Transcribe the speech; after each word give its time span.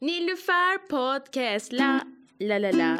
Nilüfer 0.00 0.78
Podcast 0.88 1.72
la 1.72 2.00
la 2.40 2.56
la 2.62 2.70
la 2.70 2.98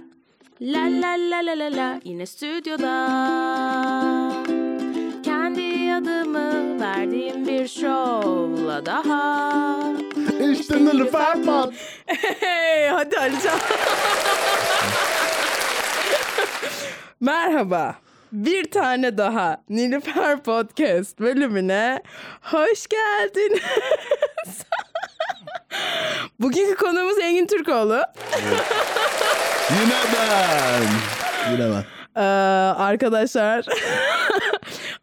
La 0.60 0.88
la 0.88 1.16
la 1.16 1.40
la 1.46 1.54
la 1.54 1.68
la 1.76 2.00
yine 2.04 2.26
stüdyoda 2.26 3.08
Kendi 5.24 5.94
adımı 5.94 6.80
verdiğim 6.80 7.46
bir 7.46 7.68
şovla 7.68 8.86
daha 8.86 9.92
İşte 10.52 10.84
Nilüfer 10.84 11.42
Pod. 11.42 11.72
Hey, 12.40 12.88
hadi 12.88 13.18
Alican. 13.18 13.58
Merhaba. 17.20 17.96
Bir 18.32 18.70
tane 18.70 19.18
daha 19.18 19.62
Nilüfer 19.68 20.42
Podcast 20.42 21.20
bölümüne 21.20 22.02
hoş 22.42 22.86
geldiniz. 22.86 23.62
Bugünkü 26.40 26.76
konuğumuz 26.76 27.18
Engin 27.18 27.46
Türkoğlu. 27.46 28.02
Yine 29.70 29.94
ben. 30.14 30.82
Yine 31.52 31.74
ben. 31.74 31.84
Ee, 32.22 32.24
arkadaşlar 32.78 33.64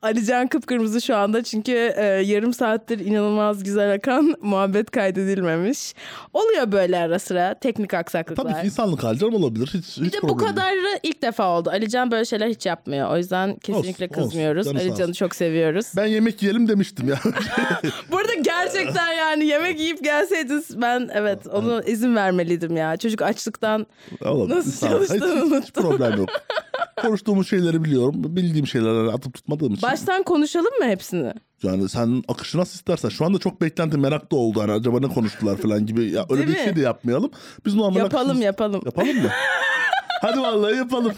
Alican 0.02 0.48
kıpkırmızı 0.48 1.02
şu 1.02 1.16
anda 1.16 1.44
çünkü 1.44 1.94
e, 1.98 2.04
yarım 2.06 2.54
saattir 2.54 3.00
inanılmaz 3.00 3.64
güzel 3.64 3.94
akan 3.94 4.36
muhabbet 4.42 4.92
kaydedilmemiş. 4.92 5.94
Oluyor 6.34 6.72
böyle 6.72 6.98
ara 6.98 7.20
sıra 7.20 7.54
teknik 7.60 7.94
aksaklıklar. 7.94 8.44
Tabii 8.52 8.62
ki 8.62 8.66
insanlık 8.66 9.04
hali 9.04 9.20
canım 9.20 9.34
olabilir. 9.36 9.68
Hiç, 9.74 9.86
hiç 9.86 9.98
Bir 10.02 10.12
de 10.12 10.22
bu 10.22 10.38
kadarı 10.38 11.00
ilk 11.04 11.22
defa 11.22 11.58
oldu. 11.58 11.70
Alican 11.70 12.12
böyle 12.12 12.26
şeyler 12.26 12.48
hiç 12.48 12.66
yapmıyor. 12.66 13.12
O 13.12 13.18
yüzden 13.18 13.56
kesinlikle 13.56 14.06
Olsun, 14.06 14.16
olsun. 14.22 14.30
kızmıyoruz. 14.30 14.66
Sağ 14.68 14.72
Alican'ı 14.72 15.02
olsun. 15.04 15.14
çok 15.14 15.36
seviyoruz. 15.36 15.86
Ben 15.96 16.06
yemek 16.06 16.42
yiyelim 16.42 16.68
demiştim 16.68 17.08
ya. 17.10 17.20
Burada 18.12 18.34
gerçekten 18.34 19.14
yani 19.14 19.46
yemek 19.46 19.80
yiyip 19.80 20.04
gelseydiniz 20.04 20.82
ben 20.82 21.10
evet 21.14 21.48
onu 21.48 21.82
izin 21.88 22.16
vermeliydim 22.16 22.78
ya. 22.78 22.98
Çocuk 22.98 23.22
açlıktan 23.22 23.88
Olabilir. 24.26 24.56
Nasıl 24.58 24.88
çalıştığını 24.88 25.18
hiç, 25.26 25.34
hiç 25.46 25.52
unuttum. 25.52 25.84
problem 25.84 26.18
yok. 26.18 26.30
Konuştuğumuz 27.02 27.50
şeyleri 27.50 27.84
biliyorum. 27.84 28.14
Bildiğim 28.18 28.68
şeyleri 28.68 29.12
atıp 29.12 29.34
tutmadığım 29.34 29.74
için. 29.74 29.82
baştan 29.82 30.24
konuşalım 30.24 30.80
mı 30.80 30.86
hepsini? 30.86 31.34
Yani 31.64 31.90
sen 31.90 32.24
akışı 32.28 32.58
nasıl 32.58 32.74
istersen. 32.76 33.10
Şu 33.10 33.26
anda 33.26 33.38
çok 33.40 33.62
beklenti 33.62 33.98
merak 33.98 34.32
da 34.32 34.36
oldu. 34.36 34.62
Hani 34.62 34.72
acaba 34.72 35.00
ne 35.00 35.08
konuştular 35.08 35.58
falan 35.58 35.86
gibi. 35.86 36.12
Ya 36.12 36.26
öyle 36.30 36.42
Değil 36.48 36.56
bir 36.56 36.60
mi? 36.62 36.66
şey 36.66 36.76
de 36.76 36.82
yapmayalım. 36.82 37.32
Biz 37.66 37.76
normal 37.76 37.98
Yapalım 38.00 38.26
akışımız- 38.30 38.44
yapalım. 38.46 38.82
Yapalım 38.86 39.22
mı? 39.22 39.30
Hadi 40.22 40.40
vallahi 40.40 40.76
yapalım. 40.78 41.14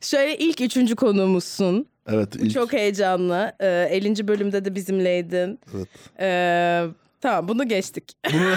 Şöyle 0.00 0.38
ilk 0.38 0.60
üçüncü 0.60 0.96
konuğumuzsun. 0.96 1.86
Evet. 2.08 2.40
Bu 2.40 2.44
ilk- 2.44 2.54
çok 2.54 2.72
heyecanlı. 2.72 3.52
Ee, 3.60 3.88
50. 3.90 4.28
bölümde 4.28 4.64
de 4.64 4.74
bizimleydin. 4.74 5.58
Evet. 5.76 5.88
Ee, 6.20 6.84
tamam 7.20 7.48
bunu 7.48 7.68
geçtik. 7.68 8.16
Bunu... 8.32 8.42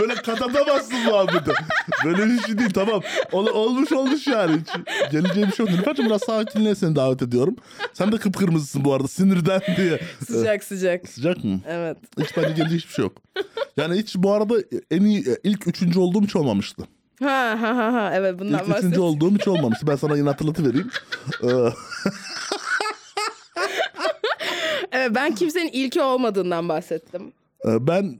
Böyle 0.00 0.14
katatamazsın 0.14 0.98
muhabbeti. 1.04 1.52
Böyle 2.04 2.26
bir 2.26 2.38
şey 2.42 2.58
değil 2.58 2.70
tamam. 2.70 3.02
Ol, 3.32 3.46
olmuş 3.46 3.92
olmuş 3.92 4.26
yani. 4.26 4.56
Hiç 4.60 4.68
geleceğim 5.12 5.48
bir 5.50 5.54
şey 5.56 5.66
yok. 5.66 5.74
Nilüfer'cim 5.74 6.06
biraz 6.06 6.20
sakinliğe 6.22 6.74
seni 6.74 6.96
davet 6.96 7.22
ediyorum. 7.22 7.56
Sen 7.92 8.12
de 8.12 8.16
kıpkırmızısın 8.16 8.84
bu 8.84 8.94
arada 8.94 9.08
sinirden 9.08 9.60
diye. 9.76 10.00
Sıcak 10.26 10.64
sıcak. 10.64 11.08
Sıcak 11.08 11.44
mı? 11.44 11.60
Evet. 11.68 11.96
Hiç 12.20 12.36
bence 12.36 12.48
gelecek 12.52 12.78
hiçbir 12.80 12.92
şey 12.94 13.02
yok. 13.04 13.12
Yani 13.76 13.98
hiç 13.98 14.16
bu 14.16 14.32
arada 14.32 14.54
en 14.90 15.00
iyi 15.04 15.24
ilk 15.44 15.66
üçüncü 15.66 15.98
olduğum 15.98 16.22
hiç 16.22 16.36
olmamıştı. 16.36 16.82
Ha 17.22 17.56
ha 17.60 17.76
ha 17.76 17.92
ha 17.92 18.10
evet 18.14 18.38
bundan 18.38 18.58
İlk 18.58 18.68
üçüncü 18.68 18.84
bahset. 18.86 18.98
olduğum 18.98 19.34
hiç 19.34 19.48
olmamıştı. 19.48 19.86
Ben 19.86 19.96
sana 19.96 20.16
yine 20.16 20.28
hatırlatıvereyim. 20.28 20.90
Ee, 21.42 21.48
Evet 24.92 25.10
ben 25.14 25.34
kimsenin 25.34 25.70
ilki 25.72 26.02
olmadığından 26.02 26.68
bahsettim. 26.68 27.32
e, 27.68 27.86
ben 27.86 28.18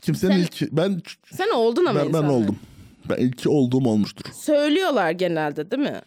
kimsenin 0.00 0.32
Sen- 0.32 0.40
ilk 0.66 0.72
ben 0.72 1.00
Sen 1.32 1.50
oldun 1.54 1.86
ama 1.86 2.00
ben, 2.00 2.12
ben 2.12 2.22
oldum. 2.22 2.58
Ben 3.10 3.16
ilki 3.16 3.48
olduğum 3.48 3.88
olmuştur. 3.88 4.24
Söylüyorlar 4.34 5.10
genelde 5.10 5.70
değil 5.70 5.82
mi? 5.82 6.00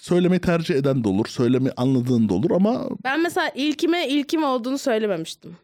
Söylemeyi 0.00 0.40
tercih 0.40 0.74
eden 0.74 1.04
de 1.04 1.08
olur. 1.08 1.26
Söylemeyi 1.26 1.72
anladığın 1.76 2.28
da 2.28 2.34
olur 2.34 2.50
ama 2.50 2.88
Ben 3.04 3.22
mesela 3.22 3.48
ilkime 3.54 4.08
ilkim 4.08 4.44
olduğunu 4.44 4.78
söylememiştim. 4.78 5.56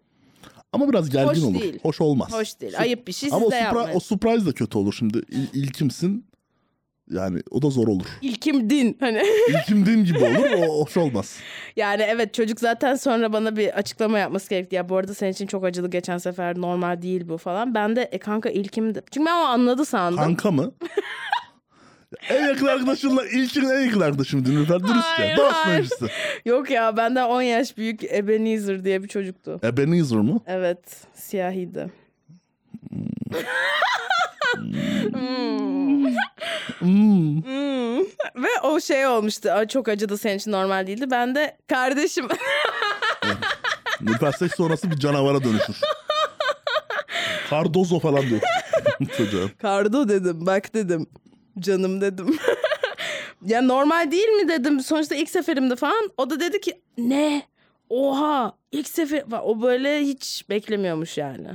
ama 0.72 0.88
biraz 0.88 1.10
gergin 1.10 1.28
Hoş 1.28 1.42
olur. 1.42 1.60
değil. 1.60 1.78
Hoş 1.82 2.00
olmaz. 2.00 2.32
Hoş 2.32 2.60
değil. 2.60 2.78
Ayıp 2.78 3.09
bir 3.09 3.12
şey 3.12 3.28
Ama 3.32 3.38
o, 3.47 3.50
siz 3.50 3.53
de 3.53 3.56
yapmayın. 3.56 3.97
o 3.97 4.00
surprise 4.00 4.47
da 4.47 4.53
kötü 4.53 4.78
olur 4.78 4.92
şimdi. 4.98 5.19
İl, 5.19 5.47
ilkimsin. 5.62 6.26
Yani 7.10 7.40
o 7.50 7.62
da 7.62 7.70
zor 7.70 7.88
olur. 7.88 8.06
İlkim 8.22 8.70
din 8.70 8.96
hani. 9.00 9.22
İlkimdin 9.48 10.04
gibi 10.04 10.18
olur. 10.18 10.50
O 10.68 10.82
hoş 10.84 10.96
olmaz. 10.96 11.38
yani 11.76 12.02
evet 12.02 12.34
çocuk 12.34 12.60
zaten 12.60 12.94
sonra 12.94 13.32
bana 13.32 13.56
bir 13.56 13.78
açıklama 13.78 14.18
yapması 14.18 14.50
gerekti. 14.50 14.76
Ya 14.76 14.88
bu 14.88 14.96
arada 14.96 15.14
senin 15.14 15.32
için 15.32 15.46
çok 15.46 15.64
acılı 15.64 15.91
geçen 15.91 16.18
sefer 16.18 16.58
normal 16.60 17.02
değil 17.02 17.28
bu 17.28 17.38
falan. 17.38 17.74
Ben 17.74 17.96
de 17.96 18.02
e 18.02 18.18
kanka 18.18 18.50
ilkimdi. 18.50 19.02
Çünkü 19.10 19.26
ben 19.26 19.34
o 19.34 19.44
anladı 19.44 19.84
sandım. 19.84 20.18
Kanka 20.24 20.50
mı? 20.50 20.72
en 22.28 22.48
yakın 22.48 22.66
arkadaşınla 22.66 23.26
ilkin 23.26 23.64
en 23.68 23.80
yakın 23.80 24.00
arkadaşım 24.00 24.42
Nilüfer 24.42 24.80
dürüstçe. 24.80 25.34
Dost 25.36 25.66
meclisi. 25.66 26.06
Yok 26.44 26.70
ya 26.70 26.96
benden 26.96 27.28
10 27.28 27.42
yaş 27.42 27.76
büyük 27.76 28.04
Ebenezer 28.04 28.84
diye 28.84 29.02
bir 29.02 29.08
çocuktu. 29.08 29.60
Ebenezer 29.64 30.18
mı? 30.18 30.41
Evet 30.46 31.06
siyahiydi. 31.14 31.91
Hmm. 32.91 33.06
Hmm. 35.12 35.81
Hmm. 36.82 37.98
Ve 38.44 38.48
o 38.62 38.81
şey 38.81 39.06
olmuştu. 39.06 39.50
"Aa, 39.50 39.69
Çok 39.69 39.88
acıdı 39.88 40.19
senin 40.19 40.38
için 40.38 40.53
normal 40.53 40.87
değildi. 40.87 41.10
Ben 41.10 41.34
de 41.34 41.56
kardeşim. 41.69 42.28
Nilüfer 44.00 44.32
seks 44.32 44.56
sonrası 44.56 44.91
bir 44.91 44.97
canavara 44.97 45.44
dönüşür. 45.44 45.76
Cardozo 47.50 47.98
falan 48.00 48.22
diyor. 48.22 48.41
Çocuğa. 49.16 49.48
Kardo 49.62 50.09
dedim. 50.09 50.47
Bak 50.47 50.75
dedim. 50.75 51.06
Canım 51.59 52.00
dedim. 52.00 52.38
ya 53.47 53.62
normal 53.62 54.10
değil 54.10 54.28
mi 54.28 54.48
dedim. 54.48 54.81
Sonuçta 54.81 55.15
ilk 55.15 55.31
seferimde 55.31 55.76
falan. 55.76 56.10
O 56.16 56.31
da 56.31 56.41
dedi 56.41 56.60
ki 56.60 56.81
ne? 56.98 57.42
Oha 57.88 58.53
ilk 58.72 58.88
sefer. 58.88 59.25
O 59.42 59.62
böyle 59.62 60.00
hiç 60.00 60.44
beklemiyormuş 60.50 61.19
yani. 61.19 61.48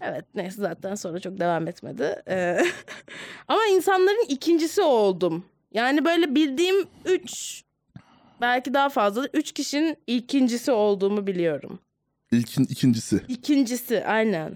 Evet 0.00 0.24
neyse 0.34 0.56
zaten 0.62 0.94
sonra 0.94 1.20
çok 1.20 1.40
devam 1.40 1.68
etmedi. 1.68 2.22
Ee, 2.28 2.58
ama 3.48 3.60
insanların 3.72 4.26
ikincisi 4.28 4.82
oldum. 4.82 5.44
Yani 5.72 6.04
böyle 6.04 6.34
bildiğim 6.34 6.86
üç 7.04 7.62
belki 8.40 8.74
daha 8.74 8.88
fazla 8.88 9.28
üç 9.34 9.52
kişinin 9.52 9.96
ikincisi 10.06 10.72
olduğumu 10.72 11.26
biliyorum. 11.26 11.78
İlkin 12.32 12.64
ikincisi. 12.64 13.20
İkincisi 13.28 14.04
aynen. 14.04 14.52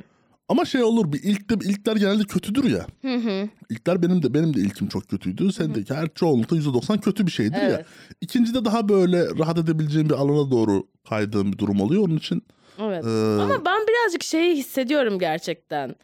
Ama 0.48 0.64
şey 0.64 0.82
olur 0.82 1.12
bir 1.12 1.22
ilk 1.22 1.50
de 1.50 1.54
ilkler 1.68 1.96
genelde 1.96 2.24
kötüdür 2.24 2.64
ya. 2.70 2.86
Hı 3.02 3.14
hı. 3.14 3.48
İlkler 3.70 4.02
benim 4.02 4.22
de 4.22 4.34
benim 4.34 4.54
de 4.54 4.60
ilkim 4.60 4.88
çok 4.88 5.08
kötüydü. 5.08 5.52
Sendeki 5.52 5.94
her 5.94 6.08
çoğunlukla 6.14 6.56
%90 6.56 7.00
kötü 7.00 7.26
bir 7.26 7.30
şeydir 7.30 7.56
ya. 7.56 7.68
Evet. 7.68 7.86
İkincide 8.20 8.64
daha 8.64 8.88
böyle 8.88 9.26
rahat 9.38 9.58
edebileceğim 9.58 10.08
bir 10.08 10.14
alana 10.14 10.50
doğru 10.50 10.86
kaydığım 11.08 11.52
bir 11.52 11.58
durum 11.58 11.80
oluyor. 11.80 12.02
Onun 12.02 12.16
için 12.16 12.42
Evet. 12.82 13.04
Ee, 13.04 13.42
Ama 13.42 13.64
ben 13.64 13.86
birazcık 13.86 14.22
şeyi 14.22 14.56
hissediyorum 14.56 15.18
gerçekten. 15.18 15.94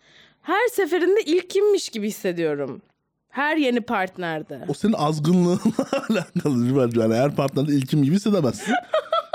Her 0.42 0.68
seferinde 0.68 1.22
ilkimmiş 1.22 1.88
gibi 1.88 2.08
hissediyorum. 2.08 2.82
Her 3.28 3.56
yeni 3.56 3.80
partnerde. 3.80 4.60
o 4.68 4.74
senin 4.74 4.92
azgınlığınla 4.92 5.60
alakalı 6.10 6.76
bence. 6.86 7.00
Yani 7.00 7.14
her 7.14 7.36
partnerde 7.36 7.72
ilkim 7.72 8.02
gibi 8.02 8.14
hissedemezsin. 8.16 8.74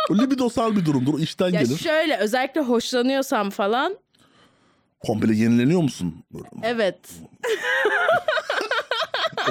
o 0.09 0.17
libidosal 0.17 0.75
bir 0.75 0.85
durumdur. 0.85 1.13
O 1.13 1.19
işten 1.19 1.49
Ya 1.49 1.61
gelir. 1.61 1.77
şöyle 1.77 2.17
özellikle 2.17 2.61
hoşlanıyorsam 2.61 3.49
falan 3.49 3.97
Komple 4.99 5.35
yenileniyor 5.35 5.81
musun? 5.81 6.15
evet. 6.63 6.99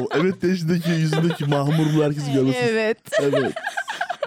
O 0.01 0.09
evet 0.15 0.43
değişindeki 0.43 0.91
yüzündeki 0.91 1.45
mahmurluğu 1.45 2.05
herkes 2.05 2.33
görmesin. 2.35 2.61
Evet. 2.63 2.99
Evet. 3.23 3.55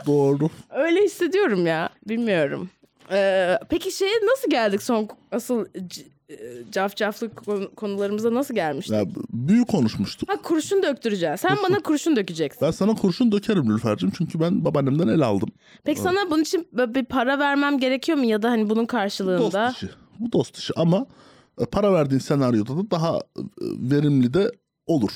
Doğru. 0.06 0.50
Öyle 0.70 1.02
hissediyorum 1.04 1.68
ya. 1.68 1.90
Bilmiyorum. 2.10 2.70
Ee, 3.12 3.58
peki 3.70 3.92
şeye 3.92 4.14
nasıl 4.34 4.50
geldik 4.50 4.84
son 4.84 5.08
asıl 5.32 5.66
e, 6.30 6.36
cafcaflı 6.72 7.36
konu- 7.36 7.76
konularımıza 7.76 8.34
nasıl 8.34 8.54
gelmiştik? 8.56 8.96
Ya, 8.96 9.04
büyük 9.34 9.68
konuşmuştuk. 9.68 10.30
Ha 10.30 10.42
kurşun 10.42 10.84
döktüreceksin. 10.84 11.48
Sen 11.48 11.58
bana 11.70 11.80
kurşun 11.80 12.16
dökeceksin. 12.16 12.62
Ben 12.68 12.72
sana 12.72 12.96
kurşun 12.96 13.32
dökerim 13.32 13.64
Nilüfer'cim. 13.70 14.12
Çünkü 14.18 14.40
ben 14.40 14.66
babaannemden 14.66 15.08
el 15.08 15.22
aldım. 15.22 15.50
Peki 15.84 16.02
sana 16.02 16.30
bunun 16.32 16.42
için 16.42 16.68
bir 16.74 17.06
para 17.06 17.40
vermem 17.40 17.80
gerekiyor 17.80 18.18
mu 18.18 18.26
ya 18.26 18.42
da 18.42 18.50
hani 18.50 18.70
bunun 18.70 18.82
Dost 18.82 18.88
karşılığında? 18.92 19.70
işi. 19.76 19.90
Bu 20.20 20.32
dost 20.32 20.58
işi 20.58 20.74
ama 20.76 21.06
e, 21.62 21.66
para 21.66 21.94
verdiğin 21.94 22.20
senaryoda 22.20 22.78
da 22.78 22.92
daha 22.92 23.18
e, 23.18 23.42
verimli 23.62 24.34
de 24.34 24.52
olur. 24.88 25.12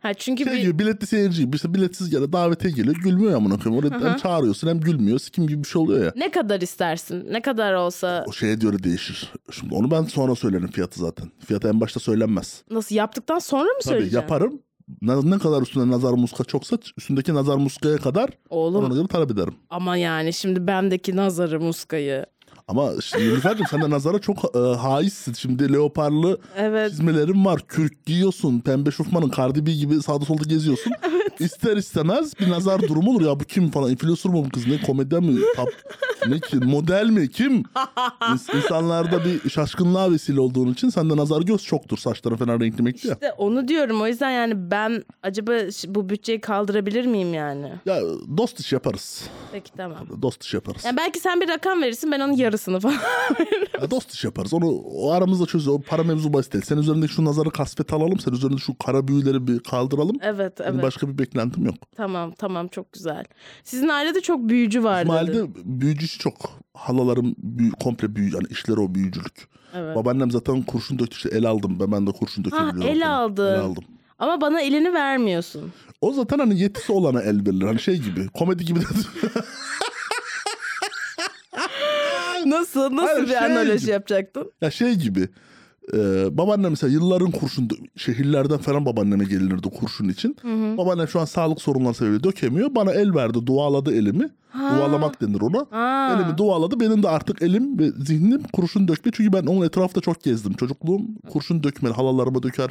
Ha 0.00 0.14
çünkü 0.14 0.44
Şey 0.44 0.52
bir 0.52 0.58
gibi 0.62 0.78
biletli 0.78 1.06
seyirci 1.06 1.42
gibi 1.44 1.56
işte 1.56 1.74
biletsiz 1.74 2.12
ya 2.12 2.20
da 2.20 2.32
davete 2.32 2.70
geliyor 2.70 2.94
gülmüyor 2.96 3.32
amına 3.36 3.58
koyayım. 3.58 3.84
Orada 3.84 4.08
hem 4.08 4.16
çağırıyorsun 4.16 4.68
hem 4.68 4.80
gülmüyor. 4.80 5.18
Sikim 5.18 5.46
gibi 5.46 5.62
bir 5.62 5.68
şey 5.68 5.82
oluyor 5.82 6.04
ya. 6.04 6.12
ne 6.16 6.30
kadar 6.30 6.60
istersin? 6.60 7.26
Ne 7.30 7.42
kadar 7.42 7.74
olsa 7.74 8.24
O 8.28 8.32
şeye 8.32 8.54
göre 8.54 8.82
değişir. 8.82 9.32
Şimdi 9.50 9.74
onu 9.74 9.90
ben 9.90 10.02
sonra 10.02 10.34
söylerim 10.34 10.70
fiyatı 10.70 11.00
zaten. 11.00 11.30
Fiyatı 11.46 11.68
en 11.68 11.80
başta 11.80 12.00
söylenmez. 12.00 12.62
nasıl 12.70 12.94
yaptıktan 12.94 13.38
sonra 13.38 13.64
mı 13.64 13.78
Tabii 13.84 14.14
yaparım. 14.14 14.60
Ne, 15.02 15.30
ne 15.30 15.38
kadar 15.38 15.62
üstünde 15.62 15.90
nazar 15.90 16.12
muska 16.12 16.44
çoksa 16.44 16.78
üstündeki 16.98 17.34
nazar 17.34 17.56
muskaya 17.56 17.96
kadar 17.96 18.30
Oğlum 18.50 18.84
ona 18.84 18.94
göre 18.94 19.06
talep 19.06 19.30
ederim. 19.30 19.54
ama 19.70 19.96
yani 19.96 20.32
şimdi 20.32 20.66
bendeki 20.66 21.16
nazarı 21.16 21.60
muskayı. 21.60 22.26
Ama 22.68 22.90
şimdi 23.02 23.24
Nilüfer'cim 23.24 23.66
sen 23.70 23.82
de 23.82 23.90
nazara 23.90 24.18
çok 24.18 24.56
e, 24.56 24.58
haizsin. 24.58 25.32
Şimdi 25.32 25.72
leoparlı 25.72 26.38
Evet. 26.56 26.90
çizmelerin 26.90 27.44
var. 27.44 27.60
Kürk 27.68 28.06
giyiyorsun. 28.06 28.60
Pembe 28.60 28.90
şofmanın 28.90 29.32
Cardi 29.36 29.66
B 29.66 29.72
gibi 29.72 30.02
sağda 30.02 30.24
solda 30.24 30.42
geziyorsun. 30.48 30.92
İster 31.40 31.76
istemez 31.76 32.32
bir 32.40 32.50
nazar 32.50 32.82
durumu 32.82 33.10
olur. 33.10 33.20
Ya 33.26 33.40
bu 33.40 33.44
kim 33.44 33.70
falan. 33.70 33.90
Influencer 33.90 34.32
mı 34.32 34.44
bu 34.44 34.48
kız? 34.48 34.66
Ne 34.66 34.80
komedyen 34.82 35.22
mi? 35.24 35.40
Tap, 35.56 35.68
ne 36.28 36.40
ki? 36.40 36.56
Model 36.56 37.06
mi? 37.10 37.30
Kim? 37.30 37.62
İns- 38.20 38.56
İnsanlarda 38.56 39.24
bir 39.24 39.50
şaşkınlığa 39.50 40.10
vesile 40.12 40.40
olduğun 40.40 40.72
için 40.72 40.88
sende 40.88 41.16
nazar 41.16 41.42
göz 41.42 41.62
çoktur. 41.62 41.98
Saçların 41.98 42.36
falan 42.36 42.60
renkli 42.60 42.82
menkli 42.82 43.08
ya. 43.08 43.14
İşte 43.14 43.32
onu 43.32 43.68
diyorum. 43.68 44.02
O 44.02 44.06
yüzden 44.06 44.30
yani 44.30 44.70
ben 44.70 45.04
acaba 45.22 45.70
ş- 45.70 45.94
bu 45.94 46.08
bütçeyi 46.08 46.40
kaldırabilir 46.40 47.06
miyim 47.06 47.34
yani? 47.34 47.72
Ya 47.86 48.00
dost 48.36 48.60
iş 48.60 48.72
yaparız. 48.72 49.24
Peki 49.52 49.72
tamam. 49.76 49.98
Dost 50.22 50.44
iş 50.44 50.54
yaparız. 50.54 50.84
Yani 50.84 50.96
belki 50.96 51.20
sen 51.20 51.40
bir 51.40 51.48
rakam 51.48 51.82
verirsin 51.82 52.12
ben 52.12 52.20
onun 52.20 52.32
yarısını 52.32 52.80
falan. 52.80 52.96
Ya 53.82 53.90
dost 53.90 54.14
iş 54.14 54.24
yaparız. 54.24 54.54
Onu 54.54 54.70
o 54.70 55.10
aramızda 55.12 55.46
çözüyor. 55.46 55.76
O 55.76 55.80
para 55.82 56.02
mevzu 56.02 56.32
basit 56.32 56.52
değil. 56.52 56.64
Sen 56.64 56.76
üzerindeki 56.78 57.12
şu 57.12 57.24
nazarı 57.24 57.50
kasvet 57.50 57.92
alalım. 57.92 58.18
Sen 58.20 58.32
üzerinde 58.32 58.56
şu 58.58 58.78
kara 58.78 59.08
büyüleri 59.08 59.46
bir 59.46 59.58
kaldıralım. 59.58 60.16
evet 60.22 60.52
evet. 60.60 60.82
başka 60.82 61.08
bir 61.08 61.18
beklentim 61.26 61.66
yok. 61.66 61.74
Tamam 61.96 62.32
tamam 62.38 62.68
çok 62.68 62.92
güzel. 62.92 63.24
Sizin 63.64 63.88
ailede 63.88 64.20
çok 64.20 64.48
büyücü 64.48 64.84
var 64.84 65.04
dedin. 65.04 65.12
İsmail'de 65.12 65.46
büyücü 65.64 66.04
işi 66.04 66.18
çok. 66.18 66.34
Halalarım 66.74 67.34
büyü, 67.38 67.70
komple 67.70 68.16
büyü. 68.16 68.34
Yani 68.34 68.46
işleri 68.50 68.80
o 68.80 68.94
büyücülük. 68.94 69.48
Evet. 69.74 69.96
Babaannem 69.96 70.30
zaten 70.30 70.62
kurşun 70.62 70.98
döktü 70.98 71.16
işte 71.16 71.28
el 71.28 71.46
aldım. 71.46 71.80
Ben, 71.80 71.92
ben 71.92 72.06
de 72.06 72.10
kurşun 72.12 72.44
dökebiliyorum. 72.44 72.82
el 72.82 73.00
falan. 73.00 73.10
aldın. 73.10 73.54
El 73.54 73.60
aldım. 73.60 73.84
Ama 74.18 74.40
bana 74.40 74.60
elini 74.60 74.92
vermiyorsun. 74.92 75.72
O 76.00 76.12
zaten 76.12 76.38
hani 76.38 76.60
yetisi 76.60 76.92
olana 76.92 77.22
el 77.22 77.46
verilir. 77.46 77.66
Hani 77.66 77.80
şey 77.80 77.98
gibi. 77.98 78.28
Komedi 78.28 78.64
gibi 78.64 78.80
de. 78.80 78.84
Nasıl? 82.46 82.96
Nasıl 82.96 83.06
Hayır, 83.06 83.22
bir 83.22 83.28
şey 83.28 83.38
analoji 83.38 83.80
gibi. 83.80 83.90
yapacaktın? 83.90 84.52
ya 84.60 84.70
şey 84.70 84.94
gibi. 84.94 85.28
E, 85.94 85.98
babaannem 86.38 86.70
mesela 86.70 86.92
yılların 86.92 87.30
kurşun 87.30 87.68
şehirlerden 87.96 88.58
falan 88.58 88.86
babaanneme 88.86 89.24
gelinirdi 89.24 89.70
kurşun 89.70 90.08
için. 90.08 90.36
Babaannem 90.76 91.08
şu 91.08 91.20
an 91.20 91.24
sağlık 91.24 91.62
sorunları 91.62 91.94
sebebiyle 91.94 92.22
dökemiyor. 92.24 92.74
Bana 92.74 92.92
el 92.92 93.14
verdi, 93.14 93.46
dualadı 93.46 93.94
elimi. 93.94 94.30
Dualamak 94.54 95.22
denir 95.22 95.40
ona. 95.40 95.66
Ha. 95.70 96.14
Elimi 96.16 96.38
dualadı. 96.38 96.80
Benim 96.80 97.02
de 97.02 97.08
artık 97.08 97.42
elim 97.42 97.78
ve 97.78 97.90
zihnim 97.90 98.42
kurşun 98.52 98.88
dökme. 98.88 99.12
Çünkü 99.14 99.32
ben 99.32 99.46
onun 99.46 99.66
etrafta 99.66 100.00
çok 100.00 100.22
gezdim. 100.22 100.52
Çocukluğum 100.52 101.00
kurşun 101.30 101.62
dökmeli. 101.62 101.94
Halalarıma 101.94 102.42
döker, 102.42 102.70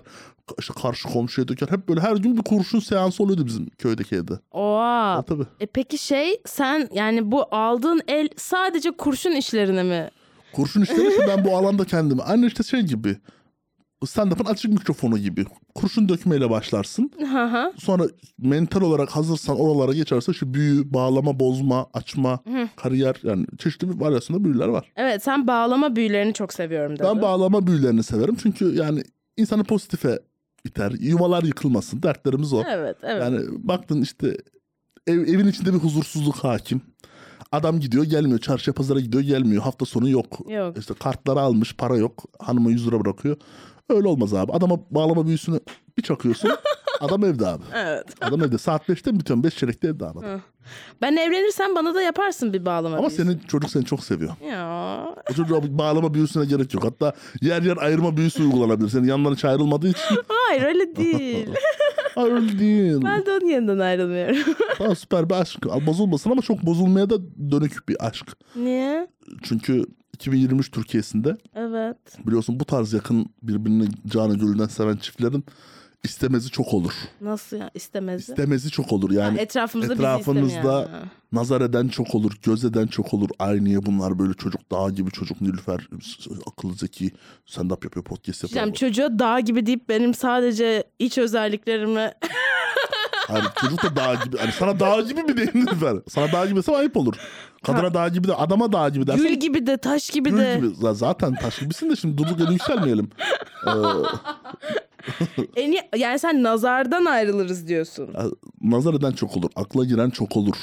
işte 0.59 0.73
karşı 0.81 1.07
komşuya 1.07 1.47
döker. 1.47 1.67
Hep 1.67 1.89
böyle 1.89 2.01
her 2.01 2.15
gün 2.15 2.37
bir 2.37 2.43
kurşun 2.43 2.79
seansı 2.79 3.23
oluyordu 3.23 3.45
bizim 3.45 3.69
köydeki 3.69 4.15
evde. 4.15 4.33
Oha. 4.51 5.15
Ha, 5.15 5.23
tabii. 5.27 5.43
E 5.59 5.65
peki 5.65 5.97
şey 5.97 6.41
sen 6.45 6.89
yani 6.93 7.31
bu 7.31 7.45
aldığın 7.51 8.01
el 8.07 8.29
sadece 8.37 8.91
kurşun 8.91 9.31
işlerine 9.31 9.83
mi? 9.83 10.09
Kurşun 10.55 10.81
işleri 10.81 11.09
işte 11.09 11.27
ben 11.27 11.45
bu 11.45 11.57
alanda 11.57 11.85
kendimi. 11.85 12.21
Aynı 12.21 12.45
işte 12.45 12.63
şey 12.63 12.81
gibi. 12.81 13.17
Stand-up'ın 14.05 14.45
açık 14.45 14.71
mikrofonu 14.71 15.17
gibi. 15.17 15.45
Kurşun 15.75 16.09
dökmeyle 16.09 16.49
başlarsın. 16.49 17.11
Hı 17.19 17.45
hı. 17.45 17.73
Sonra 17.77 18.03
mental 18.37 18.81
olarak 18.81 19.09
hazırsan 19.09 19.59
oralara 19.59 19.93
geçerse 19.93 20.33
şu 20.33 20.53
büyü, 20.53 20.93
bağlama, 20.93 21.39
bozma, 21.39 21.87
açma, 21.93 22.39
kariyer 22.75 23.15
yani 23.23 23.45
çeşitli 23.57 23.99
varyasyonda 23.99 24.43
büyüler 24.43 24.67
var. 24.67 24.91
Evet 24.95 25.23
sen 25.23 25.47
bağlama 25.47 25.95
büyülerini 25.95 26.33
çok 26.33 26.53
seviyorum 26.53 26.99
dedin. 26.99 27.05
Ben 27.05 27.21
bağlama 27.21 27.67
büyülerini 27.67 28.03
severim. 28.03 28.35
Çünkü 28.43 28.75
yani 28.75 29.03
insanı 29.37 29.63
pozitife 29.63 30.19
iter. 30.65 30.91
Yuvalar 30.99 31.43
yıkılmasın. 31.43 32.03
Dertlerimiz 32.03 32.53
o. 32.53 32.63
Evet 32.69 32.97
evet. 33.03 33.21
Yani 33.21 33.39
baktın 33.57 34.01
işte 34.01 34.37
ev, 35.07 35.19
evin 35.19 35.47
içinde 35.47 35.73
bir 35.73 35.79
huzursuzluk 35.79 36.35
hakim. 36.35 36.81
Adam 37.55 37.79
gidiyor 37.79 38.03
gelmiyor. 38.03 38.39
Çarşıya 38.39 38.73
pazara 38.73 38.99
gidiyor 38.99 39.23
gelmiyor. 39.23 39.63
Hafta 39.63 39.85
sonu 39.85 40.09
yok. 40.09 40.39
Yok. 40.49 40.77
İşte 40.77 40.93
kartları 40.93 41.39
almış 41.39 41.75
para 41.75 41.97
yok. 41.97 42.23
Hanıma 42.39 42.69
100 42.71 42.87
lira 42.87 42.99
bırakıyor. 43.05 43.37
Öyle 43.89 44.07
olmaz 44.07 44.33
abi. 44.33 44.51
Adama 44.51 44.75
bağlama 44.91 45.25
büyüsünü 45.27 45.59
bir 45.97 46.03
çakıyorsun. 46.03 46.51
adam 46.99 47.23
evde 47.25 47.47
abi. 47.47 47.63
Evet. 47.75 48.03
Adam 48.21 48.43
evde. 48.43 48.57
Saat 48.57 48.89
5'te 48.89 49.11
mi 49.11 49.19
bitiyorsun? 49.19 49.43
5 49.43 49.55
çeyrekte 49.57 49.87
evde 49.87 50.05
abi. 50.05 50.19
Ben 51.01 51.15
evlenirsem 51.15 51.75
bana 51.75 51.95
da 51.95 52.01
yaparsın 52.01 52.53
bir 52.53 52.65
bağlama 52.65 52.97
Ama 52.97 53.07
büyüsü. 53.07 53.23
senin 53.23 53.39
çocuk 53.39 53.69
seni 53.71 53.85
çok 53.85 54.03
seviyor. 54.03 54.33
Ya. 54.51 55.05
O 55.31 55.33
çocuğa 55.33 55.63
bir 55.63 55.77
bağlama 55.77 56.13
büyüsüne 56.13 56.45
gerek 56.45 56.73
yok. 56.73 56.83
Hatta 56.83 57.13
yer 57.41 57.61
yer 57.61 57.77
ayırma 57.77 58.17
büyüsü 58.17 58.43
uygulanabilir. 58.43 58.89
Senin 58.89 59.07
yanların 59.07 59.35
hiç 59.35 59.45
ayrılmadığı 59.45 59.87
için. 59.89 60.17
Hayır 60.27 60.63
öyle 60.63 60.95
değil. 60.95 61.49
Öyle 62.17 62.59
değil. 62.59 63.01
ben 63.03 63.25
de 63.25 63.31
onun 63.31 63.45
yanından 63.47 63.79
ayrılmıyorum. 63.79 64.37
Tamam 64.77 64.95
süper 64.95 65.29
bir 65.29 65.35
aşk. 65.35 65.65
Bozulmasın 65.85 66.31
ama 66.31 66.41
çok 66.41 66.65
bozulmaya 66.65 67.09
da 67.09 67.15
dönük 67.51 67.89
bir 67.89 68.07
aşk. 68.07 68.37
Niye? 68.55 69.07
Çünkü 69.43 69.85
2023 70.13 70.71
Türkiye'sinde 70.71 71.37
Evet. 71.55 71.97
biliyorsun 72.27 72.59
bu 72.59 72.65
tarz 72.65 72.93
yakın 72.93 73.25
birbirini 73.43 73.87
canı 74.07 74.37
gönülden 74.37 74.67
seven 74.67 74.95
çiftlerin 74.97 75.43
istemezi 76.05 76.49
çok 76.49 76.73
olur. 76.73 76.91
Nasıl 77.21 77.57
ya 77.57 77.71
istemezi? 77.73 78.31
İstemezi 78.31 78.71
çok 78.71 78.91
olur. 78.91 79.11
Yani 79.11 79.35
Ha, 79.37 79.41
etrafımızda 79.41 79.93
bizi 79.93 80.01
etrafınızda. 80.01 80.73
Ha. 80.75 80.89
nazar 81.31 81.61
eden 81.61 81.87
çok 81.87 82.15
olur, 82.15 82.31
göz 82.43 82.65
eden 82.65 82.87
çok 82.87 83.13
olur. 83.13 83.29
Aynıya 83.39 83.85
bunlar 83.85 84.19
böyle 84.19 84.33
çocuk 84.33 84.71
dağ 84.71 84.89
gibi 84.89 85.11
çocuk 85.11 85.41
Nilüfer 85.41 85.87
akıllı 86.47 86.73
zeki 86.73 87.11
stand-up 87.47 87.83
yapıyor 87.85 88.03
podcast 88.05 88.43
yapıyor. 88.43 88.65
Diyeceğim 88.65 88.73
çocuğa 88.73 89.19
dağ 89.19 89.39
gibi 89.39 89.65
deyip 89.65 89.89
benim 89.89 90.13
sadece 90.13 90.83
iç 90.99 91.17
özelliklerimi 91.17 92.11
Hani 93.27 93.43
çocuk 93.61 93.83
da 93.83 93.95
dağ 93.95 94.15
gibi. 94.25 94.37
Hani 94.37 94.51
sana 94.51 94.79
dağ 94.79 95.01
gibi 95.01 95.23
mi 95.23 95.37
değil 95.37 95.51
Nilüfer? 95.53 95.97
Sana 96.09 96.31
dağ 96.31 96.45
gibi 96.45 96.55
desem 96.55 96.75
ayıp 96.75 96.97
olur. 96.97 97.15
Kadına 97.63 97.93
dağ 97.93 98.07
gibi 98.07 98.27
de 98.27 98.33
adama 98.35 98.71
dağ 98.71 98.89
gibi 98.89 99.07
dersen. 99.07 99.27
gül 99.27 99.33
gibi 99.33 99.67
de 99.67 99.77
taş 99.77 100.09
gibi 100.09 100.29
Gül 100.29 100.37
de 100.37 100.55
gibi. 100.55 100.93
Zaten 100.93 101.35
taş 101.35 101.59
gibisin 101.59 101.89
de 101.89 101.95
şimdi 101.95 102.17
durduk 102.17 102.39
yere 102.39 102.51
yükselmeyelim. 102.51 103.09
Ee, 103.67 103.71
En 105.55 105.71
iyi- 105.71 105.89
yani 105.97 106.19
sen 106.19 106.43
nazardan 106.43 107.05
ayrılırız 107.05 107.67
diyorsun. 107.67 108.09
nazar 108.61 108.93
eden 108.93 109.11
çok 109.11 109.37
olur. 109.37 109.49
Akla 109.55 109.85
giren 109.85 110.09
çok 110.09 110.37
olur. 110.37 110.55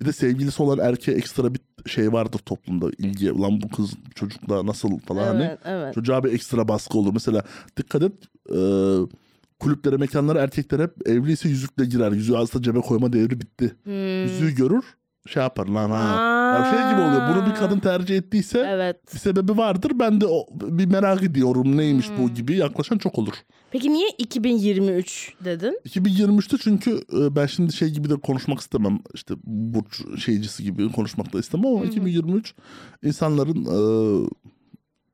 Bir 0.00 0.06
de 0.06 0.12
sevgilisi 0.12 0.62
olan 0.62 0.78
erkeğe 0.78 1.12
ekstra 1.16 1.54
bir 1.54 1.60
şey 1.86 2.12
vardır 2.12 2.38
toplumda. 2.38 2.86
ilgi. 2.98 3.26
Lan 3.38 3.60
bu 3.62 3.68
kız 3.68 3.90
çocukla 4.14 4.66
nasıl 4.66 4.98
falan 4.98 5.24
hani. 5.24 5.42
Evet, 5.44 5.58
evet. 5.64 5.94
Çocuğa 5.94 6.24
bir 6.24 6.32
ekstra 6.32 6.68
baskı 6.68 6.98
olur. 6.98 7.10
Mesela 7.12 7.42
dikkat 7.76 8.02
et 8.02 8.12
e, 8.50 8.58
kulüplere, 9.60 9.96
mekanlara 9.96 10.40
erkekler 10.42 10.80
hep 10.80 11.08
evliyse 11.08 11.48
yüzükle 11.48 11.84
girer. 11.84 12.12
Yüzüğü 12.12 12.36
aslında 12.36 12.62
cebe 12.62 12.80
koyma 12.80 13.12
devri 13.12 13.40
bitti. 13.40 13.76
Hmm. 13.84 14.22
Yüzüğü 14.22 14.54
görür 14.54 14.84
şey 15.28 15.42
yapar 15.42 15.66
lan 15.66 15.90
ha. 15.90 16.16
Ya 16.54 16.64
şey 16.70 16.90
gibi 16.92 17.00
oluyor. 17.00 17.28
Bunu 17.36 17.46
bir 17.50 17.54
kadın 17.54 17.78
tercih 17.78 18.16
ettiyse 18.16 18.66
Evet. 18.68 19.14
bir 19.14 19.18
sebebi 19.18 19.56
vardır. 19.56 19.92
Ben 19.94 20.20
de 20.20 20.26
o, 20.26 20.46
bir 20.52 20.86
merak 20.86 21.22
ediyorum 21.22 21.76
neymiş 21.76 22.08
Hmm. 22.08 22.18
bu 22.18 22.30
gibi 22.34 22.56
yaklaşan 22.56 22.98
çok 22.98 23.18
olur. 23.18 23.34
Peki 23.70 23.92
niye 23.92 24.08
2023 24.18 25.32
dedin? 25.44 25.80
2023'te 25.88 26.56
çünkü 26.58 26.90
e, 27.20 27.36
ben 27.36 27.46
şimdi 27.46 27.72
şey 27.72 27.88
gibi 27.90 28.10
de 28.10 28.16
konuşmak 28.16 28.60
istemem. 28.60 28.98
İşte 29.14 29.34
burç 29.44 30.02
şeycisi 30.24 30.62
gibi 30.64 30.92
konuşmak 30.92 31.32
da 31.32 31.38
istemem 31.38 31.66
ama 31.66 31.84
2023 31.84 32.54
insanların 33.02 33.64
e, 33.64 34.28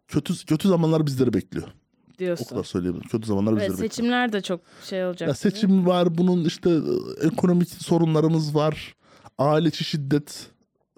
kötü 0.09 0.47
kötü 0.47 0.69
zamanlar 0.69 1.07
bizleri 1.07 1.33
bekliyor. 1.33 1.67
O 2.15 2.19
Diyorsun. 2.19 2.45
kadar 2.45 2.65
söyleyebilirim. 2.65 3.09
Kötü 3.09 3.27
zamanlar 3.27 3.53
Evet 3.53 3.61
bizleri 3.61 3.73
bekliyor. 3.73 3.91
seçimler 3.91 4.33
de 4.33 4.41
çok 4.41 4.61
şey 4.85 5.05
olacak. 5.07 5.29
Ya 5.29 5.35
seçim 5.35 5.87
var, 5.87 6.19
bunun 6.19 6.45
işte 6.45 6.71
e, 6.71 7.27
ekonomik 7.27 7.69
sorunlarımız 7.69 8.55
var. 8.55 8.95
Aile 9.39 9.69
içi 9.69 9.85
şiddet 9.85 10.47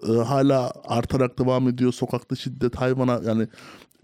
e, 0.07 0.11
hala 0.11 0.71
artarak 0.83 1.39
devam 1.39 1.67
ediyor. 1.67 1.93
Sokakta 1.93 2.35
şiddet, 2.35 2.75
hayvana 2.75 3.21
yani 3.25 3.47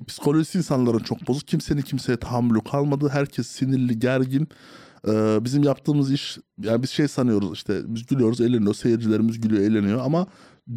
psikolojisi 0.07 0.57
insanların 0.57 0.99
çok 0.99 1.27
bozuk. 1.27 1.47
Kimsenin 1.47 1.81
kimseye 1.81 2.17
tahammülü 2.17 2.63
kalmadı. 2.63 3.09
Herkes 3.09 3.47
sinirli, 3.47 3.99
gergin. 3.99 4.47
E, 5.07 5.43
bizim 5.43 5.63
yaptığımız 5.63 6.11
iş 6.11 6.37
yani 6.61 6.83
biz 6.83 6.89
şey 6.89 7.07
sanıyoruz 7.07 7.53
işte 7.53 7.81
biz 7.85 8.05
gülüyoruz, 8.05 8.41
eğleniyoruz. 8.41 8.79
Seyircilerimiz 8.79 9.41
gülüyor, 9.41 9.63
eğleniyor 9.63 10.01
ama 10.05 10.27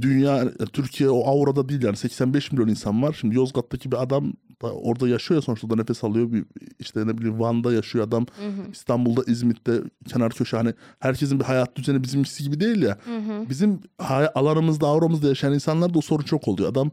dünya 0.00 0.52
Türkiye 0.72 1.10
o 1.10 1.26
aurada 1.28 1.68
değil 1.68 1.82
yani 1.82 1.96
85 1.96 2.52
milyon 2.52 2.68
insan 2.68 3.02
var. 3.02 3.16
Şimdi 3.20 3.34
Yozgat'taki 3.36 3.92
bir 3.92 4.02
adam 4.02 4.32
da 4.62 4.72
orada 4.72 5.08
yaşıyor 5.08 5.38
ya 5.38 5.42
sonuçta 5.42 5.70
da 5.70 5.76
nefes 5.76 6.04
alıyor. 6.04 6.32
Bir, 6.32 6.44
işte 6.78 7.06
ne 7.06 7.18
bileyim 7.18 7.40
Van'da 7.40 7.72
yaşıyor 7.72 8.04
adam. 8.08 8.26
İstanbul'da, 8.72 9.22
İzmit'te 9.26 9.80
kenar 10.08 10.32
köşe 10.32 10.56
hani 10.56 10.74
herkesin 10.98 11.40
bir 11.40 11.44
hayat 11.44 11.76
düzeni 11.76 12.02
bizimkisi 12.02 12.44
gibi 12.44 12.60
değil 12.60 12.82
ya. 12.82 12.98
Bizim 13.50 13.80
hay- 13.98 14.28
alanımızda, 14.34 14.86
auramızda 14.86 15.28
yaşayan 15.28 15.54
insanlar 15.54 15.94
da 15.94 15.98
o 15.98 16.02
sorun 16.02 16.24
çok 16.24 16.48
oluyor. 16.48 16.70
Adam 16.70 16.90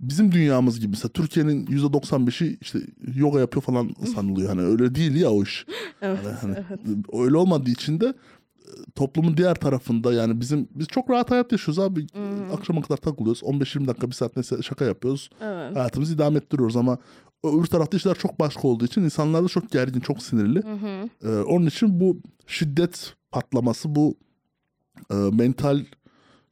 bizim 0.00 0.32
dünyamız 0.32 0.80
gibi 0.80 0.90
mesela 0.90 1.08
Türkiye'nin 1.08 1.66
%95'i 1.66 2.58
işte 2.60 2.78
yoga 3.14 3.40
yapıyor 3.40 3.62
falan 3.62 3.90
sanılıyor. 4.14 4.48
Hani 4.48 4.60
öyle 4.62 4.94
değil 4.94 5.14
ya 5.14 5.30
o 5.30 5.42
iş. 5.42 5.66
Evet, 6.02 6.18
Hani, 6.40 6.54
hani 6.54 6.96
öyle 7.24 7.36
olmadığı 7.36 7.70
için 7.70 8.00
de 8.00 8.14
toplumun 8.94 9.36
diğer 9.36 9.54
tarafında 9.54 10.12
yani 10.12 10.40
bizim 10.40 10.68
biz 10.74 10.86
çok 10.86 11.10
rahat 11.10 11.30
hayat 11.30 11.52
yaşıyoruz 11.52 11.78
abi. 11.78 12.06
Akşama 12.52 12.82
kadar 12.82 12.96
takılıyoruz. 12.96 13.42
15-20 13.42 13.86
dakika 13.86 14.06
bir 14.06 14.14
saat 14.14 14.36
neyse 14.36 14.62
şaka 14.62 14.84
yapıyoruz. 14.84 15.30
Evet. 15.40 15.76
Hayatımızı 15.76 16.14
idame 16.14 16.38
ettiriyoruz 16.38 16.76
ama 16.76 16.98
öbür 17.44 17.66
tarafta 17.66 17.96
işler 17.96 18.14
çok 18.14 18.40
başka 18.40 18.68
olduğu 18.68 18.84
için 18.84 19.02
insanlar 19.02 19.44
da 19.44 19.48
çok 19.48 19.70
gergin, 19.70 20.00
çok 20.00 20.22
sinirli. 20.22 20.62
Ee, 21.24 21.28
onun 21.28 21.66
için 21.66 22.00
bu 22.00 22.20
şiddet 22.46 23.14
patlaması, 23.30 23.94
bu 23.94 24.14
e, 25.10 25.14
mental 25.14 25.80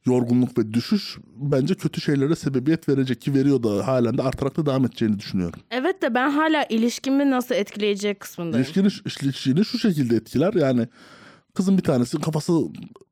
yorgunluk 0.05 0.57
ve 0.57 0.73
düşüş 0.73 1.17
bence 1.35 1.75
kötü 1.75 2.01
şeylere 2.01 2.35
sebebiyet 2.35 2.89
verecek 2.89 3.21
ki 3.21 3.33
veriyor 3.33 3.63
da 3.63 3.87
halen 3.87 4.17
de 4.17 4.21
artarak 4.21 4.57
da 4.57 4.65
devam 4.65 4.85
edeceğini 4.85 5.19
düşünüyorum. 5.19 5.59
Evet 5.71 6.01
de 6.01 6.13
ben 6.13 6.29
hala 6.29 6.63
ilişkimi 6.63 7.31
nasıl 7.31 7.55
etkileyecek 7.55 8.19
kısmındayım. 8.19 8.63
İlişkinin, 8.63 8.91
ilişkini 9.21 9.65
şu 9.65 9.79
şekilde 9.79 10.15
etkiler 10.15 10.53
yani 10.53 10.87
kızın 11.57 11.77
bir 11.77 11.83
tanesi 11.83 12.21
kafası 12.21 12.53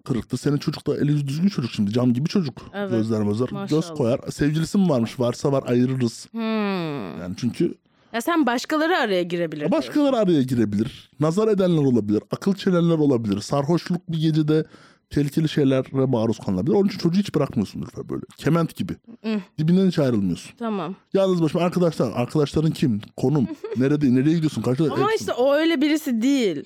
kırıktı. 0.06 0.38
Senin 0.38 0.58
çocuk 0.58 0.88
da 0.88 0.98
eli 0.98 1.12
yüzü 1.12 1.28
düzgün 1.28 1.48
çocuk 1.50 1.72
şimdi 1.72 1.92
cam 1.92 2.14
gibi 2.14 2.30
çocuk. 2.30 2.62
Evet, 2.74 2.92
Gözler 2.92 3.22
gözler 3.22 3.50
göz 3.70 3.94
koyar. 3.94 4.20
Sevgilisi 4.32 4.78
mi 4.78 4.90
varmış 4.90 5.20
varsa 5.20 5.52
var 5.52 5.64
ayırırız. 5.68 6.28
Hmm. 6.32 7.20
Yani 7.22 7.36
çünkü 7.38 7.74
Ya 8.14 8.22
sen 8.22 8.46
başkaları 8.46 8.98
araya 8.98 9.24
girebilir. 9.24 9.72
başkaları 9.72 10.18
araya 10.18 10.42
girebilir. 10.42 11.12
Nazar 11.20 11.48
edenler 11.48 11.82
olabilir. 11.82 12.24
Akıl 12.32 12.54
çelenler 12.54 12.98
olabilir. 12.98 13.40
Sarhoşluk 13.42 14.12
bir 14.12 14.22
gecede 14.22 14.66
tehlikeli 15.10 15.50
şeylere 15.50 16.06
maruz 16.06 16.40
kalınabilir. 16.40 16.74
Onun 16.76 16.88
için 16.88 16.98
çocuğu 16.98 17.20
hiç 17.20 17.36
bırakmıyorsun 17.36 17.82
Nilüfer 17.82 18.10
böyle. 18.10 18.22
Kement 18.38 18.76
gibi. 18.76 18.94
Hı. 19.24 19.40
Dibinden 19.58 19.88
hiç 19.88 20.00
ayrılmıyorsun. 20.00 20.52
Tamam. 20.60 20.96
Yalnız 21.14 21.42
başıma 21.42 21.64
arkadaşlar. 21.64 22.12
Arkadaşların 22.16 22.72
kim? 22.72 23.02
Konum. 23.18 23.48
Nerede? 23.78 24.16
Nereye 24.16 24.34
gidiyorsun? 24.36 24.62
Kaçta? 24.62 24.84
Ama 24.94 25.14
işte 25.20 25.34
o 25.34 25.54
öyle 25.54 25.82
birisi 25.82 26.22
değil. 26.22 26.64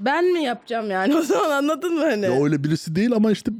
Ben 0.00 0.32
mi 0.32 0.42
yapacağım 0.42 0.90
yani 0.90 1.16
o 1.18 1.22
zaman 1.22 1.50
anladın 1.50 1.94
mı 1.94 2.00
hani? 2.00 2.24
Ya 2.24 2.42
öyle 2.44 2.64
birisi 2.64 2.96
değil 2.96 3.12
ama 3.12 3.32
işte 3.32 3.52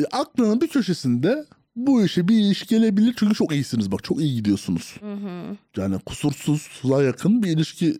e, 0.00 0.04
aklının 0.12 0.60
bir 0.60 0.68
köşesinde 0.68 1.44
bu 1.76 2.04
işe 2.04 2.28
bir 2.28 2.50
iş 2.50 2.66
gelebilir. 2.66 3.14
Çünkü 3.18 3.34
çok 3.34 3.52
iyisiniz 3.52 3.92
bak. 3.92 4.04
Çok 4.04 4.20
iyi 4.20 4.34
gidiyorsunuz. 4.34 4.96
Hı 5.00 5.12
hı. 5.12 5.56
Yani 5.76 5.98
kusursuza 5.98 7.02
yakın 7.02 7.42
bir 7.42 7.50
ilişki 7.50 7.98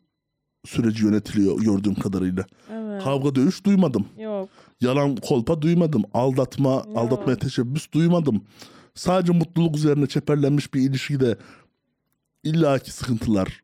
süreci 0.67 1.05
yönetiliyor 1.05 1.61
gördüğüm 1.61 1.95
kadarıyla. 1.95 2.45
Evet. 2.73 3.05
Kavga 3.05 3.35
dövüş 3.35 3.65
duymadım. 3.65 4.07
Yok. 4.19 4.49
Yalan 4.81 5.17
kolpa 5.17 5.63
duymadım. 5.63 6.03
Aldatma, 6.15 6.85
aldatmaya 6.97 7.39
teşebbüs 7.39 7.93
duymadım. 7.93 8.45
Sadece 8.95 9.33
mutluluk 9.33 9.77
üzerine 9.77 10.07
çeperlenmiş 10.07 10.75
bir 10.75 10.81
ilişkide 10.81 11.37
illaki 12.45 12.91
sıkıntılar 12.91 13.61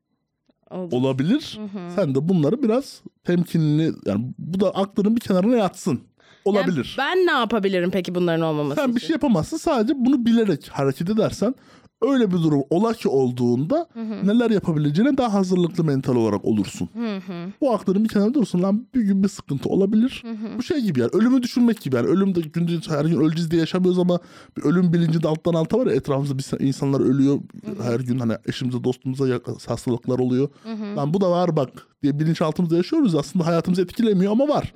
Oldu. 0.71 0.97
olabilir. 0.97 1.59
Hı 1.59 1.79
hı. 1.79 1.91
Sen 1.95 2.15
de 2.15 2.29
bunları 2.29 2.63
biraz 2.63 3.01
temkinli 3.25 3.93
yani 4.07 4.33
bu 4.39 4.61
da 4.61 4.71
aklının 4.71 5.17
bir 5.17 5.21
kenarına 5.21 5.57
yatsın. 5.57 6.01
Olabilir. 6.45 6.95
Yani 6.99 7.09
ben 7.09 7.27
ne 7.27 7.31
yapabilirim 7.39 7.91
peki 7.91 8.15
bunların 8.15 8.41
olmaması 8.45 8.81
Sen 8.81 8.91
bir 8.91 8.97
için? 8.97 9.07
şey 9.07 9.15
yapamazsın. 9.15 9.57
Sadece 9.57 9.95
bunu 9.97 10.27
bilerek 10.27 10.69
hareket 10.69 11.11
edersen 11.11 11.55
öyle 12.03 12.31
bir 12.31 12.37
durum 12.37 12.63
ola 12.71 12.93
ki 12.93 13.09
olduğunda 13.09 13.89
neler 14.25 14.51
yapabileceğine 14.51 15.19
daha 15.19 15.35
hazırlıklı 15.35 15.85
mental 15.85 16.17
olarak 16.17 16.45
olursun. 16.45 16.89
Hı 16.93 17.17
hı. 17.17 17.53
Bu 17.61 17.75
aklının 17.75 18.05
bir 18.05 18.09
kenarında 18.09 18.35
dursun 18.35 18.63
lan 18.63 18.87
bir 18.95 19.01
gün 19.01 19.23
bir 19.23 19.29
sıkıntı 19.29 19.69
olabilir. 19.69 20.25
Bu 20.59 20.63
şey 20.63 20.81
gibi 20.81 21.01
yani 21.01 21.11
ölümü 21.13 21.43
düşünmek 21.43 21.81
gibi 21.81 21.97
yani 21.97 22.07
ölüm 22.07 22.35
de 22.35 22.41
gündüz 22.41 22.91
her 22.91 23.05
gün 23.05 23.21
öleceğiz 23.21 23.51
diye 23.51 23.61
yaşamıyoruz 23.61 23.99
ama 23.99 24.19
bir 24.57 24.63
ölüm 24.63 24.93
bilinci 24.93 25.23
de 25.23 25.29
alttan 25.29 25.55
alta 25.55 25.79
var 25.79 25.87
ya 25.87 25.93
etrafımızda 25.93 26.39
bir 26.39 26.67
insanlar 26.67 27.01
ölüyor 27.01 27.41
her 27.83 28.01
gün 28.01 28.19
hani 28.19 28.33
eşimize 28.47 28.85
dostumuza 28.85 29.41
hastalıklar 29.67 30.19
oluyor. 30.19 30.49
Lan 30.97 31.15
bu 31.15 31.21
da 31.21 31.31
var 31.31 31.57
bak 31.57 31.71
diye 32.03 32.19
bilinçaltımızda 32.19 32.77
yaşıyoruz 32.77 33.15
aslında 33.15 33.47
hayatımızı 33.47 33.83
etkilemiyor 33.83 34.33
ama 34.33 34.49
var. 34.49 34.75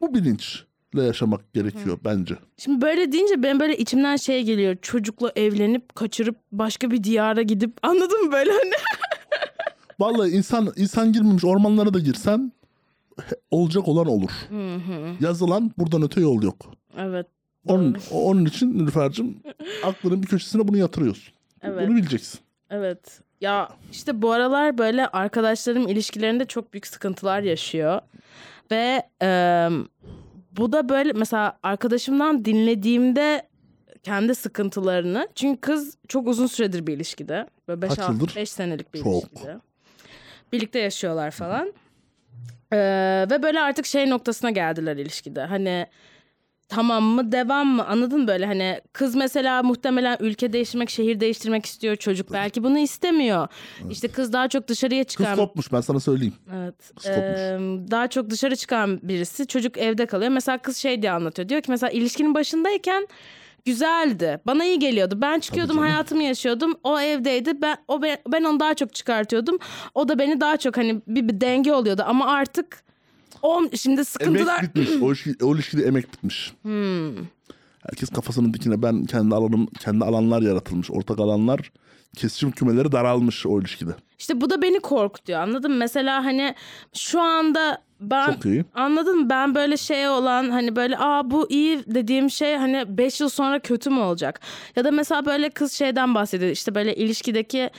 Bu 0.00 0.14
bilinçle 0.92 1.06
yaşamak 1.06 1.52
gerekiyor 1.52 1.98
bence. 2.04 2.34
Şimdi 2.56 2.80
böyle 2.82 3.12
deyince 3.12 3.42
benim 3.42 3.60
böyle 3.60 3.76
içimden 3.76 4.16
şey 4.16 4.42
geliyor. 4.42 4.76
Çocukla 4.82 5.32
evlenip 5.36 5.94
kaçırıp 5.94 6.36
başka 6.52 6.90
bir 6.90 7.04
diyara 7.04 7.42
gidip 7.42 7.72
anladın 7.82 8.24
mı 8.26 8.32
böyle 8.32 8.50
hani? 8.50 8.72
Vallahi 10.00 10.30
insan 10.30 10.72
insan 10.76 11.12
girmemiş 11.12 11.44
ormanlara 11.44 11.94
da 11.94 11.98
girsen 11.98 12.52
olacak 13.50 13.88
olan 13.88 14.06
olur. 14.06 14.30
Yazılan 15.20 15.72
buradan 15.78 16.02
öte 16.02 16.20
yol 16.20 16.42
yok. 16.42 16.56
evet. 16.98 17.26
Onun, 17.68 17.96
onun 18.10 18.44
için 18.44 18.78
Nilüfer'cim 18.78 19.36
aklının 19.84 20.22
bir 20.22 20.26
köşesine 20.26 20.68
bunu 20.68 20.76
yatırıyorsun. 20.76 21.34
Evet. 21.62 21.88
Bunu 21.88 21.96
bileceksin. 21.96 22.40
Evet. 22.70 23.20
Ya 23.40 23.68
işte 23.92 24.22
bu 24.22 24.32
aralar 24.32 24.78
böyle 24.78 25.06
arkadaşlarım 25.06 25.88
ilişkilerinde 25.88 26.44
çok 26.44 26.72
büyük 26.72 26.86
sıkıntılar 26.86 27.42
yaşıyor. 27.42 28.00
Ve 28.70 29.02
e, 29.22 29.68
bu 30.56 30.72
da 30.72 30.88
böyle 30.88 31.12
mesela 31.12 31.58
arkadaşımdan 31.62 32.44
dinlediğimde 32.44 33.48
kendi 34.02 34.34
sıkıntılarını. 34.34 35.28
Çünkü 35.34 35.60
kız 35.60 35.96
çok 36.08 36.28
uzun 36.28 36.46
süredir 36.46 36.86
bir 36.86 36.94
ilişkide. 36.96 37.46
Böyle 37.68 37.88
Kaç 37.88 37.98
5 37.98 38.08
yıldır? 38.08 38.36
5 38.36 38.50
senelik 38.50 38.94
bir 38.94 39.02
Çok. 39.02 39.22
ilişkide. 39.22 39.58
Birlikte 40.52 40.78
yaşıyorlar 40.78 41.30
falan. 41.30 41.72
E, 42.72 42.78
ve 43.30 43.42
böyle 43.42 43.60
artık 43.60 43.86
şey 43.86 44.10
noktasına 44.10 44.50
geldiler 44.50 44.96
ilişkide. 44.96 45.42
Hani 45.44 45.86
tamam 46.74 47.04
mı 47.04 47.32
devam 47.32 47.66
mı? 47.68 47.86
Anladın 47.86 48.20
mı 48.20 48.28
böyle? 48.28 48.46
Hani 48.46 48.80
kız 48.92 49.14
mesela 49.14 49.62
muhtemelen 49.62 50.16
ülke 50.20 50.52
değiştirmek 50.52 50.90
şehir 50.90 51.20
değiştirmek 51.20 51.66
istiyor 51.66 51.96
çocuk. 51.96 52.32
Belki 52.32 52.62
bunu 52.64 52.78
istemiyor. 52.78 53.48
İşte 53.90 54.08
kız 54.08 54.32
daha 54.32 54.48
çok 54.48 54.68
dışarıya 54.68 55.04
Kız 55.04 55.12
çıkan 55.12 55.36
kopmuş 55.36 55.72
ben 55.72 55.80
sana 55.80 56.00
söyleyeyim. 56.00 56.34
evet 56.56 56.74
kız 56.96 57.06
kopmuş. 57.06 57.38
eee, 57.38 57.58
daha 57.90 58.08
çok 58.08 58.30
dışarı 58.30 58.56
çıkan 58.56 59.00
birisi 59.02 59.46
çocuk 59.46 59.78
evde 59.78 60.06
kalıyor. 60.06 60.30
Mesela 60.30 60.58
kız 60.58 60.76
şey 60.76 61.02
diye 61.02 61.12
anlatıyor. 61.12 61.48
Diyor 61.48 61.60
ki 61.60 61.70
mesela 61.70 61.90
ilişkinin 61.90 62.34
başındayken 62.34 63.06
güzeldi. 63.64 64.40
Bana 64.46 64.64
iyi 64.64 64.78
geliyordu. 64.78 65.18
Ben 65.20 65.40
çıkıyordum 65.40 65.78
hayatımı 65.78 66.22
yaşıyordum. 66.22 66.74
O 66.84 67.00
evdeydi. 67.00 67.62
Ben 67.62 67.76
o 67.88 68.02
ben, 68.02 68.18
ben 68.32 68.44
onu 68.44 68.60
daha 68.60 68.74
çok 68.74 68.94
çıkartıyordum. 68.94 69.58
O 69.94 70.08
da 70.08 70.18
beni 70.18 70.40
daha 70.40 70.56
çok 70.56 70.76
hani 70.76 71.02
bir, 71.06 71.28
bir 71.28 71.40
denge 71.40 71.72
oluyordu. 71.72 72.02
Ama 72.06 72.26
artık 72.26 72.82
o 73.42 73.62
şimdi 73.76 74.04
sıkıntılar 74.04 74.58
Emek 74.58 74.76
bitmiş. 74.76 75.02
O, 75.02 75.06
ilişki, 75.12 75.44
o 75.44 75.54
ilişkide 75.54 75.82
emek 75.82 76.12
bitmiş. 76.12 76.52
Hmm. 76.62 77.16
Herkes 77.82 78.08
kafasının 78.08 78.54
dikine 78.54 78.82
ben 78.82 79.04
kendi 79.04 79.34
alanım 79.34 79.66
kendi 79.66 80.04
alanlar 80.04 80.42
yaratılmış. 80.42 80.90
Ortak 80.90 81.20
alanlar 81.20 81.72
kesişim 82.16 82.50
kümeleri 82.50 82.92
daralmış 82.92 83.46
o 83.46 83.60
ilişkide. 83.60 83.90
İşte 84.18 84.40
bu 84.40 84.50
da 84.50 84.62
beni 84.62 84.80
korkutuyor 84.80 85.40
anladın 85.40 85.70
mı? 85.70 85.76
Mesela 85.76 86.24
hani 86.24 86.54
şu 86.92 87.20
anda 87.20 87.82
ben 88.00 88.32
Çok 88.32 88.44
iyi. 88.44 88.64
anladın 88.74 89.18
mı? 89.18 89.30
Ben 89.30 89.54
böyle 89.54 89.76
şey 89.76 90.08
olan 90.08 90.50
hani 90.50 90.76
böyle 90.76 90.98
aa 90.98 91.30
bu 91.30 91.50
iyi 91.50 91.84
dediğim 91.86 92.30
şey 92.30 92.56
hani 92.56 92.84
5 92.98 93.20
yıl 93.20 93.28
sonra 93.28 93.58
kötü 93.58 93.90
mü 93.90 94.00
olacak? 94.00 94.40
Ya 94.76 94.84
da 94.84 94.90
mesela 94.90 95.26
böyle 95.26 95.50
kız 95.50 95.72
şeyden 95.72 96.14
bahsediyor 96.14 96.50
işte 96.50 96.74
böyle 96.74 96.96
ilişkideki 96.96 97.70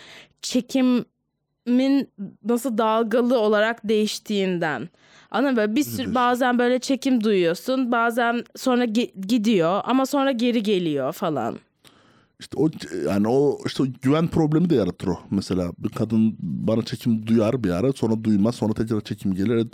çekimin 1.67 2.07
nasıl 2.45 2.77
dalgalı 2.77 3.39
olarak 3.39 3.89
değiştiğinden. 3.89 4.89
Anladın? 5.31 5.55
Böyle 5.57 5.75
bir 5.75 5.83
sürü 5.83 6.15
bazen 6.15 6.59
böyle 6.59 6.79
çekim 6.79 7.23
duyuyorsun. 7.23 7.91
Bazen 7.91 8.43
sonra 8.55 8.85
gi- 8.85 9.27
gidiyor 9.27 9.81
ama 9.85 10.05
sonra 10.05 10.31
geri 10.31 10.63
geliyor 10.63 11.13
falan. 11.13 11.55
İşte 12.39 12.57
o 12.59 12.69
yani 13.07 13.27
o 13.27 13.57
işte 13.65 13.83
o 13.83 13.85
güven 14.01 14.27
problemi 14.27 14.69
de 14.69 14.75
yaratır 14.75 15.07
o. 15.07 15.19
Mesela 15.31 15.71
bir 15.77 15.89
kadın 15.89 16.35
bana 16.39 16.81
çekim 16.81 17.27
duyar 17.27 17.63
bir 17.63 17.69
ara 17.69 17.93
sonra 17.93 18.23
duymaz 18.23 18.55
sonra 18.55 18.73
tekrar 18.73 19.01
çekim 19.01 19.33
gelir. 19.33 19.67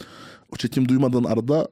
O 0.53 0.55
çekim 0.55 0.89
duymadığın 0.89 1.24
arada 1.24 1.67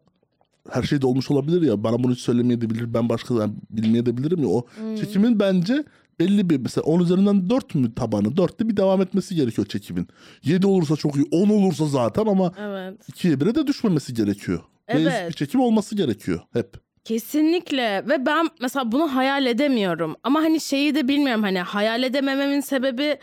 her 0.71 0.83
şey 0.83 1.01
de 1.01 1.07
olmuş 1.07 1.31
olabilir 1.31 1.61
ya 1.61 1.83
bana 1.83 2.03
bunu 2.03 2.11
hiç 2.11 2.19
söylemeyebilir 2.19 2.93
ben 2.93 3.09
başka 3.09 3.33
yani 3.33 3.53
bilmeyebilirim 3.69 4.41
ya 4.41 4.47
o 4.47 4.65
çekimin 4.99 5.39
bence 5.39 5.83
belli 6.19 6.49
bir 6.49 6.57
mesela 6.59 6.83
10 6.85 6.99
üzerinden 6.99 7.49
4 7.49 7.75
mü 7.75 7.95
tabanı 7.95 8.27
4'te 8.27 8.69
bir 8.69 8.77
devam 8.77 9.01
etmesi 9.01 9.35
gerekiyor 9.35 9.67
çekimin. 9.67 10.07
7 10.43 10.67
olursa 10.67 10.95
çok 10.95 11.15
iyi 11.15 11.25
10 11.31 11.49
olursa 11.49 11.85
zaten 11.85 12.25
ama 12.25 12.51
Evet. 12.59 13.09
2'ye 13.09 13.33
1'e 13.33 13.55
de 13.55 13.67
düşmemesi 13.67 14.13
gerekiyor. 14.13 14.59
Evet. 14.87 15.05
Reis 15.05 15.29
bir 15.29 15.33
çekim 15.33 15.61
olması 15.61 15.95
gerekiyor 15.95 16.39
hep. 16.53 16.73
Kesinlikle 17.03 18.03
ve 18.09 18.25
ben 18.25 18.49
mesela 18.61 18.91
bunu 18.91 19.15
hayal 19.15 19.45
edemiyorum 19.45 20.15
ama 20.23 20.39
hani 20.39 20.61
şeyi 20.61 20.95
de 20.95 21.07
bilmiyorum 21.07 21.43
hani 21.43 21.59
hayal 21.59 22.03
edemememin 22.03 22.61
sebebi 22.61 23.17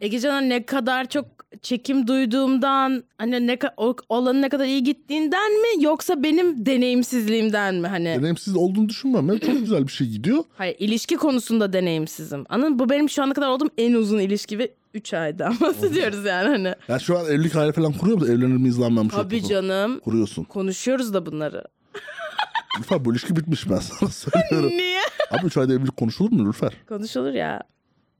Egecan'a 0.00 0.40
ne 0.40 0.66
kadar 0.66 1.08
çok 1.08 1.24
çekim 1.62 2.06
duyduğumdan 2.06 3.04
hani 3.18 3.46
ne 3.46 3.58
o- 3.76 3.96
olanın 4.08 4.42
ne 4.42 4.48
kadar 4.48 4.64
iyi 4.64 4.84
gittiğinden 4.84 5.52
mi 5.52 5.84
yoksa 5.84 6.22
benim 6.22 6.66
deneyimsizliğimden 6.66 7.74
mi 7.74 7.86
hani 7.88 8.04
Deneyimsiz 8.04 8.56
olduğunu 8.56 8.88
düşünmüyorum. 8.88 9.28
Ben 9.28 9.38
çok 9.38 9.58
güzel 9.58 9.82
bir 9.86 9.92
şey 9.92 10.06
gidiyor. 10.08 10.44
hayır 10.56 10.76
ilişki 10.78 11.16
konusunda 11.16 11.72
deneyimsizim 11.72 12.44
anladın 12.48 12.78
bu 12.78 12.90
benim 12.90 13.08
şu 13.10 13.22
ana 13.22 13.32
kadar 13.34 13.48
olduğum 13.48 13.68
en 13.78 13.92
uzun 13.94 14.18
ilişki 14.18 14.58
ve 14.58 14.74
3 14.94 15.14
aydan 15.14 15.60
bahsediyoruz 15.60 16.24
yani 16.24 16.48
hani 16.48 16.74
Ya 16.88 16.98
şu 16.98 17.18
an 17.18 17.26
evlilik 17.26 17.54
hayali 17.54 17.72
falan 17.72 17.92
kuruyor 17.92 18.18
musun? 18.18 18.32
Evlenir 18.32 18.56
miyiz 18.56 18.80
lan 18.80 18.96
ben 18.96 19.04
bu 19.04 19.08
tabii 19.08 19.44
canım 19.44 20.00
Kuruyorsun. 20.00 20.44
konuşuyoruz 20.44 21.14
da 21.14 21.26
bunları 21.26 21.64
Lütfen 22.78 23.04
bu 23.04 23.12
ilişki 23.12 23.36
bitmiş 23.36 23.70
ben 23.70 23.76
sana 23.78 24.10
söylüyorum. 24.10 24.70
niye 24.76 25.00
Abi 25.30 25.46
3 25.46 25.56
ayda 25.56 25.72
evlilik 25.74 25.96
konuşulur 25.96 26.30
mu 26.32 26.48
Lütfer? 26.48 26.72
konuşulur 26.88 27.32
ya 27.32 27.60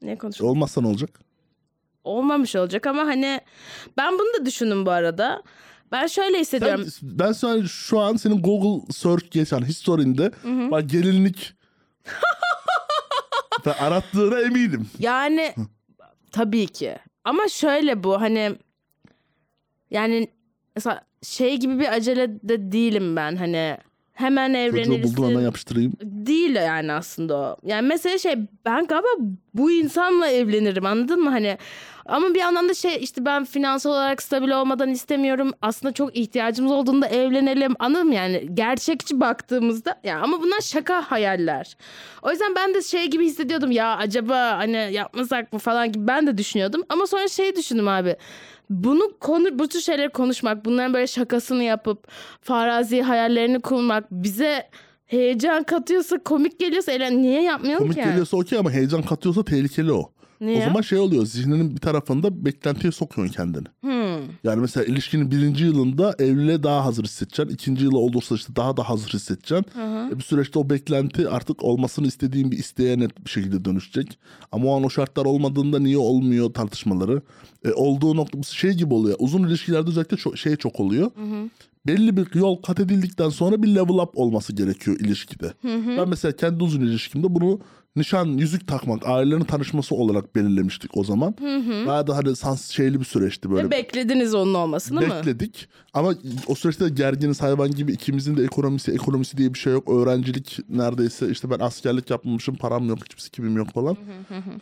ne 0.02 0.18
konuşulur 0.18 0.48
Olmazsa 0.50 0.80
ne 0.80 0.86
olacak? 0.86 1.20
Olmamış 2.08 2.56
olacak 2.56 2.86
ama 2.86 3.02
hani 3.06 3.40
ben 3.96 4.12
bunu 4.12 4.40
da 4.40 4.46
düşündüm 4.46 4.86
bu 4.86 4.90
arada. 4.90 5.42
Ben 5.92 6.06
şöyle 6.06 6.34
Ben, 6.34 6.40
hissediyorum. 6.40 6.86
ben 7.02 7.32
sana 7.32 7.66
şu 7.66 8.00
an 8.00 8.16
senin 8.16 8.42
Google 8.42 8.92
search 8.92 9.30
geçen 9.30 9.60
historiinde 9.64 10.30
bak 10.70 10.90
gelinlik 10.90 11.52
arattığına 13.80 14.40
eminim. 14.40 14.86
Yani 14.98 15.54
tabii 16.32 16.66
ki. 16.66 16.96
Ama 17.24 17.48
şöyle 17.48 18.02
bu 18.04 18.20
hani 18.20 18.56
yani 19.90 20.28
mesela 20.76 21.02
şey 21.22 21.56
gibi 21.56 21.78
bir 21.78 21.92
acele 21.92 22.28
de 22.42 22.72
değilim 22.72 23.16
ben 23.16 23.36
hani 23.36 23.76
hemen 24.12 24.70
Çocuğu 24.70 24.90
buldum 24.90 25.02
hemen 25.16 25.22
evlenirsin. 25.22 25.44
yapıştırayım. 25.44 25.92
Değil 26.02 26.54
yani 26.54 26.92
aslında 26.92 27.36
o. 27.36 27.56
Yani 27.62 27.88
mesela 27.88 28.18
şey 28.18 28.34
ben 28.64 28.86
galiba 28.86 29.08
bu 29.54 29.70
insanla 29.70 30.28
evlenirim 30.28 30.86
anladın 30.86 31.20
mı? 31.24 31.30
Hani 31.30 31.58
ama 32.08 32.34
bir 32.34 32.38
yandan 32.38 32.68
da 32.68 32.74
şey 32.74 32.96
işte 33.00 33.24
ben 33.24 33.44
finansal 33.44 33.90
olarak 33.90 34.22
stabil 34.22 34.50
olmadan 34.50 34.90
istemiyorum. 34.90 35.52
Aslında 35.62 35.92
çok 35.94 36.16
ihtiyacımız 36.16 36.72
olduğunda 36.72 37.06
evlenelim. 37.06 37.74
Anladın 37.78 38.06
mı 38.06 38.14
yani? 38.14 38.48
Gerçekçi 38.54 39.20
baktığımızda 39.20 40.00
ya 40.04 40.20
ama 40.20 40.42
bunlar 40.42 40.60
şaka 40.60 41.02
hayaller. 41.10 41.76
O 42.22 42.30
yüzden 42.30 42.54
ben 42.54 42.74
de 42.74 42.82
şey 42.82 43.06
gibi 43.06 43.24
hissediyordum 43.26 43.70
ya 43.70 43.96
acaba 43.96 44.58
hani 44.58 44.88
yapmasak 44.92 45.52
mı 45.52 45.58
falan 45.58 45.92
gibi 45.92 46.06
ben 46.06 46.26
de 46.26 46.38
düşünüyordum. 46.38 46.82
Ama 46.88 47.06
sonra 47.06 47.28
şey 47.28 47.56
düşündüm 47.56 47.88
abi. 47.88 48.16
Bunu 48.70 49.18
konu 49.20 49.58
bu 49.58 49.68
tür 49.68 49.80
şeyleri 49.80 50.08
konuşmak, 50.08 50.64
bunların 50.64 50.94
böyle 50.94 51.06
şakasını 51.06 51.62
yapıp 51.64 52.08
farazi 52.42 53.02
hayallerini 53.02 53.60
kurmak 53.60 54.04
bize 54.10 54.68
heyecan 55.06 55.62
katıyorsa, 55.62 56.18
komik 56.18 56.60
geliyorsa 56.60 56.92
eğlen 56.92 57.22
niye 57.22 57.42
yapmayalım 57.42 57.82
Komik 57.84 57.94
ki? 57.94 58.00
yani? 58.00 58.10
geliyorsa 58.10 58.36
okey 58.36 58.58
ama 58.58 58.70
heyecan 58.70 59.02
katıyorsa 59.02 59.44
tehlikeli 59.44 59.92
o. 59.92 60.10
Niye? 60.40 60.58
O 60.58 60.64
zaman 60.64 60.80
şey 60.80 60.98
oluyor 60.98 61.26
zihninin 61.26 61.76
bir 61.76 61.80
tarafında 61.80 62.44
beklentiye 62.44 62.92
sokuyorsun 62.92 63.34
kendini. 63.34 63.66
Hmm. 63.80 64.18
Yani 64.44 64.60
mesela 64.60 64.84
ilişkinin 64.84 65.30
birinci 65.30 65.64
yılında 65.64 66.14
evliliğe 66.18 66.62
daha 66.62 66.84
hazır 66.84 67.04
hissedeceksin. 67.04 67.54
İkinci 67.54 67.84
yıla 67.84 67.98
olursa 67.98 68.34
işte 68.34 68.56
daha 68.56 68.76
da 68.76 68.88
hazır 68.88 69.08
hissedeceksin. 69.08 69.66
E 70.12 70.18
bir 70.18 70.22
süreçte 70.22 70.58
o 70.58 70.70
beklenti 70.70 71.28
artık 71.28 71.64
olmasını 71.64 72.06
istediğin 72.06 72.50
bir 72.50 72.58
isteğe 72.58 72.98
net 72.98 73.24
bir 73.24 73.30
şekilde 73.30 73.64
dönüşecek. 73.64 74.18
Ama 74.52 74.66
o 74.66 74.76
an 74.76 74.84
o 74.84 74.90
şartlar 74.90 75.24
olmadığında 75.24 75.78
niye 75.78 75.98
olmuyor 75.98 76.54
tartışmaları. 76.54 77.22
E, 77.64 77.72
olduğu 77.72 78.16
nokta 78.16 78.42
şey 78.42 78.72
gibi 78.72 78.94
oluyor. 78.94 79.16
Uzun 79.18 79.48
ilişkilerde 79.48 79.90
özellikle 79.90 80.16
çok, 80.16 80.38
şey 80.38 80.56
çok 80.56 80.80
oluyor. 80.80 81.10
Belli 81.86 82.16
bir 82.16 82.34
yol 82.34 82.56
kat 82.56 82.80
edildikten 82.80 83.28
sonra 83.28 83.62
bir 83.62 83.68
level 83.68 83.94
up 83.94 84.18
olması 84.18 84.52
gerekiyor 84.52 85.00
ilişkide. 85.00 85.52
Ben 85.98 86.08
mesela 86.08 86.36
kendi 86.36 86.64
uzun 86.64 86.80
ilişkimde 86.80 87.34
bunu 87.34 87.60
nişan, 87.96 88.26
yüzük 88.26 88.68
takmak, 88.68 89.06
ailelerin 89.06 89.44
tanışması 89.44 89.94
olarak 89.94 90.36
belirlemiştik 90.36 90.96
o 90.96 91.04
zaman. 91.04 91.34
Daha 91.86 92.06
da 92.06 92.16
hani 92.16 92.36
sans 92.36 92.70
şeyli 92.70 93.00
bir 93.00 93.04
süreçti 93.04 93.50
böyle. 93.50 93.66
Ve 93.66 93.70
beklediniz 93.70 94.34
onun 94.34 94.54
olmasını 94.54 95.00
mı? 95.00 95.06
Bekledik 95.10 95.68
ama 95.94 96.14
o 96.46 96.54
süreçte 96.54 96.84
de 96.84 96.88
gerginiz 96.88 97.42
hayvan 97.42 97.70
gibi 97.70 97.92
ikimizin 97.92 98.36
de 98.36 98.44
ekonomisi 98.44 98.92
ekonomisi 98.92 99.38
diye 99.38 99.54
bir 99.54 99.58
şey 99.58 99.72
yok. 99.72 99.90
Öğrencilik 99.90 100.58
neredeyse 100.68 101.30
işte 101.30 101.50
ben 101.50 101.58
askerlik 101.58 102.10
yapmamışım 102.10 102.56
param 102.56 102.88
yok 102.88 102.98
hiçbir 103.04 103.22
sikimim 103.22 103.56
yok 103.56 103.68
falan. 103.74 103.96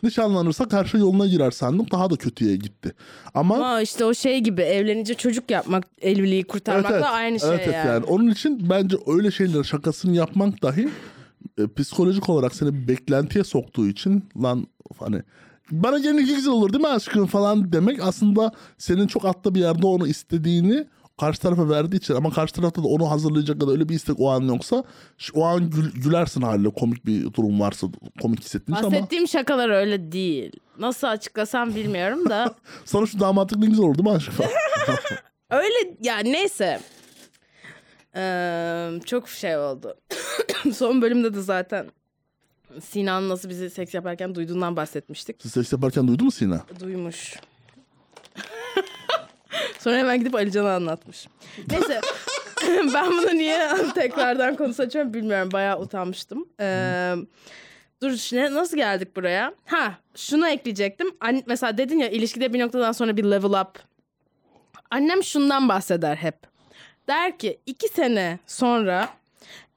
Nişanlanırsak 0.03 0.73
her 0.73 0.85
şey 0.85 0.99
yoluna 0.99 1.25
girer 1.25 1.51
sandım 1.51 1.85
daha 1.91 2.09
da 2.09 2.15
kötüye 2.15 2.55
gitti. 2.55 2.93
Ama 3.33 3.55
Ama 3.55 3.81
işte 3.81 4.05
o 4.05 4.13
şey 4.13 4.39
gibi 4.39 4.61
evlenince 4.61 5.13
çocuk 5.13 5.51
yapmak, 5.51 5.87
evliliği 6.01 6.43
kurtarmakla 6.43 7.09
aynı 7.09 7.39
şey 7.39 7.49
evet, 7.49 7.61
evet 7.63 7.75
yani. 7.75 7.87
yani. 7.87 8.05
Onun 8.05 8.27
için 8.31 8.69
bence 8.69 8.97
öyle 9.07 9.31
şeyler 9.31 9.63
şakasını 9.63 10.15
yapmak 10.15 10.61
dahi 10.63 10.89
e, 11.57 11.67
psikolojik 11.77 12.29
olarak 12.29 12.55
seni 12.55 12.87
beklentiye 12.87 13.43
soktuğu 13.43 13.87
için 13.87 14.23
lan 14.43 14.67
hani 14.99 15.21
bana 15.71 15.99
gelince 15.99 16.33
güzel 16.33 16.53
olur 16.53 16.73
değil 16.73 16.81
mi 16.83 16.87
aşkım 16.87 17.25
falan 17.25 17.71
demek 17.71 17.99
aslında 18.03 18.51
senin 18.77 19.07
çok 19.07 19.25
altta 19.25 19.55
bir 19.55 19.59
yerde 19.59 19.87
onu 19.87 20.07
istediğini 20.07 20.85
karşı 21.19 21.41
tarafa 21.41 21.69
verdiği 21.69 21.95
için 21.97 22.13
ama 22.15 22.31
karşı 22.31 22.53
tarafta 22.53 22.83
da 22.83 22.87
onu 22.87 23.11
hazırlayacak 23.11 23.61
kadar 23.61 23.71
öyle 23.71 23.89
bir 23.89 23.95
istek 23.95 24.19
o 24.19 24.29
an 24.31 24.41
yoksa 24.41 24.83
o 25.33 25.45
an 25.45 25.69
gül- 25.69 26.01
gülersin 26.03 26.41
haline 26.41 26.69
komik 26.69 27.05
bir 27.05 27.33
durum 27.33 27.59
varsa 27.59 27.87
komik 28.21 28.39
hissettiğin 28.43 28.77
için 28.77 28.85
ama 28.85 28.95
Bahsettiğim 28.95 29.27
şakalar 29.27 29.69
öyle 29.69 30.11
değil. 30.11 30.51
Nasıl 30.79 31.07
açıklasam 31.07 31.75
bilmiyorum 31.75 32.29
da. 32.29 32.55
sana 32.85 33.05
şu 33.05 33.19
damatlık 33.19 33.59
ne 33.59 33.65
güzel 33.65 33.85
olur 33.85 33.95
değil 33.97 34.09
mi 34.09 34.15
aşkım? 34.15 34.35
öyle 35.49 35.97
ya 36.01 36.17
neyse. 36.17 36.79
Ee, 38.17 38.99
çok 39.05 39.29
şey 39.29 39.57
oldu. 39.57 39.97
Son 40.73 41.01
bölümde 41.01 41.33
de 41.33 41.41
zaten 41.41 41.85
Sinan 42.83 43.29
nasıl 43.29 43.49
bizi 43.49 43.69
seks 43.69 43.93
yaparken 43.93 44.35
duyduğundan 44.35 44.75
bahsetmiştik. 44.75 45.35
Siz 45.41 45.51
seks 45.51 45.73
yaparken 45.73 46.07
duydu 46.07 46.23
mu 46.23 46.31
Sina? 46.31 46.61
Duymuş. 46.79 47.35
Sonra 49.79 49.97
hemen 49.97 50.19
gidip 50.19 50.35
Alican'a 50.35 50.75
anlatmış. 50.75 51.27
Neyse. 51.71 52.01
ben 52.93 53.11
bunu 53.11 53.37
niye 53.37 53.69
tekrardan 53.95 54.55
konusu 54.55 54.83
açıyorum 54.83 55.13
bilmiyorum. 55.13 55.51
Bayağı 55.51 55.79
utanmıştım. 55.79 56.49
Ee, 56.59 57.15
dur 58.01 58.17
şimdi 58.17 58.53
nasıl 58.53 58.77
geldik 58.77 59.15
buraya? 59.15 59.53
Ha 59.65 59.97
şunu 60.15 60.47
ekleyecektim. 60.47 61.07
An- 61.19 61.43
mesela 61.47 61.77
dedin 61.77 61.99
ya 61.99 62.09
ilişkide 62.09 62.53
bir 62.53 62.59
noktadan 62.59 62.91
sonra 62.91 63.17
bir 63.17 63.23
level 63.23 63.61
up. 63.61 63.79
Annem 64.91 65.23
şundan 65.23 65.69
bahseder 65.69 66.15
hep. 66.15 66.56
Der 67.07 67.37
ki 67.37 67.59
iki 67.65 67.87
sene 67.87 68.39
sonra 68.47 69.09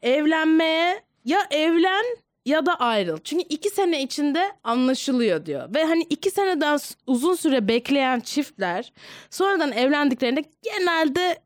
evlenmeye 0.03 1.03
ya 1.25 1.41
evlen 1.51 2.05
ya 2.47 2.67
da 2.67 2.75
ayrıl. 2.75 3.19
Çünkü 3.25 3.45
iki 3.49 3.71
sene 3.71 4.03
içinde 4.03 4.53
anlaşılıyor 4.65 5.47
diyor. 5.47 5.75
Ve 5.75 5.85
hani 5.85 6.03
iki 6.03 6.31
seneden 6.31 6.79
uzun 7.07 7.35
süre 7.35 7.69
bekleyen 7.69 8.21
çiftler 8.21 8.93
sonradan 9.31 9.73
evlendiklerinde 9.73 10.45
genelde 10.63 11.39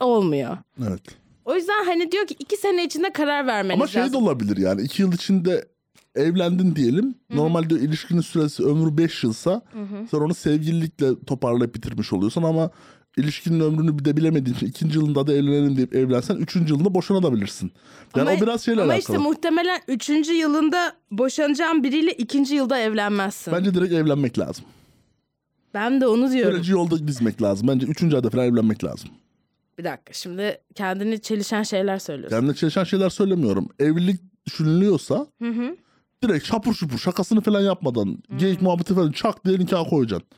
olmuyor. 0.00 0.58
Evet. 0.88 1.02
O 1.44 1.54
yüzden 1.54 1.84
hani 1.84 2.12
diyor 2.12 2.26
ki 2.26 2.36
iki 2.38 2.56
sene 2.56 2.84
içinde 2.84 3.12
karar 3.12 3.46
vermeniz 3.46 3.80
Ama 3.80 3.86
şey 3.86 4.12
de 4.12 4.16
olabilir 4.16 4.56
yani 4.56 4.82
iki 4.82 5.02
yıl 5.02 5.12
içinde 5.12 5.64
evlendin 6.14 6.76
diyelim. 6.76 7.14
Normalde 7.30 7.74
ilişkinin 7.74 8.20
süresi 8.20 8.62
ömrü 8.62 8.98
5 8.98 9.24
yılsa 9.24 9.62
sen 10.10 10.18
onu 10.18 10.34
sevgililikle 10.34 11.24
toparlayıp 11.26 11.74
bitirmiş 11.74 12.12
oluyorsun 12.12 12.42
ama 12.42 12.70
ilişkinin 13.16 13.60
ömrünü 13.60 13.98
bir 13.98 14.04
de 14.04 14.16
bilemediğin 14.16 14.56
için 14.56 14.66
ikinci 14.66 14.98
yılında 14.98 15.26
da 15.26 15.32
evlenelim 15.32 15.76
deyip 15.76 15.94
evlensen 15.94 16.36
üçüncü 16.36 16.72
yılında 16.74 16.94
boşanabilirsin. 16.94 17.72
Yani 18.16 18.28
Ama- 18.30 18.38
o 18.38 18.42
biraz 18.42 18.62
şeyle 18.64 18.82
Ama 18.82 18.92
alakalı. 18.92 19.16
işte 19.16 19.28
muhtemelen 19.28 19.80
üçüncü 19.88 20.32
yılında 20.32 20.92
boşanacağın 21.10 21.82
biriyle 21.84 22.12
ikinci 22.12 22.54
yılda 22.54 22.78
evlenmezsin. 22.78 23.52
Bence 23.52 23.74
direkt 23.74 23.92
evlenmek 23.92 24.38
lazım. 24.38 24.64
Ben 25.74 26.00
de 26.00 26.06
onu 26.06 26.32
diyorum. 26.32 26.52
Süreci 26.52 26.72
yolda 26.72 27.08
dizmek 27.08 27.42
lazım. 27.42 27.68
Bence 27.68 27.86
üçüncü 27.86 28.16
ayda 28.16 28.30
falan 28.30 28.46
evlenmek 28.46 28.84
lazım. 28.84 29.10
Bir 29.78 29.84
dakika 29.84 30.12
şimdi 30.12 30.58
kendini 30.74 31.20
çelişen 31.20 31.62
şeyler 31.62 31.98
söylüyorsun. 31.98 32.36
Kendine 32.36 32.54
çalışan 32.54 32.84
şeyler 32.84 33.10
söylemiyorum. 33.10 33.68
Evlilik 33.78 34.20
düşünülüyorsa 34.46 35.26
direkt 36.24 36.46
şapur 36.46 36.74
şupur 36.74 36.98
şakasını 36.98 37.40
falan 37.40 37.60
yapmadan 37.60 38.18
geyik 38.36 38.62
muhabbeti 38.62 38.94
falan 38.94 39.12
çak 39.12 39.44
diye 39.44 39.58
nikah 39.58 39.90
koyacaksın. 39.90 40.28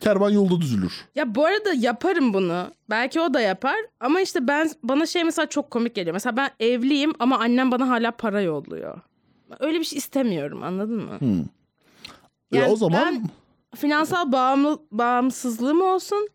Kervan 0.00 0.30
yolda 0.30 0.60
düzülür. 0.60 0.92
Ya 1.14 1.34
bu 1.34 1.44
arada 1.46 1.72
yaparım 1.74 2.34
bunu. 2.34 2.66
Belki 2.90 3.20
o 3.20 3.34
da 3.34 3.40
yapar. 3.40 3.76
Ama 4.00 4.20
işte 4.20 4.48
ben 4.48 4.70
bana 4.82 5.06
şey 5.06 5.24
mesela 5.24 5.46
çok 5.48 5.70
komik 5.70 5.94
geliyor. 5.94 6.14
Mesela 6.14 6.36
ben 6.36 6.50
evliyim 6.60 7.12
ama 7.18 7.38
annem 7.38 7.70
bana 7.70 7.88
hala 7.88 8.10
para 8.10 8.40
yolluyor. 8.40 9.00
Öyle 9.60 9.80
bir 9.80 9.84
şey 9.84 9.98
istemiyorum 9.98 10.62
anladın 10.62 11.04
mı? 11.04 11.18
Ya 12.52 12.60
Yani 12.60 12.72
o 12.72 12.76
zaman 12.76 13.00
ben 13.06 13.22
finansal 13.76 14.32
bağımlı, 14.32 14.78
bağımsızlığım 14.90 15.82
olsun. 15.82 16.28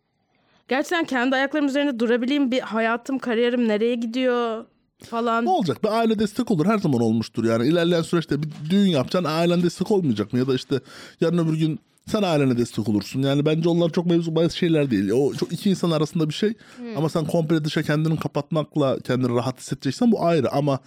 Gerçekten 0.68 1.04
kendi 1.04 1.36
ayaklarım 1.36 1.66
üzerinde 1.66 1.98
durabileyim. 2.00 2.50
Bir 2.50 2.60
hayatım, 2.60 3.18
kariyerim 3.18 3.68
nereye 3.68 3.94
gidiyor 3.94 4.64
falan. 5.04 5.44
ne 5.44 5.50
olacak? 5.50 5.84
Bir 5.84 5.88
aile 5.88 6.18
destek 6.18 6.50
olur. 6.50 6.66
Her 6.66 6.78
zaman 6.78 7.00
olmuştur. 7.00 7.44
Yani 7.44 7.66
ilerleyen 7.68 8.02
süreçte 8.02 8.42
bir 8.42 8.48
düğün 8.70 8.86
yapacaksın. 8.90 9.30
Ailen 9.30 9.62
destek 9.62 9.90
olmayacak 9.90 10.32
mı? 10.32 10.38
Ya 10.38 10.46
da 10.46 10.54
işte 10.54 10.80
yarın 11.20 11.38
öbür 11.38 11.58
gün 11.58 11.80
sen 12.06 12.22
ailene 12.22 12.58
destek 12.58 12.88
olursun. 12.88 13.22
Yani 13.22 13.46
bence 13.46 13.68
onlar 13.68 13.90
çok 13.90 14.06
mevzu 14.06 14.36
bazı 14.36 14.56
şeyler 14.56 14.90
değil. 14.90 15.10
O 15.10 15.34
çok 15.34 15.52
iki 15.52 15.70
insan 15.70 15.90
arasında 15.90 16.28
bir 16.28 16.34
şey. 16.34 16.54
Ama 16.96 17.08
sen 17.08 17.24
komple 17.24 17.64
dışa 17.64 17.82
kendini 17.82 18.18
kapatmakla 18.18 18.98
kendini 19.00 19.34
rahat 19.34 19.58
hissedeceksen 19.60 20.12
bu 20.12 20.24
ayrı. 20.24 20.52
Ama 20.52 20.78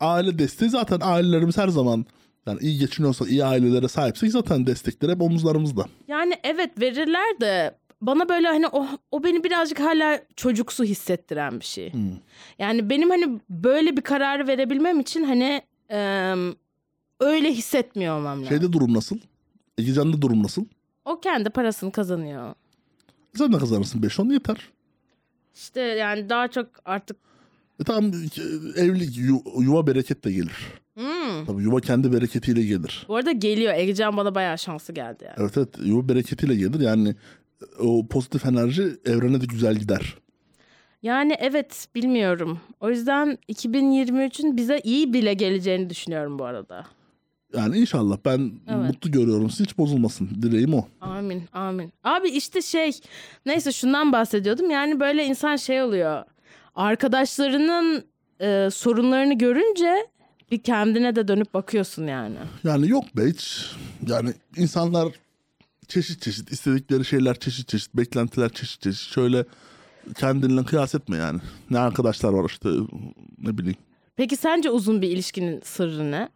aile 0.00 0.38
desteği 0.38 0.70
zaten 0.70 0.98
ailelerimiz 1.02 1.58
her 1.58 1.68
zaman 1.68 2.06
yani 2.46 2.58
iyi 2.60 2.78
geçiniyorsa 2.78 3.26
iyi 3.28 3.44
ailelere 3.44 3.88
sahipsek 3.88 4.30
zaten 4.30 4.66
destekler 4.66 5.08
hep 5.08 5.22
omuzlarımızda. 5.22 5.84
Yani 6.08 6.34
evet 6.44 6.80
verirler 6.80 7.40
de 7.40 7.74
bana 8.00 8.28
böyle 8.28 8.48
hani 8.48 8.68
o, 8.68 8.86
o 9.10 9.24
beni 9.24 9.44
birazcık 9.44 9.80
hala 9.80 10.20
çocuksu 10.36 10.84
hissettiren 10.84 11.60
bir 11.60 11.64
şey. 11.64 11.92
Yani 12.58 12.90
benim 12.90 13.10
hani 13.10 13.40
böyle 13.50 13.96
bir 13.96 14.02
kararı 14.02 14.46
verebilmem 14.46 15.00
için 15.00 15.24
hani 15.24 15.62
em, 15.88 16.54
öyle 17.20 17.52
hissetmiyor 17.52 18.16
olmam 18.18 18.38
lazım. 18.38 18.48
Şeyde 18.48 18.72
durum 18.72 18.94
nasıl? 18.94 19.18
Egecan'da 19.78 20.22
durum 20.22 20.42
nasıl? 20.42 20.64
O 21.04 21.20
kendi 21.20 21.50
parasını 21.50 21.92
kazanıyor. 21.92 22.54
Sen 23.34 23.52
de 23.52 23.58
kazanırsın 23.58 24.02
5-10 24.02 24.32
yeter. 24.32 24.56
İşte 25.54 25.80
yani 25.80 26.28
daha 26.28 26.48
çok 26.48 26.66
artık 26.84 27.16
E 27.80 27.84
tamam 27.84 28.12
evlilik 28.76 29.16
yu- 29.18 29.42
yuva 29.60 29.86
bereket 29.86 30.24
de 30.24 30.32
gelir. 30.32 30.56
Hmm. 30.94 31.46
Tabii 31.46 31.62
yuva 31.62 31.80
kendi 31.80 32.12
bereketiyle 32.12 32.62
gelir. 32.62 33.04
Bu 33.08 33.16
arada 33.16 33.32
geliyor. 33.32 33.74
Egecan 33.74 34.16
bana 34.16 34.34
bayağı 34.34 34.58
şansı 34.58 34.92
geldi 34.92 35.24
yani. 35.24 35.34
Evet 35.38 35.56
evet 35.58 35.68
yuva 35.84 36.08
bereketiyle 36.08 36.54
gelir. 36.56 36.80
Yani 36.80 37.14
o 37.78 38.06
pozitif 38.08 38.46
enerji 38.46 38.82
evrene 39.04 39.40
de 39.40 39.46
güzel 39.46 39.76
gider. 39.76 40.14
Yani 41.02 41.36
evet 41.38 41.88
bilmiyorum. 41.94 42.60
O 42.80 42.90
yüzden 42.90 43.38
2023'ün 43.48 44.56
bize 44.56 44.80
iyi 44.84 45.12
bile 45.12 45.34
geleceğini 45.34 45.90
düşünüyorum 45.90 46.38
bu 46.38 46.44
arada. 46.44 46.86
Yani 47.56 47.78
inşallah 47.78 48.18
ben 48.24 48.52
Evet. 48.68 48.86
mutlu 48.86 49.10
görüyorum 49.10 49.48
hiç 49.48 49.78
bozulmasın. 49.78 50.28
Dileğim 50.42 50.74
o. 50.74 50.88
Amin 51.00 51.42
amin. 51.52 51.92
Abi 52.04 52.28
işte 52.28 52.62
şey 52.62 52.90
neyse 53.46 53.72
şundan 53.72 54.12
bahsediyordum. 54.12 54.70
Yani 54.70 55.00
böyle 55.00 55.24
insan 55.24 55.56
şey 55.56 55.82
oluyor. 55.82 56.24
Arkadaşlarının 56.74 58.04
e, 58.40 58.68
sorunlarını 58.72 59.38
görünce 59.38 60.06
bir 60.50 60.58
kendine 60.62 61.16
de 61.16 61.28
dönüp 61.28 61.54
bakıyorsun 61.54 62.06
yani. 62.06 62.36
Yani 62.64 62.88
yok 62.88 63.04
be 63.16 63.22
hiç. 63.30 63.70
Yani 64.06 64.30
insanlar 64.56 65.08
çeşit 65.88 66.22
çeşit 66.22 66.52
istedikleri 66.52 67.04
şeyler 67.04 67.38
çeşit 67.38 67.68
çeşit 67.68 67.94
beklentiler 67.94 68.48
çeşit 68.48 68.82
çeşit. 68.82 69.12
Şöyle 69.12 69.44
kendinle 70.18 70.64
kıyas 70.64 70.94
etme 70.94 71.16
yani. 71.16 71.40
Ne 71.70 71.78
arkadaşlar 71.78 72.32
var 72.32 72.44
işte 72.50 72.68
ne 73.38 73.58
bileyim. 73.58 73.76
Peki 74.16 74.36
sence 74.36 74.70
uzun 74.70 75.02
bir 75.02 75.08
ilişkinin 75.10 75.60
sırrı 75.64 76.10
ne? 76.10 76.28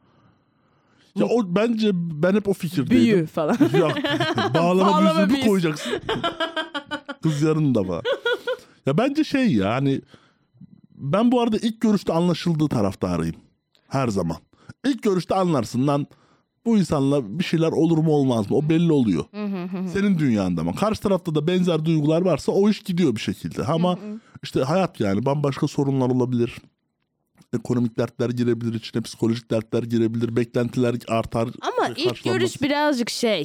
Ya 1.17 1.27
o 1.27 1.43
bence 1.47 1.91
ben 1.95 2.35
hep 2.35 2.49
o 2.49 2.53
fikirdeydim. 2.53 3.05
Büyü 3.05 3.27
falan. 3.27 3.57
Yok. 3.79 3.93
Bağlama, 4.55 4.93
Bağlama 4.93 5.05
büyüsünü 5.05 5.29
büyüsü. 5.29 5.49
koyacaksın. 5.49 5.93
Kız 7.23 7.43
yanında 7.43 7.83
mı? 7.83 8.01
Ya 8.87 8.99
bence 8.99 9.25
şey 9.25 9.53
yani 9.55 10.01
ben 10.95 11.33
bu 11.33 11.41
arada 11.41 11.57
ilk 11.57 11.81
görüşte 11.81 12.13
anlaşıldığı 12.13 12.69
taraftarıyım. 12.69 13.37
Her 13.89 14.09
zaman. 14.09 14.37
İlk 14.87 15.03
görüşte 15.03 15.35
anlarsın 15.35 15.87
lan 15.87 16.07
bu 16.67 16.79
insanla 16.79 17.39
bir 17.39 17.45
şeyler 17.45 17.73
olur 17.73 17.99
mu 17.99 18.11
olmaz 18.13 18.51
mı? 18.51 18.57
O 18.57 18.69
belli 18.69 18.93
oluyor. 18.93 19.25
Senin 19.93 20.19
dünyanda 20.19 20.61
ama. 20.61 20.75
Karşı 20.75 21.01
tarafta 21.01 21.35
da 21.35 21.47
benzer 21.47 21.85
duygular 21.85 22.23
varsa 22.23 22.53
o 22.53 22.71
iş 22.71 22.81
gidiyor 22.83 23.15
bir 23.15 23.21
şekilde. 23.21 23.65
Ama 23.65 23.99
işte 24.43 24.61
hayat 24.63 25.01
yani 25.01 25.27
bambaşka 25.27 25.69
sorunlar 25.69 26.09
olabilir. 26.11 26.57
Ekonomik 27.55 27.99
dertler 27.99 28.31
girebilir 28.31 28.75
içine, 28.75 29.03
psikolojik 29.03 29.51
dertler 29.51 29.83
girebilir, 29.83 30.37
beklentiler 30.37 30.95
artar. 31.09 31.49
Ama 31.61 31.95
ilk 31.97 32.25
görüş 32.25 32.63
birazcık 32.63 33.11
şey. 33.11 33.45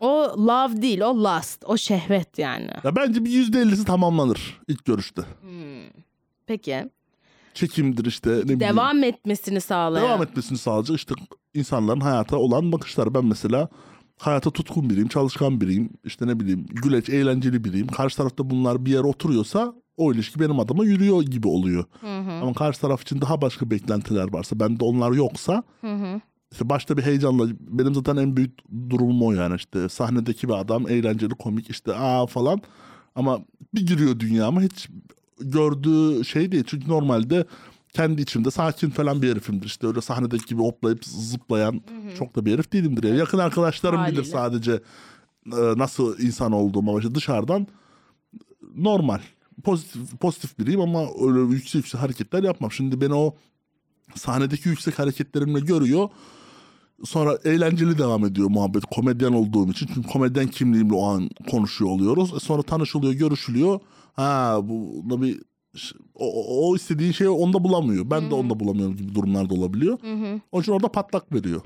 O 0.00 0.34
love 0.38 0.82
değil, 0.82 1.00
o 1.00 1.24
lust, 1.24 1.64
o 1.66 1.76
şehvet 1.76 2.38
yani. 2.38 2.70
Ya 2.84 2.96
bence 2.96 3.24
bir 3.24 3.30
yüzde 3.30 3.60
ellisi 3.60 3.84
tamamlanır 3.84 4.60
ilk 4.68 4.84
görüşte. 4.84 5.22
Peki. 6.46 6.90
Çekimdir 7.54 8.04
işte 8.04 8.30
ne 8.30 8.42
bileyim. 8.42 8.60
Devam 8.60 9.04
etmesini 9.04 9.60
sağlayan. 9.60 10.06
Devam 10.06 10.22
etmesini 10.22 10.58
sağlayacak 10.58 10.96
işte 10.96 11.14
insanların 11.54 12.00
hayata 12.00 12.36
olan 12.36 12.72
bakışları. 12.72 13.14
Ben 13.14 13.24
mesela 13.24 13.68
hayata 14.18 14.50
tutkun 14.50 14.90
biriyim, 14.90 15.08
çalışkan 15.08 15.60
biriyim. 15.60 15.90
işte 16.04 16.26
ne 16.26 16.40
bileyim 16.40 16.66
güleç, 16.70 17.08
eğlenceli 17.08 17.64
biriyim. 17.64 17.86
Karşı 17.86 18.16
tarafta 18.16 18.50
bunlar 18.50 18.86
bir 18.86 18.90
yere 18.90 19.02
oturuyorsa 19.02 19.74
o 19.96 20.12
ilişki 20.12 20.40
benim 20.40 20.60
adıma 20.60 20.84
yürüyor 20.84 21.22
gibi 21.22 21.48
oluyor. 21.48 21.84
Ama 22.42 22.52
karşı 22.54 22.80
taraf 22.80 23.02
için 23.02 23.20
daha 23.20 23.40
başka 23.40 23.70
beklentiler 23.70 24.32
varsa, 24.32 24.60
bende 24.60 24.84
onlar 24.84 25.12
yoksa 25.12 25.62
işte 26.52 26.68
başta 26.68 26.96
bir 26.96 27.02
heyecanla 27.02 27.46
benim 27.60 27.94
zaten 27.94 28.16
en 28.16 28.36
büyük 28.36 28.58
durumum 28.90 29.22
o 29.22 29.32
yani 29.32 29.56
işte 29.56 29.88
sahnedeki 29.88 30.48
bir 30.48 30.54
adam 30.54 30.88
eğlenceli 30.88 31.34
komik 31.34 31.70
işte 31.70 31.94
aa 31.94 32.26
falan. 32.26 32.60
Ama 33.14 33.40
bir 33.74 33.86
giriyor 33.86 34.20
dünyama 34.20 34.60
hiç 34.62 34.88
gördüğü 35.40 36.24
şey 36.24 36.52
değil. 36.52 36.64
Çünkü 36.66 36.88
normalde 36.88 37.44
kendi 37.92 38.22
içimde 38.22 38.50
sakin 38.50 38.90
falan 38.90 39.22
bir 39.22 39.30
herifimdir. 39.30 39.66
İşte 39.66 39.86
öyle 39.86 40.00
sahnedeki 40.00 40.46
gibi 40.46 40.60
hoplayıp 40.62 41.04
zıplayan 41.04 41.80
çok 42.18 42.36
da 42.36 42.44
bir 42.46 42.52
herif 42.52 42.72
değilimdir 42.72 43.04
yani. 43.04 43.18
Yakın 43.18 43.38
arkadaşlarım 43.38 43.96
bilir 43.98 44.16
Haliyle. 44.16 44.24
sadece 44.24 44.72
e, 45.52 45.60
nasıl 45.76 46.18
insan 46.18 46.52
olduğumu. 46.52 46.90
Ama 46.90 47.00
işte 47.00 47.14
dışarıdan 47.14 47.66
normal 48.76 49.20
pozitif 49.64 50.18
pozitif 50.20 50.58
biriyim 50.58 50.80
ama 50.80 51.00
öyle 51.20 51.54
yüksek 51.54 51.74
yüksek 51.74 52.00
hareketler 52.02 52.42
yapmam 52.42 52.72
şimdi 52.72 53.00
beni 53.00 53.14
o 53.14 53.34
sahnedeki 54.14 54.68
yüksek 54.68 54.98
hareketlerimle 54.98 55.60
görüyor. 55.60 56.08
Sonra 57.04 57.38
eğlenceli 57.44 57.98
devam 57.98 58.24
ediyor 58.24 58.50
muhabbet 58.50 58.84
komedyen 58.84 59.32
olduğum 59.32 59.70
için. 59.70 59.86
Çünkü 59.94 60.08
komedyen 60.08 60.48
kimliğimle 60.48 60.94
o 60.94 61.04
an 61.06 61.30
konuşuyor 61.50 61.90
oluyoruz. 61.90 62.32
E 62.36 62.40
sonra 62.40 62.62
tanışılıyor, 62.62 63.12
görüşülüyor. 63.12 63.80
Ha 64.12 64.58
bu 64.62 65.04
da 65.10 65.22
bir 65.22 65.40
o, 66.14 66.70
o- 66.70 66.76
istediğin 66.76 67.12
şeyi 67.12 67.28
onda 67.30 67.64
bulamıyor. 67.64 68.10
Ben 68.10 68.30
de 68.30 68.34
onda 68.34 68.60
bulamıyorum 68.60 68.96
gibi 68.96 69.14
durumlar 69.14 69.50
da 69.50 69.54
olabiliyor. 69.54 69.98
Onun 70.52 70.62
için 70.62 70.72
orada 70.72 70.88
patlak 70.88 71.32
veriyor. 71.32 71.60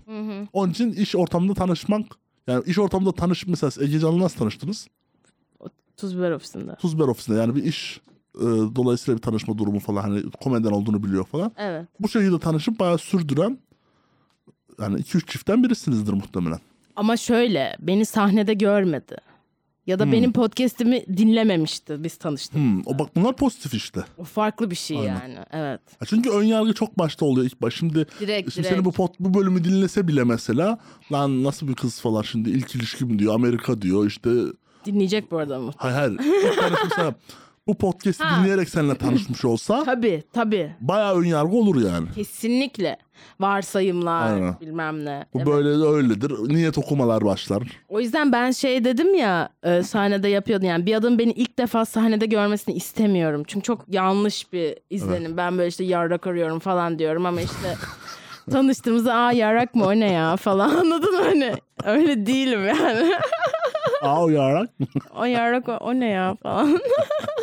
Onun 0.53 0.71
için 0.73 0.93
iş 0.93 1.17
ortamında 1.17 1.55
tanışmak 1.55 2.07
yani 2.47 2.63
iş 2.67 2.79
ortamında 2.79 3.13
tanışıp 3.13 3.49
mesela 3.49 3.71
siz 3.71 3.83
Ege 3.83 3.99
Can'la 4.01 4.25
nasıl 4.25 4.39
tanıştınız? 4.39 4.89
Tuz 6.01 6.19
biber 6.19 6.31
ofisinde. 6.31 6.75
Tuzber 6.75 7.05
ofisinde 7.05 7.39
yani 7.39 7.57
bir 7.57 7.65
iş 7.65 8.01
e, 8.35 8.45
dolayısıyla 8.77 9.17
bir 9.17 9.23
tanışma 9.23 9.59
durumu 9.59 9.81
falan 9.81 10.03
hani 10.03 10.31
komedyen 10.31 10.73
olduğunu 10.73 11.03
biliyor 11.03 11.25
falan. 11.25 11.53
Evet. 11.59 11.89
Bu 12.01 12.09
şekilde 12.09 12.39
tanışıp 12.39 12.81
bayağı 12.81 12.99
sürdüren 12.99 13.59
yani 14.81 15.01
2-3 15.01 15.27
çiftten 15.27 15.65
birisinizdir 15.65 16.13
muhtemelen. 16.13 16.59
Ama 16.97 17.17
şöyle 17.17 17.77
beni 17.81 18.07
sahnede 18.07 18.55
görmedi. 18.55 19.17
Ya 19.87 19.99
da 19.99 20.13
benim 20.13 20.33
podcast'imi 20.33 21.07
dinlememişti 21.17 22.05
biz 22.05 22.17
tanıştık. 22.17 22.55
Hmm, 22.55 22.81
o 22.87 22.99
bak 22.99 23.17
bunlar 23.17 23.37
pozitif 23.37 23.75
işte. 23.75 24.05
O 24.19 24.25
farklı 24.25 24.71
bir 24.71 24.77
şey 24.77 24.99
Aynen. 24.99 25.13
yani. 25.13 25.39
Evet. 25.51 25.81
Ya 26.01 26.07
çünkü 26.07 26.31
ön 26.31 26.43
yargı 26.43 26.73
çok 26.73 26.99
başta 26.99 27.27
oluyor 27.27 27.47
ilk 27.47 27.63
baş. 27.63 27.75
Şimdi, 27.75 28.07
Direkt, 28.21 28.53
şimdi 28.53 28.67
direkt. 28.67 28.69
seni 28.69 28.85
bu 28.85 28.93
pot, 28.93 29.21
bu 29.21 29.35
bölümü 29.35 29.65
dinlese 29.65 30.09
bile 30.09 30.25
mesela 30.25 30.79
lan 31.13 31.45
nasıl 31.45 31.69
bir 31.69 31.75
kız 31.75 32.01
falan 32.01 32.23
şimdi 32.23 32.51
ilk 32.51 32.75
ilişkim 32.75 33.19
diyor 33.19 33.35
Amerika 33.35 33.83
diyor 33.83 34.07
işte 34.07 34.31
Dinleyecek 34.85 35.31
bu 35.31 35.39
arada 35.39 35.59
mı? 35.59 35.73
hayır 35.77 35.97
hayır. 35.97 36.21
İlk 36.85 37.15
bu 37.67 37.75
podcast'i 37.79 38.25
Ha. 38.25 38.41
dinleyerek 38.41 38.69
seninle 38.69 38.95
tanışmış 38.95 39.45
olsa 39.45 39.83
Tabii 39.85 40.23
tabii. 40.33 40.73
bayağı 40.81 41.17
ön 41.21 41.25
yargı 41.25 41.57
olur 41.57 41.83
yani. 41.93 42.09
Kesinlikle. 42.15 42.97
Varsayımlar 43.41 44.33
Aynen. 44.33 44.61
bilmem 44.61 45.05
ne. 45.05 45.25
Bu 45.35 45.39
Evet. 45.39 45.47
böyle 45.47 45.69
öyledir. 45.69 46.33
Niyet 46.55 46.79
okumalar 46.79 47.25
başlar. 47.25 47.63
O 47.89 48.01
yüzden 48.01 48.33
ben 48.33 48.51
şey 48.51 48.85
dedim 48.85 49.15
ya 49.15 49.49
e, 49.63 49.83
sahnede 49.83 50.29
yapıyordum 50.29 50.67
yani 50.69 50.87
bir 50.87 50.95
adam 50.95 51.19
beni 51.19 51.33
ilk 51.33 51.59
defa 51.59 51.85
sahnede 51.85 52.27
görmesini 52.27 52.75
istemiyorum. 52.75 53.43
Çünkü 53.47 53.63
çok 53.65 53.85
yanlış 53.89 54.53
bir 54.53 54.75
izlenim. 54.91 55.37
Ben 55.37 55.59
böyle 55.59 55.69
işte 55.69 55.85
yarrak 55.85 56.27
arıyorum 56.27 56.59
falan 56.59 56.99
diyorum 56.99 57.27
ama 57.27 57.41
işte 57.41 57.75
tanıştığımızda 58.51 59.15
aa 59.15 59.33
yarrak 59.33 59.75
mı 59.75 59.85
o 59.87 59.91
ne 59.93 60.13
ya 60.13 60.37
falan 60.37 60.71
anladın 60.77 61.13
mı 61.17 61.23
hani 61.25 61.55
öyle 61.85 62.27
değilim 62.27 62.67
yani. 62.67 63.13
Aa 64.03 64.25
uyarak. 64.25 64.71
o 65.17 65.25
yarrak 65.25 65.69
o, 65.69 65.73
o 65.73 65.95
ne 65.95 66.09
ya 66.09 66.35
falan. 66.43 66.81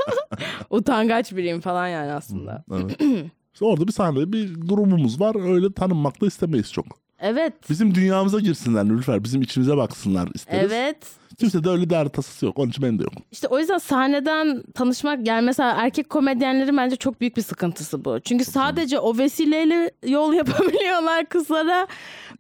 Utangaç 0.70 1.32
biriyim 1.36 1.62
falan 1.62 1.88
yani 1.88 2.12
aslında. 2.12 2.64
evet. 2.74 3.02
İşte 3.54 3.66
orada 3.66 3.88
bir 3.88 3.92
sahnede 3.92 4.34
bir 4.34 4.68
durumumuz 4.68 5.20
var. 5.22 5.54
Öyle 5.54 5.74
tanınmak 5.74 6.22
da 6.22 6.28
istemeyiz 6.28 6.72
çok. 6.74 6.86
Evet. 7.20 7.54
Bizim 7.70 7.96
dünyamıza 7.96 8.40
girsinler 8.40 8.86
Nülfer. 8.86 9.24
Bizim 9.24 9.42
içimize 9.42 9.78
baksınlar 9.78 10.30
isteriz. 10.34 10.72
Evet. 10.72 10.98
Kimse 11.40 11.64
de 11.64 11.70
öyle 11.70 11.90
derdi 11.90 12.10
tasası 12.10 12.46
yok. 12.46 12.60
Onun 12.60 12.70
için 12.70 12.84
benim 12.84 13.00
de 13.00 13.04
yok. 13.04 13.14
İşte 13.32 13.48
o 13.48 13.60
yüzden 13.60 13.78
sahneden 13.78 14.64
tanışmak 14.74 15.28
yani 15.28 15.46
mesela 15.46 15.72
erkek 15.72 16.10
komedyenlerin 16.10 16.78
bence 16.78 16.96
çok 16.96 17.22
büyük 17.22 17.38
bir 17.38 17.42
sıkıntısı 17.42 18.06
bu. 18.06 18.20
Çünkü 18.20 18.46
sadece 18.46 19.00
o 19.00 19.18
vesileyle 19.18 19.92
yol 20.08 20.34
yapabiliyorlar 20.42 21.26
kızlara 21.26 21.88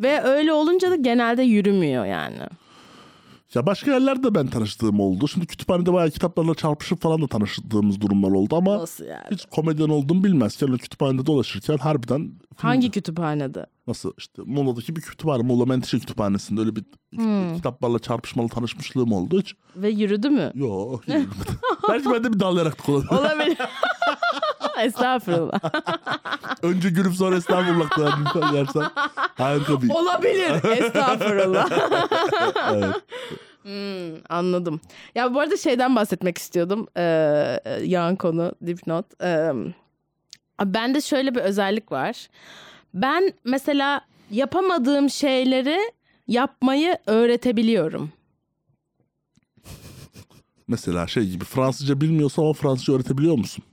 ve 0.02 0.22
öyle 0.22 0.54
olunca 0.54 0.92
da 0.92 0.96
genelde 0.96 1.44
yürümüyor 1.44 2.06
yani. 2.06 2.40
Ya 3.58 3.65
başka 3.65 3.91
yerlerde 3.91 4.36
ben 4.36 4.48
tanıştığım 4.48 5.00
oldu. 5.00 5.28
Şimdi 5.28 5.46
kütüphanede 5.48 5.93
bayağı 5.93 6.10
kitaplarla 6.12 6.56
çarpışıp 6.56 7.02
falan 7.02 7.22
da 7.22 7.28
tanıştığımız 7.28 8.02
durumlar 8.02 8.32
oldu 8.32 8.56
ama 8.56 8.78
Nasıl 8.78 9.06
yani? 9.06 9.24
hiç 9.32 9.46
komedyen 9.52 9.89
olduğumu 9.89 10.24
bilmezken 10.24 10.70
öyle 10.70 10.78
kütüphanede 10.78 11.26
dolaşırken 11.26 11.78
harbiden 11.78 12.17
film- 12.20 12.38
Hangi 12.58 12.91
kütüphanede? 12.91 13.65
nasıl 13.88 14.12
işte 14.17 14.41
Muğla'daki 14.46 14.96
bir 14.96 15.02
kütüphane 15.02 15.43
Muğla 15.43 15.65
Menteşe 15.65 16.00
Kütüphanesi'nde 16.00 16.60
öyle 16.60 16.76
bir 16.76 16.84
Hmm. 17.15 17.56
kitaplarla 17.56 18.00
çarpışmalı 18.00 18.50
tanışmışlığım 18.50 19.12
oldu 19.13 19.39
hiç. 19.39 19.56
Ve 19.76 19.89
yürüdü 19.89 20.30
mü? 20.30 20.52
Yok. 20.56 21.04
Belki 21.89 22.12
bende 22.12 22.34
bir 22.34 22.39
dallayarak 22.39 22.89
olabilir. 22.89 23.12
Olabilir. 23.12 23.58
Estağfurullah. 24.82 25.60
Önce 26.63 26.89
gülüp 26.89 27.13
sonra 27.13 27.36
estağfurullah 27.36 27.89
koyardım 27.89 28.56
yersen. 28.56 28.84
Harika 29.38 29.82
bir. 29.82 29.89
Olabilir. 29.89 30.63
Estağfurullah. 30.78 31.70
Evet. 32.74 32.96
Hmm, 33.68 34.16
anladım. 34.30 34.82
Ya 35.16 35.34
bu 35.34 35.40
arada 35.40 35.58
şeyden 35.58 35.96
bahsetmek 35.96 36.38
istiyordum. 36.38 36.88
Ee, 36.98 37.60
yan 37.84 38.16
konu, 38.16 38.52
dipnot. 38.66 39.06
Ee, 39.24 39.52
bende 40.64 41.02
şöyle 41.02 41.36
bir 41.36 41.40
özellik 41.40 41.92
var. 41.92 42.28
Ben 42.94 43.34
mesela 43.44 44.02
yapamadığım 44.32 45.10
şeyleri 45.10 45.78
yapmayı 46.28 46.98
öğretebiliyorum. 47.06 48.12
Mesela 50.68 51.08
şey 51.08 51.30
gibi 51.30 51.44
Fransızca 51.44 52.02
bilmiyorsa 52.02 52.42
ama 52.42 52.54
Fransızca 52.54 52.94
öğretebiliyor 52.94 53.38
musun? 53.38 53.64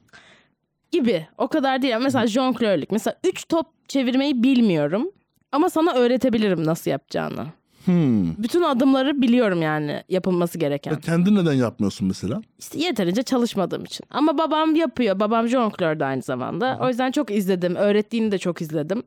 Gibi. 0.91 1.27
O 1.39 1.49
kadar 1.49 1.83
değil. 1.83 1.95
Mesela 2.01 2.27
jonglörlük. 2.27 2.91
Mesela 2.93 3.17
üç 3.25 3.45
top 3.49 3.67
çevirmeyi 3.89 4.43
bilmiyorum. 4.43 5.11
Ama 5.53 5.71
sana 5.71 5.95
öğretebilirim 5.95 6.65
nasıl 6.65 6.91
yapacağını. 6.91 7.47
Hmm. 7.85 8.43
Bütün 8.43 8.63
adımları 8.63 9.23
biliyorum 9.23 9.63
yani 9.63 10.03
yapılması 10.09 10.59
gereken. 10.59 10.91
Ya 10.91 11.01
kendin 11.01 11.35
neden 11.35 11.53
yapmıyorsun 11.53 12.09
mesela? 12.09 12.43
İşte 12.59 12.79
yeterince 12.79 13.23
çalışmadığım 13.23 13.85
için. 13.85 14.07
Ama 14.11 14.39
babam 14.39 14.75
yapıyor. 14.75 15.21
Babam 15.21 15.49
jonglör 15.49 16.01
de 16.01 16.05
aynı 16.05 16.23
zamanda. 16.23 16.79
O 16.83 16.89
yüzden 16.89 17.11
çok 17.11 17.31
izledim. 17.31 17.75
Öğrettiğini 17.77 18.33
de 18.33 18.39
çok 18.39 18.61
izledim. 18.61 19.03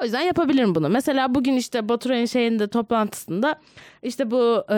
O 0.00 0.04
yüzden 0.04 0.20
yapabilirim 0.20 0.74
bunu. 0.74 0.88
Mesela 0.88 1.34
bugün 1.34 1.52
işte 1.56 1.88
Baturay'ın 1.88 2.26
şeyinde 2.26 2.66
toplantısında 2.68 3.56
işte 4.02 4.30
bu 4.30 4.64
e, 4.70 4.76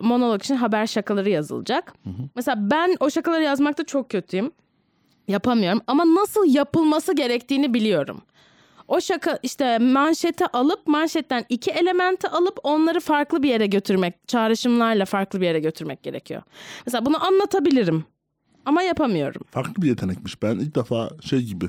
monolog 0.00 0.42
için 0.42 0.56
haber 0.56 0.86
şakaları 0.86 1.30
yazılacak. 1.30 1.94
Mesela 2.36 2.70
ben 2.70 2.96
o 3.00 3.10
şakaları 3.10 3.42
yazmakta 3.42 3.84
çok 3.84 4.10
kötüyüm. 4.10 4.50
Yapamıyorum 5.28 5.80
ama 5.86 6.04
nasıl 6.04 6.54
yapılması 6.54 7.14
gerektiğini 7.16 7.74
biliyorum. 7.74 8.22
O 8.92 9.00
şaka 9.00 9.38
işte 9.42 9.78
manşeti 9.78 10.46
alıp 10.46 10.86
manşetten 10.86 11.44
iki 11.48 11.70
elementi 11.70 12.28
alıp 12.28 12.58
onları 12.62 13.00
farklı 13.00 13.42
bir 13.42 13.48
yere 13.48 13.66
götürmek, 13.66 14.28
çağrışımlarla 14.28 15.04
farklı 15.04 15.40
bir 15.40 15.46
yere 15.46 15.60
götürmek 15.60 16.02
gerekiyor. 16.02 16.42
Mesela 16.86 17.06
bunu 17.06 17.24
anlatabilirim 17.26 18.04
ama 18.66 18.82
yapamıyorum. 18.82 19.42
Farklı 19.50 19.82
bir 19.82 19.88
yetenekmiş. 19.88 20.42
Ben 20.42 20.54
ilk 20.54 20.74
defa 20.74 21.10
şey 21.24 21.42
gibi. 21.42 21.68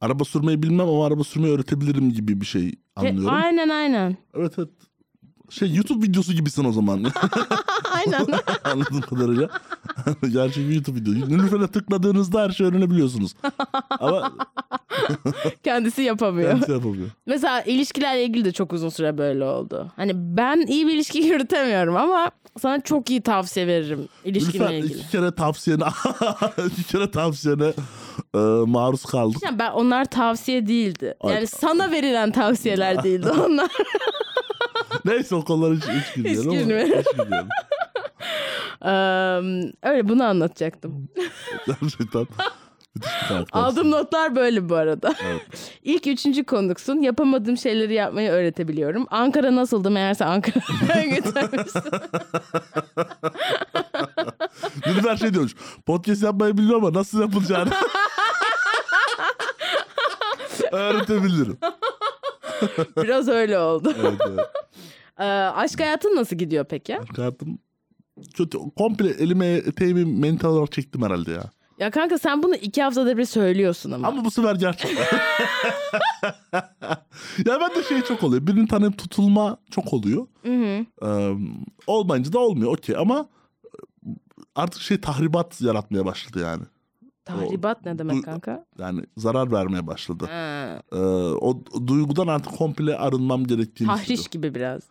Araba 0.00 0.24
sürmeyi 0.24 0.62
bilmem 0.62 0.88
ama 0.88 1.06
araba 1.06 1.24
sürmeyi 1.24 1.54
öğretebilirim 1.54 2.12
gibi 2.12 2.40
bir 2.40 2.46
şey 2.46 2.68
E, 2.68 2.72
anlıyorum. 2.96 3.34
aynen 3.42 3.68
aynen. 3.68 4.16
Evet 4.34 4.52
evet. 4.58 4.68
Şey 5.50 5.74
YouTube 5.74 6.06
videosu 6.06 6.32
gibisin 6.32 6.64
o 6.64 6.72
zaman. 6.72 7.04
aynen. 7.92 8.26
Anladığım 8.64 9.00
kadarıyla. 9.00 9.50
Gerçek 10.32 10.68
bir 10.68 10.74
YouTube 10.74 11.00
videosu. 11.00 11.28
Nilüfer'e 11.28 11.66
tıkladığınızda 11.66 12.42
her 12.42 12.50
şeyi 12.50 12.70
öğrenebiliyorsunuz. 12.70 13.34
Ama 13.90 14.32
Kendisi 15.64 16.02
yapamıyor. 16.02 16.50
kendisi 16.50 16.72
yapamıyor. 16.72 17.08
Mesela 17.26 17.62
ilişkilerle 17.62 18.24
ilgili 18.24 18.44
de 18.44 18.52
çok 18.52 18.72
uzun 18.72 18.88
süre 18.88 19.18
böyle 19.18 19.44
oldu. 19.44 19.92
Hani 19.96 20.12
ben 20.14 20.66
iyi 20.66 20.86
bir 20.86 20.94
ilişki 20.94 21.18
yürütemiyorum 21.22 21.96
ama 21.96 22.30
sana 22.60 22.80
çok 22.80 23.10
iyi 23.10 23.20
tavsiye 23.22 23.66
veririm 23.66 24.08
ilişkinle 24.24 24.78
ilgili. 24.78 24.92
iki 24.98 25.10
kere 25.10 25.34
tavsiyene 25.34 25.84
iki 26.66 26.84
kere 26.84 27.10
tavsiyene 27.10 27.72
e, 28.34 28.38
maruz 28.66 29.04
kaldık. 29.04 29.42
Yani 29.44 29.58
ben 29.58 29.70
onlar 29.70 30.04
tavsiye 30.04 30.66
değildi. 30.66 31.14
Yani 31.24 31.34
Ay- 31.38 31.46
sana 31.46 31.90
verilen 31.90 32.30
tavsiyeler 32.32 33.02
değildi 33.02 33.30
onlar. 33.46 33.70
Neyse 35.04 35.34
o 35.34 35.44
konulara 35.44 35.74
hiç, 35.74 35.84
hiç 35.84 36.14
girmeyelim. 36.14 36.98
Hiç 36.98 37.06
girmeyelim. 37.16 37.48
Eee, 38.84 39.72
öyle 39.82 40.08
bunu 40.08 40.24
anlatacaktım. 40.24 41.08
Gerçekten. 41.66 42.26
Aldığım 43.52 43.90
notlar 43.90 44.36
böyle 44.36 44.68
bu 44.68 44.74
arada. 44.74 45.14
Evet. 45.24 45.42
İlk 45.82 46.06
üçüncü 46.06 46.44
konuksun. 46.44 47.00
Yapamadığım 47.00 47.56
şeyleri 47.56 47.94
yapmayı 47.94 48.30
öğretebiliyorum. 48.30 49.06
Ankara 49.10 49.56
nasıldı 49.56 49.90
meğerse 49.90 50.24
Ankara'ya 50.24 51.06
götürmüşsün. 51.16 51.82
Nilüfer 54.86 55.16
şey 55.16 55.32
diyormuş. 55.32 55.54
Podcast 55.86 56.22
yapmayı 56.22 56.58
biliyor 56.58 56.76
ama 56.76 56.92
nasıl 56.92 57.20
yapılacağını 57.20 57.70
öğretebilirim. 60.72 61.58
Biraz 62.96 63.28
öyle 63.28 63.58
oldu. 63.58 63.94
Evet, 64.00 64.20
evet. 64.28 64.46
Eee, 65.20 65.26
aşk 65.26 65.80
hayatın 65.80 66.16
nasıl 66.16 66.36
gidiyor 66.36 66.64
peki? 66.70 66.98
Kartım 67.16 67.58
kötü. 68.36 68.58
Komple 68.76 69.08
elime 69.10 69.46
eteğimi 69.46 70.04
mental 70.04 70.48
olarak 70.48 70.72
çektim 70.72 71.02
herhalde 71.02 71.30
ya. 71.32 71.42
Ya 71.82 71.90
kanka 71.90 72.18
sen 72.18 72.42
bunu 72.42 72.54
iki 72.54 72.82
haftada 72.82 73.16
bir 73.16 73.24
söylüyorsun 73.24 73.90
ama. 73.92 74.08
Ama 74.08 74.24
bu 74.24 74.30
sefer 74.30 74.54
gerçekten. 74.54 75.04
ya 77.46 77.60
ben 77.60 77.74
de 77.74 77.82
şey 77.88 78.02
çok 78.02 78.22
oluyor. 78.22 78.46
Birini 78.46 78.68
tanıyıp 78.68 78.98
tutulma 78.98 79.56
çok 79.70 79.92
oluyor. 79.92 80.26
Hı 80.42 80.52
hı. 80.54 80.86
Ee, 81.06 81.36
olmayınca 81.86 82.32
da 82.32 82.38
olmuyor 82.38 82.72
okey 82.72 82.96
ama 82.96 83.28
artık 84.54 84.82
şey 84.82 85.00
tahribat 85.00 85.60
yaratmaya 85.60 86.04
başladı 86.04 86.40
yani. 86.42 86.62
Tahribat 87.24 87.84
ne 87.86 87.98
demek 87.98 88.16
du- 88.16 88.22
kanka? 88.22 88.64
Yani 88.78 89.00
zarar 89.16 89.52
vermeye 89.52 89.86
başladı. 89.86 90.24
Ha, 90.30 90.82
Ee, 90.92 90.96
o 91.40 91.62
duygudan 91.86 92.26
artık 92.26 92.52
komple 92.58 92.96
arınmam 92.98 93.44
gerektiğini 93.46 93.88
tahriş 93.88 94.28
gibi 94.28 94.54
biraz. 94.54 94.82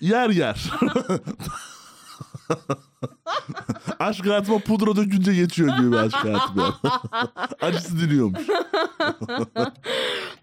Yer 0.00 0.30
yer. 0.30 0.70
aşk 3.98 4.26
hayatıma 4.26 4.58
pudra 4.58 4.96
dökünce 4.96 5.34
geçiyor 5.34 5.78
gibi 5.78 5.92
bir 5.92 5.96
aşk 5.96 6.14
hayatım 6.16 6.56
yani. 6.58 6.74
Acısı 7.60 8.00
diliyormuş. 8.00 8.40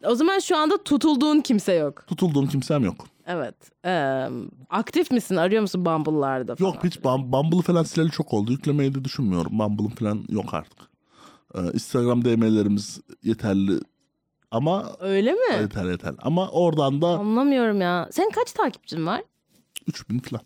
O 0.06 0.16
zaman 0.16 0.40
şu 0.40 0.58
anda 0.58 0.84
tutulduğun 0.84 1.42
kimse 1.42 1.74
yok. 1.74 2.08
Tutulduğum 2.08 2.48
kimsem 2.48 2.84
yok. 2.84 3.08
Evet. 3.28 3.56
Eee, 3.86 4.30
aktif 4.70 5.12
misin? 5.12 5.36
Arıyor 5.36 5.62
musun 5.62 5.86
Bumble'larda 5.86 6.56
falan? 6.56 6.70
Yok 6.72 6.84
hiç 6.84 6.96
Bum- 6.98 7.32
Bumble'ı 7.32 7.62
falan 7.62 7.84
sileli 7.84 8.12
çok 8.12 8.34
oldu. 8.34 8.52
Yüklemeyi 8.52 8.96
de 8.96 9.04
düşünmüyorum. 9.06 9.60
Bumble'ım 9.60 9.96
falan 9.96 10.26
yok 10.30 10.54
artık. 10.54 10.78
Ee, 11.56 11.60
Instagram 11.74 12.26
DM'lerimiz 12.26 13.00
yeterli. 13.24 13.80
Ama 14.52 14.92
Öyle 15.00 15.34
mi? 15.34 15.62
yeter 15.62 15.86
yeter. 15.86 16.16
Ama 16.22 16.50
oradan 16.50 17.02
da 17.02 17.08
Anlamıyorum 17.08 17.82
ya. 17.82 18.10
Senin 18.12 18.30
kaç 18.32 18.52
takipçin 18.52 19.06
var? 19.06 19.22
3000 19.88 20.20
falan. 20.20 20.42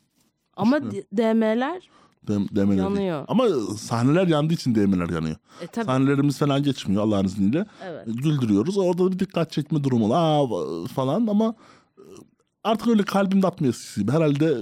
Ama 0.61 0.81
DM'ler? 1.17 1.89
DM'ler. 2.27 2.75
Yanıyor. 2.83 3.25
Ama 3.27 3.49
sahneler 3.77 4.27
yandığı 4.27 4.53
için 4.53 4.75
DM'ler 4.75 5.09
yanıyor. 5.09 5.35
E 5.61 5.67
tabii. 5.67 5.85
Sahnelerimiz 5.85 6.37
falan 6.37 6.63
geçmiyor 6.63 7.03
Allah'ın 7.03 7.25
izniyle. 7.25 7.65
Evet. 7.83 8.05
Güldürüyoruz. 8.07 8.77
Orada 8.77 9.11
bir 9.11 9.19
dikkat 9.19 9.51
çekme 9.51 9.83
durumu. 9.83 10.13
Aa, 10.15 10.47
falan 10.87 11.27
ama 11.27 11.55
e, 11.97 12.01
artık 12.63 12.87
öyle 12.87 13.03
kalbimde 13.03 13.47
atmıyor 13.47 13.75
gibi. 13.95 14.11
Herhalde 14.11 14.57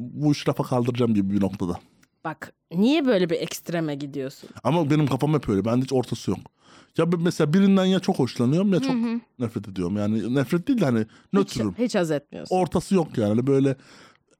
bu 0.00 0.32
işi 0.32 0.48
rafa 0.48 0.64
kaldıracağım 0.64 1.14
gibi 1.14 1.34
bir 1.34 1.40
noktada. 1.40 1.80
Bak 2.24 2.52
niye 2.74 3.06
böyle 3.06 3.30
bir 3.30 3.36
ekstreme 3.36 3.94
gidiyorsun? 3.94 4.50
Ama 4.64 4.90
benim 4.90 5.06
kafam 5.06 5.34
hep 5.34 5.48
öyle. 5.48 5.64
Bende 5.64 5.82
hiç 5.84 5.92
ortası 5.92 6.30
yok. 6.30 6.38
Ya 6.98 7.06
mesela 7.18 7.52
birinden 7.52 7.84
ya 7.84 8.00
çok 8.00 8.18
hoşlanıyorum 8.18 8.72
ya 8.72 8.80
çok 8.80 8.94
nefret 9.38 9.68
ediyorum. 9.68 9.96
Yani 9.96 10.34
nefret 10.34 10.68
değil 10.68 10.80
de 10.80 10.84
hani 10.84 10.98
Hiç, 10.98 11.06
nötrüm. 11.32 11.74
hiç 11.78 11.94
haz 11.94 12.10
etmiyorsun. 12.10 12.56
Ortası 12.56 12.94
yok 12.94 13.18
yani. 13.18 13.28
Hani 13.28 13.46
böyle 13.46 13.76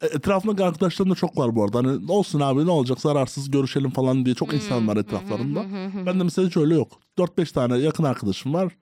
e, 0.02 0.06
etrafımda 0.06 0.66
arkadaşlarım 0.66 1.10
da 1.12 1.14
çok 1.14 1.38
var 1.38 1.56
bu 1.56 1.64
arada. 1.64 1.78
Hani 1.78 2.12
olsun 2.12 2.40
abi 2.40 2.66
ne 2.66 2.70
olacak 2.70 3.00
zararsız 3.00 3.50
görüşelim 3.50 3.90
falan 3.90 4.24
diye 4.26 4.34
çok 4.34 4.54
insan 4.54 4.88
var 4.88 4.96
etraflarında. 4.96 5.64
Ben 6.06 6.20
de 6.20 6.24
mesela 6.24 6.48
hiç 6.48 6.56
öyle 6.56 6.74
yok. 6.74 7.00
4-5 7.18 7.52
tane 7.52 7.78
yakın 7.78 8.04
arkadaşım 8.04 8.54
var. 8.54 8.72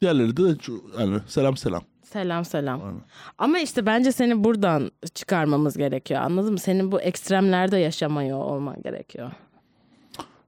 Diğerleri 0.00 0.36
de 0.36 0.56
yani 1.00 1.18
selam 1.26 1.56
selam. 1.56 1.82
Selam 2.02 2.44
selam. 2.44 2.82
Aynen. 2.82 3.00
Ama 3.38 3.58
işte 3.58 3.86
bence 3.86 4.12
seni 4.12 4.44
buradan 4.44 4.90
çıkarmamız 5.14 5.76
gerekiyor. 5.76 6.20
Anladın 6.20 6.52
mı? 6.52 6.58
Senin 6.58 6.92
bu 6.92 7.00
ekstremlerde 7.00 7.78
yaşamıyor 7.78 8.38
olman 8.38 8.82
gerekiyor. 8.82 9.32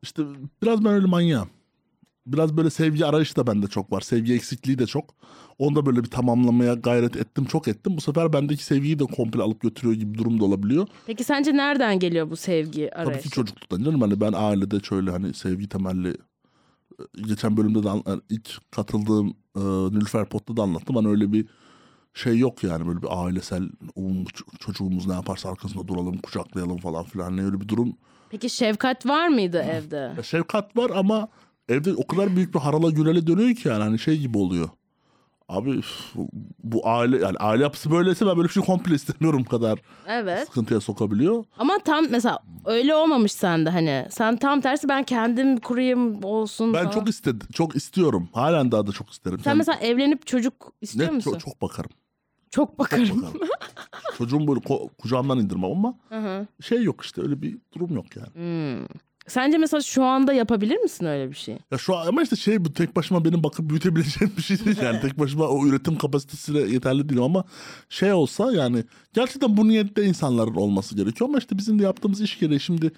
İşte 0.02 0.22
biraz 0.62 0.84
ben 0.84 0.92
öyle 0.92 1.06
manyağım. 1.06 1.48
Biraz 2.26 2.56
böyle 2.56 2.70
sevgi 2.70 3.06
arayışı 3.06 3.36
da 3.36 3.46
bende 3.46 3.66
çok 3.66 3.92
var. 3.92 4.00
Sevgi 4.00 4.34
eksikliği 4.34 4.78
de 4.78 4.86
çok. 4.86 5.14
Onu 5.58 5.76
da 5.76 5.86
böyle 5.86 6.04
bir 6.04 6.10
tamamlamaya 6.10 6.74
gayret 6.74 7.16
ettim. 7.16 7.44
Çok 7.44 7.68
ettim. 7.68 7.96
Bu 7.96 8.00
sefer 8.00 8.32
bendeki 8.32 8.64
sevgiyi 8.64 8.98
de 8.98 9.04
komple 9.04 9.42
alıp 9.42 9.60
götürüyor 9.60 9.94
gibi 9.94 10.14
bir 10.14 10.18
durum 10.18 10.40
da 10.40 10.44
olabiliyor. 10.44 10.86
Peki 11.06 11.24
sence 11.24 11.56
nereden 11.56 11.98
geliyor 11.98 12.30
bu 12.30 12.36
sevgi 12.36 12.90
Tabii 12.94 13.04
ki 13.04 13.10
arayışı? 13.10 13.30
çocukluktan 13.30 13.82
canım. 13.84 14.00
Hani 14.00 14.20
ben 14.20 14.32
ailede 14.32 14.80
şöyle 14.80 15.10
hani 15.10 15.34
sevgi 15.34 15.68
temelli 15.68 16.08
e, 17.00 17.02
geçen 17.28 17.56
bölümde 17.56 17.82
de 17.82 17.90
an- 17.90 18.02
yani 18.06 18.20
ilk 18.30 18.70
katıldığım 18.70 19.28
e, 19.56 19.60
Nilüfer 19.96 20.24
Pot'ta 20.28 20.56
da 20.56 20.62
anlattım. 20.62 20.96
Hani 20.96 21.08
öyle 21.08 21.32
bir 21.32 21.46
şey 22.14 22.38
yok 22.38 22.64
yani 22.64 22.86
böyle 22.86 23.02
bir 23.02 23.24
ailesel 23.24 23.68
"Oğlum, 23.94 24.24
ç- 24.24 24.58
çocuğumuz 24.58 25.06
ne 25.06 25.12
yaparsa 25.14 25.48
arkasında 25.50 25.88
duralım 25.88 26.18
kucaklayalım 26.18 26.78
falan 26.78 27.04
filan. 27.04 27.24
Hani 27.24 27.44
öyle 27.44 27.60
bir 27.60 27.68
durum 27.68 27.96
Peki 28.30 28.50
şefkat 28.50 29.06
var 29.06 29.28
mıydı 29.28 29.58
evde? 29.58 30.12
Ya 30.16 30.22
şefkat 30.22 30.76
var 30.76 30.90
ama 30.94 31.28
evde 31.68 31.94
o 31.94 32.06
kadar 32.06 32.36
büyük 32.36 32.54
bir 32.54 32.58
harala 32.60 32.90
gürele 32.90 33.26
dönüyor 33.26 33.54
ki 33.56 33.68
yani 33.68 33.82
hani 33.82 33.98
şey 33.98 34.18
gibi 34.18 34.38
oluyor. 34.38 34.68
Abi 35.48 35.80
bu 36.64 36.88
aile 36.88 37.16
yani 37.18 37.36
aile 37.38 37.62
yapısı 37.62 37.90
böyleyse 37.90 38.26
ben 38.26 38.36
böyle 38.36 38.48
bir 38.48 38.52
şey 38.52 38.62
komple 38.62 38.94
istemiyorum 38.94 39.44
kadar 39.44 39.78
Evet. 40.08 40.46
sıkıntıya 40.48 40.80
sokabiliyor. 40.80 41.44
Ama 41.58 41.78
tam 41.84 42.06
mesela 42.10 42.38
öyle 42.64 42.94
olmamış 42.94 43.32
sende 43.32 43.70
hani. 43.70 44.06
Sen 44.10 44.36
tam 44.36 44.60
tersi 44.60 44.88
ben 44.88 45.02
kendim 45.02 45.56
kurayım 45.60 46.24
olsun 46.24 46.74
Ben 46.74 46.82
falan. 46.84 46.90
çok 46.94 47.08
istedim, 47.08 47.48
çok 47.52 47.76
istiyorum. 47.76 48.28
Halen 48.32 48.72
daha 48.72 48.86
da 48.86 48.92
çok 48.92 49.10
isterim. 49.10 49.38
Sen 49.44 49.56
mesela 49.56 49.78
evlenip 49.78 50.26
çocuk 50.26 50.72
istiyor 50.80 51.06
net 51.06 51.14
musun? 51.14 51.30
çok, 51.30 51.40
çok 51.40 51.62
bakarım. 51.62 51.90
Çok 52.50 52.78
bakarım. 52.78 53.22
bakarım. 53.22 53.40
Çocuğumu 54.18 54.48
böyle 54.48 54.60
ko- 54.60 54.88
kucağımdan 54.98 55.38
indirmem 55.38 55.70
ama 55.72 55.94
Hı 56.08 56.18
hı. 56.18 56.46
şey 56.62 56.82
yok 56.82 57.04
işte 57.04 57.22
öyle 57.22 57.42
bir 57.42 57.58
durum 57.74 57.94
yok 57.94 58.06
yani. 58.16 58.28
Hmm. 58.34 58.86
Sence 59.28 59.58
mesela 59.58 59.80
şu 59.80 60.04
anda 60.04 60.32
yapabilir 60.32 60.76
misin 60.76 61.06
öyle 61.06 61.30
bir 61.30 61.36
şey? 61.36 61.58
Ya 61.70 61.78
şu 61.78 61.96
an 61.96 62.06
ama 62.06 62.22
işte 62.22 62.36
şey 62.36 62.64
bu 62.64 62.72
tek 62.72 62.96
başıma 62.96 63.24
benim 63.24 63.44
bakıp 63.44 63.70
büyütebileceğim 63.70 64.32
bir 64.36 64.42
şey 64.42 64.64
değil 64.64 64.76
yani. 64.82 65.00
tek 65.02 65.18
başıma 65.18 65.44
o 65.44 65.66
üretim 65.66 65.98
kapasitesiyle 65.98 66.60
yeterli 66.60 67.08
değilim 67.08 67.22
ama 67.22 67.44
şey 67.88 68.12
olsa 68.12 68.52
yani 68.52 68.84
gerçekten 69.14 69.56
bu 69.56 69.68
niyette 69.68 70.04
insanların 70.04 70.54
olması 70.54 70.96
gerekiyor 70.96 71.30
ama 71.30 71.38
işte 71.38 71.58
bizim 71.58 71.78
de 71.78 71.82
yaptığımız 71.82 72.20
iş 72.20 72.38
gereği 72.38 72.60
şimdi 72.60 72.90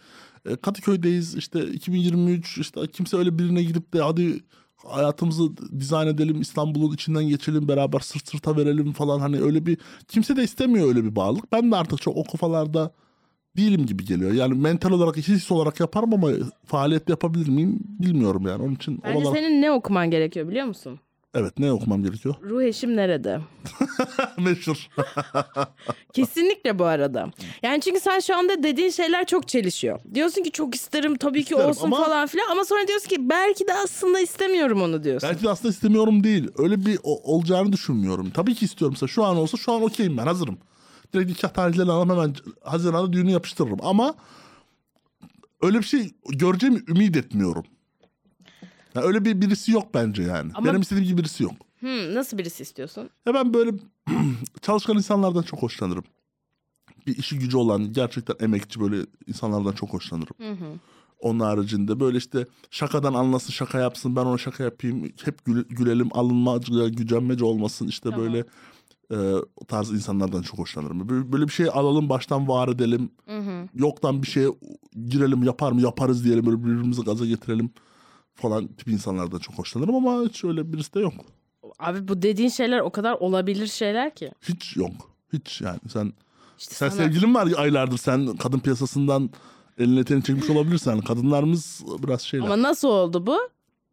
e, 0.47 0.57
Kadıköy'deyiz 0.57 1.35
işte 1.35 1.67
2023 1.67 2.59
işte 2.59 2.87
kimse 2.87 3.17
öyle 3.17 3.39
birine 3.39 3.63
gidip 3.63 3.95
de 3.95 4.01
hadi 4.03 4.41
hayatımızı 4.77 5.57
dizayn 5.81 6.07
edelim 6.07 6.41
İstanbul'un 6.41 6.95
içinden 6.95 7.25
geçelim 7.29 7.69
beraber 7.69 8.01
sırt 8.01 8.29
sırta 8.29 8.57
verelim 8.57 8.93
falan 8.93 9.21
hani 9.21 9.41
öyle 9.41 9.67
bir 9.67 9.79
kimse 10.09 10.37
de 10.37 10.45
istemiyor 10.45 10.89
öyle 10.89 11.05
bir 11.05 11.17
bağlılık. 11.17 11.53
Ben 11.53 11.73
de 11.73 11.77
artık 11.77 12.03
çok 12.03 12.17
o 12.17 12.25
kafalarda 12.25 12.93
değilim 13.57 13.87
gibi 13.87 14.05
geliyor. 14.05 14.33
Yani 14.33 14.55
mental 14.55 14.91
olarak, 14.91 15.17
his 15.17 15.51
olarak 15.51 15.81
yaparım 15.81 16.15
ama 16.15 16.29
faaliyet 16.67 17.09
yapabilir 17.09 17.49
miyim 17.49 17.79
bilmiyorum 17.83 18.47
yani. 18.47 18.63
Onun 18.63 18.75
için 18.75 19.01
Bence 19.05 19.19
oralar- 19.19 19.35
senin 19.37 19.63
ne 19.63 19.73
okuman 19.73 20.11
gerekiyor 20.11 20.49
biliyor 20.49 20.67
musun? 20.67 21.01
Evet 21.35 21.59
ne 21.59 21.73
okumam 21.73 22.03
gerekiyor? 22.03 22.35
Ruh 22.43 22.63
eşim 22.63 22.97
nerede? 22.97 23.41
Meşhur. 24.39 24.89
Kesinlikle 26.13 26.79
bu 26.79 26.85
arada. 26.85 27.31
Yani 27.63 27.81
çünkü 27.81 28.01
sen 28.01 28.21
şu 28.21 28.37
anda 28.37 28.63
dediğin 28.63 28.91
şeyler 28.91 29.27
çok 29.27 29.49
çelişiyor. 29.49 30.01
Diyorsun 30.15 30.43
ki 30.43 30.51
çok 30.51 30.75
isterim 30.75 31.17
tabii 31.17 31.39
ki 31.45 31.51
İsterim 31.55 31.69
olsun 31.71 31.87
ama- 31.87 32.05
falan 32.05 32.27
filan 32.27 32.51
ama 32.51 32.65
sonra 32.65 32.89
diyorsun 32.89 33.09
ki 33.09 33.29
belki 33.31 33.67
de 33.67 33.75
aslında 33.75 34.21
istemiyorum 34.21 34.83
onu 34.83 35.05
diyorsun. 35.05 35.29
Belki 35.33 35.45
de 35.45 35.51
aslında 35.51 35.73
istemiyorum 35.73 36.25
değil. 36.25 36.49
Öyle 36.59 36.87
bir 36.87 36.99
o- 37.03 37.35
olacağını 37.35 37.73
düşünmüyorum. 37.73 38.31
Tabii 38.31 38.55
ki 38.55 38.65
istiyorum. 38.65 38.93
Mesela 38.95 39.09
şu 39.09 39.25
an 39.25 39.37
olsa 39.37 39.57
şu 39.57 39.73
an 39.73 39.83
okeyim 39.83 40.17
ben 40.17 40.27
hazırım. 40.27 40.59
Direkt 41.15 41.29
nikah 41.31 41.49
tarihlerini 41.49 41.93
alalım 41.93 42.11
hemen 42.11 42.35
Haziran'da 42.65 43.13
düğünü 43.13 43.31
yapıştırırım. 43.31 43.79
Ama 43.83 44.15
öyle 45.63 45.79
bir 45.79 45.85
şey 45.85 46.11
göreceğimi 46.29 46.83
ümit 46.89 47.17
etmiyorum. 47.17 47.65
Yani 48.95 49.07
öyle 49.07 49.25
bir 49.25 49.41
birisi 49.41 49.73
yok 49.73 49.95
bence 49.95 50.23
yani. 50.23 50.53
Ama- 50.55 50.67
Benim 50.69 50.81
istediğim 50.81 51.09
gibi 51.09 51.19
birisi 51.19 51.43
yok. 51.43 51.53
Hmm, 51.81 52.15
nasıl 52.15 52.39
birisi 52.39 52.63
istiyorsun? 52.63 53.11
Ya 53.27 53.35
ben 53.35 53.55
böyle 53.55 53.71
çalışkan 54.63 54.97
insanlardan 54.97 55.43
çok 55.43 55.63
hoşlanırım. 55.63 56.05
Bir 57.07 57.17
işi 57.17 57.39
gücü 57.39 57.57
olan, 57.57 57.93
gerçekten 57.93 58.37
emekçi 58.41 58.81
böyle 58.81 59.07
insanlardan 59.27 59.73
çok 59.73 59.93
hoşlanırım. 59.93 60.35
Hı 60.39 60.51
hı. 60.53 60.73
Onun 61.21 61.41
haricinde 61.41 62.01
böyle 62.01 62.19
işte 62.19 62.47
şakadan 62.71 63.15
anlasın, 63.15 63.53
şaka 63.53 63.79
yapsın, 63.79 64.17
ben 64.17 64.25
ona 64.25 64.39
şaka 64.39 64.65
yapayım. 64.65 65.13
Hep 65.25 65.45
gül- 65.45 65.69
gülelim, 65.69 66.09
alınma, 66.13 66.57
gücenmece 66.89 67.45
olmasın. 67.45 67.87
işte 67.89 68.11
Tamam. 68.11 68.27
böyle 68.27 68.45
e, 69.11 69.17
o 69.57 69.65
tarz 69.69 69.91
insanlardan 69.91 70.43
çok 70.43 70.59
hoşlanırım. 70.59 71.33
Böyle, 71.33 71.47
bir 71.47 71.53
şey 71.53 71.67
alalım, 71.73 72.09
baştan 72.09 72.49
var 72.49 72.69
edelim. 72.69 73.11
Hı 73.27 73.39
hı. 73.39 73.69
Yoktan 73.75 74.23
bir 74.23 74.27
şeye 74.27 74.49
girelim, 75.09 75.43
yapar 75.43 75.73
mı, 75.73 75.81
yaparız 75.81 76.25
diyelim. 76.25 76.47
Böyle 76.47 76.59
birbirimizi 76.65 77.03
gaza 77.03 77.27
getirelim 77.27 77.71
falan 78.35 78.67
tip 78.67 78.89
insanlardan 78.89 79.39
çok 79.39 79.59
hoşlanırım 79.59 79.95
ama 79.95 80.23
hiç 80.25 80.45
öyle 80.45 80.73
birisi 80.73 80.95
de 80.95 81.01
yok. 81.01 81.15
Abi 81.79 82.09
bu 82.09 82.23
dediğin 82.23 82.49
şeyler 82.49 82.81
o 82.81 82.91
kadar 82.91 83.13
olabilir 83.15 83.67
şeyler 83.67 84.15
ki. 84.15 84.31
Hiç 84.49 84.77
yok. 84.77 84.93
Hiç 85.33 85.61
yani 85.61 85.79
sen 85.89 86.13
İşte 86.59 86.75
Sen 86.75 86.89
sana- 86.89 87.03
sevgilin 87.05 87.35
var 87.35 87.49
aylardır 87.57 87.99
sen 87.99 88.37
kadın 88.37 88.59
piyasasından 88.59 89.31
elini 89.79 90.01
eteni 90.01 90.23
çekmiş 90.25 90.51
olabilirsen. 90.51 91.01
Kadınlarımız 91.01 91.85
biraz 92.03 92.21
şeyler. 92.23 92.47
Ama 92.47 92.63
nasıl 92.63 92.89
oldu 92.89 93.27
bu? 93.27 93.39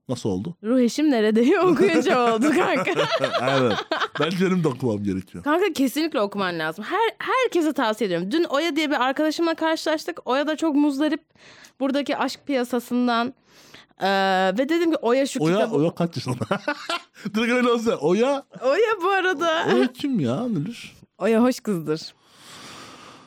Nasıl 0.09 0.29
oldu? 0.29 0.55
Ruh 0.63 0.79
eşim 0.79 1.11
nerede 1.11 1.59
okuyunca 1.59 2.33
oldu 2.33 2.51
kanka. 2.51 2.91
evet. 3.49 3.77
Bence 4.19 4.45
benim 4.45 4.63
de 4.63 4.67
okumam 4.67 5.03
gerekiyor. 5.03 5.43
Kanka 5.43 5.73
kesinlikle 5.73 6.21
okuman 6.21 6.59
lazım. 6.59 6.85
Her 6.85 7.11
herkese 7.19 7.73
tavsiye 7.73 8.07
ediyorum. 8.07 8.31
Dün 8.31 8.43
Oya 8.43 8.75
diye 8.75 8.89
bir 8.89 9.03
arkadaşımla 9.03 9.55
karşılaştık. 9.55 10.19
Oya 10.25 10.47
da 10.47 10.55
çok 10.55 10.75
muzdarip 10.75 11.21
buradaki 11.79 12.17
aşk 12.17 12.39
piyasasından. 12.47 13.33
Ee, 14.01 14.07
ve 14.57 14.69
dedim 14.69 14.91
ki 14.91 14.97
Oya 14.97 15.25
şu 15.25 15.43
Oya, 15.43 15.55
kitabı... 15.55 15.75
Oya 15.75 15.95
kaç 15.95 16.15
yaşında? 16.15 16.45
Direkt 17.35 17.53
öyle 17.53 17.69
olsa. 17.69 17.95
Oya, 17.95 18.43
Oya 18.61 19.01
bu 19.03 19.09
arada. 19.09 19.65
Oya 19.75 19.93
kim 19.93 20.19
ya 20.19 20.47
Nilüş? 20.47 20.93
Oya 21.17 21.41
hoş 21.43 21.59
kızdır. 21.59 22.13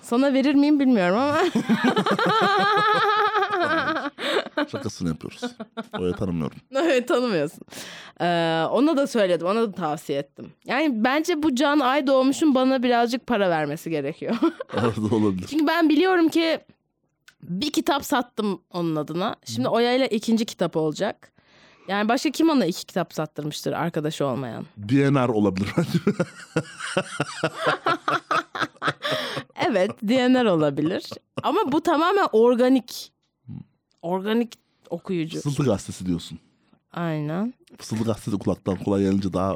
Sana 0.03 0.35
verir 0.35 0.55
miyim 0.55 0.81
bilmiyorum 0.81 1.19
ama. 1.19 1.39
Şakasını 4.67 5.09
yapıyoruz. 5.09 5.41
Oya 5.99 6.13
tanımıyorum. 6.13 6.59
evet 6.75 7.09
tanımıyorsun. 7.09 7.61
Ee, 8.21 8.65
ona 8.71 8.97
da 8.97 9.07
söyledim. 9.07 9.47
Ona 9.47 9.63
da 9.63 9.73
tavsiye 9.73 10.19
ettim. 10.19 10.53
Yani 10.65 11.05
bence 11.05 11.43
bu 11.43 11.55
Can 11.55 11.79
Ay 11.81 12.07
doğmuşun 12.07 12.55
bana 12.55 12.83
birazcık 12.83 13.27
para 13.27 13.51
vermesi 13.51 13.91
gerekiyor. 13.91 14.37
Orada 14.75 15.15
olabilir. 15.17 15.47
Çünkü 15.51 15.67
ben 15.67 15.89
biliyorum 15.89 16.29
ki 16.29 16.61
bir 17.43 17.73
kitap 17.73 18.05
sattım 18.05 18.61
onun 18.73 18.97
adına. 18.97 19.37
Şimdi 19.45 19.69
Oya 19.69 19.93
ile 19.93 20.09
ikinci 20.09 20.45
kitap 20.45 20.77
olacak. 20.77 21.33
Yani 21.89 22.09
başka 22.09 22.31
kim 22.31 22.51
ona 22.51 22.67
iki 22.67 22.87
kitap 22.87 23.15
sattırmıştır 23.15 23.73
arkadaşı 23.73 24.27
olmayan? 24.27 24.67
DNR 24.89 25.29
olabilir 25.29 25.69
bence. 25.77 25.99
Evet 29.71 29.91
DNR 30.03 30.45
olabilir. 30.45 31.05
Ama 31.43 31.61
bu 31.73 31.83
tamamen 31.83 32.27
organik. 32.33 33.13
Organik 34.03 34.55
okuyucu. 34.91 35.41
Fısıltı 35.41 35.63
gazetesi 35.71 36.07
diyorsun. 36.07 36.39
Aynen. 36.93 37.55
Fısıltı 37.79 38.05
gazetesi 38.05 38.39
kulaktan 38.39 38.77
kolay 38.77 39.03
gelince 39.03 39.33
daha 39.33 39.55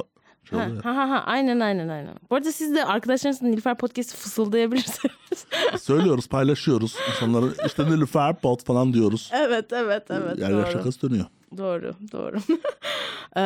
şey 0.50 0.59
Ha, 0.59 0.66
oluyor. 0.66 0.83
ha, 0.83 0.96
ha, 0.96 1.11
ha, 1.11 1.22
aynen 1.26 1.61
aynen 1.61 1.88
aynen. 1.88 2.14
Bu 2.31 2.35
arada 2.35 2.52
siz 2.52 2.74
de 2.74 2.85
arkadaşlarınızla 2.85 3.46
Nilüfer 3.46 3.76
Podcast'ı 3.78 4.16
fısıldayabilirsiniz. 4.16 5.46
Söylüyoruz, 5.83 6.28
paylaşıyoruz. 6.28 6.96
İnsanlara 7.11 7.46
işte 7.66 7.85
Nilüfer 7.87 8.37
Pot 8.40 8.64
falan 8.64 8.92
diyoruz. 8.94 9.31
evet 9.35 9.72
evet 9.72 10.02
evet 10.11 10.38
Yer 10.38 10.50
yer 10.50 10.62
doğru. 10.66 10.72
şakası 10.72 11.02
dönüyor. 11.11 11.26
Doğru 11.57 11.94
doğru. 12.12 12.37
ee, 13.37 13.40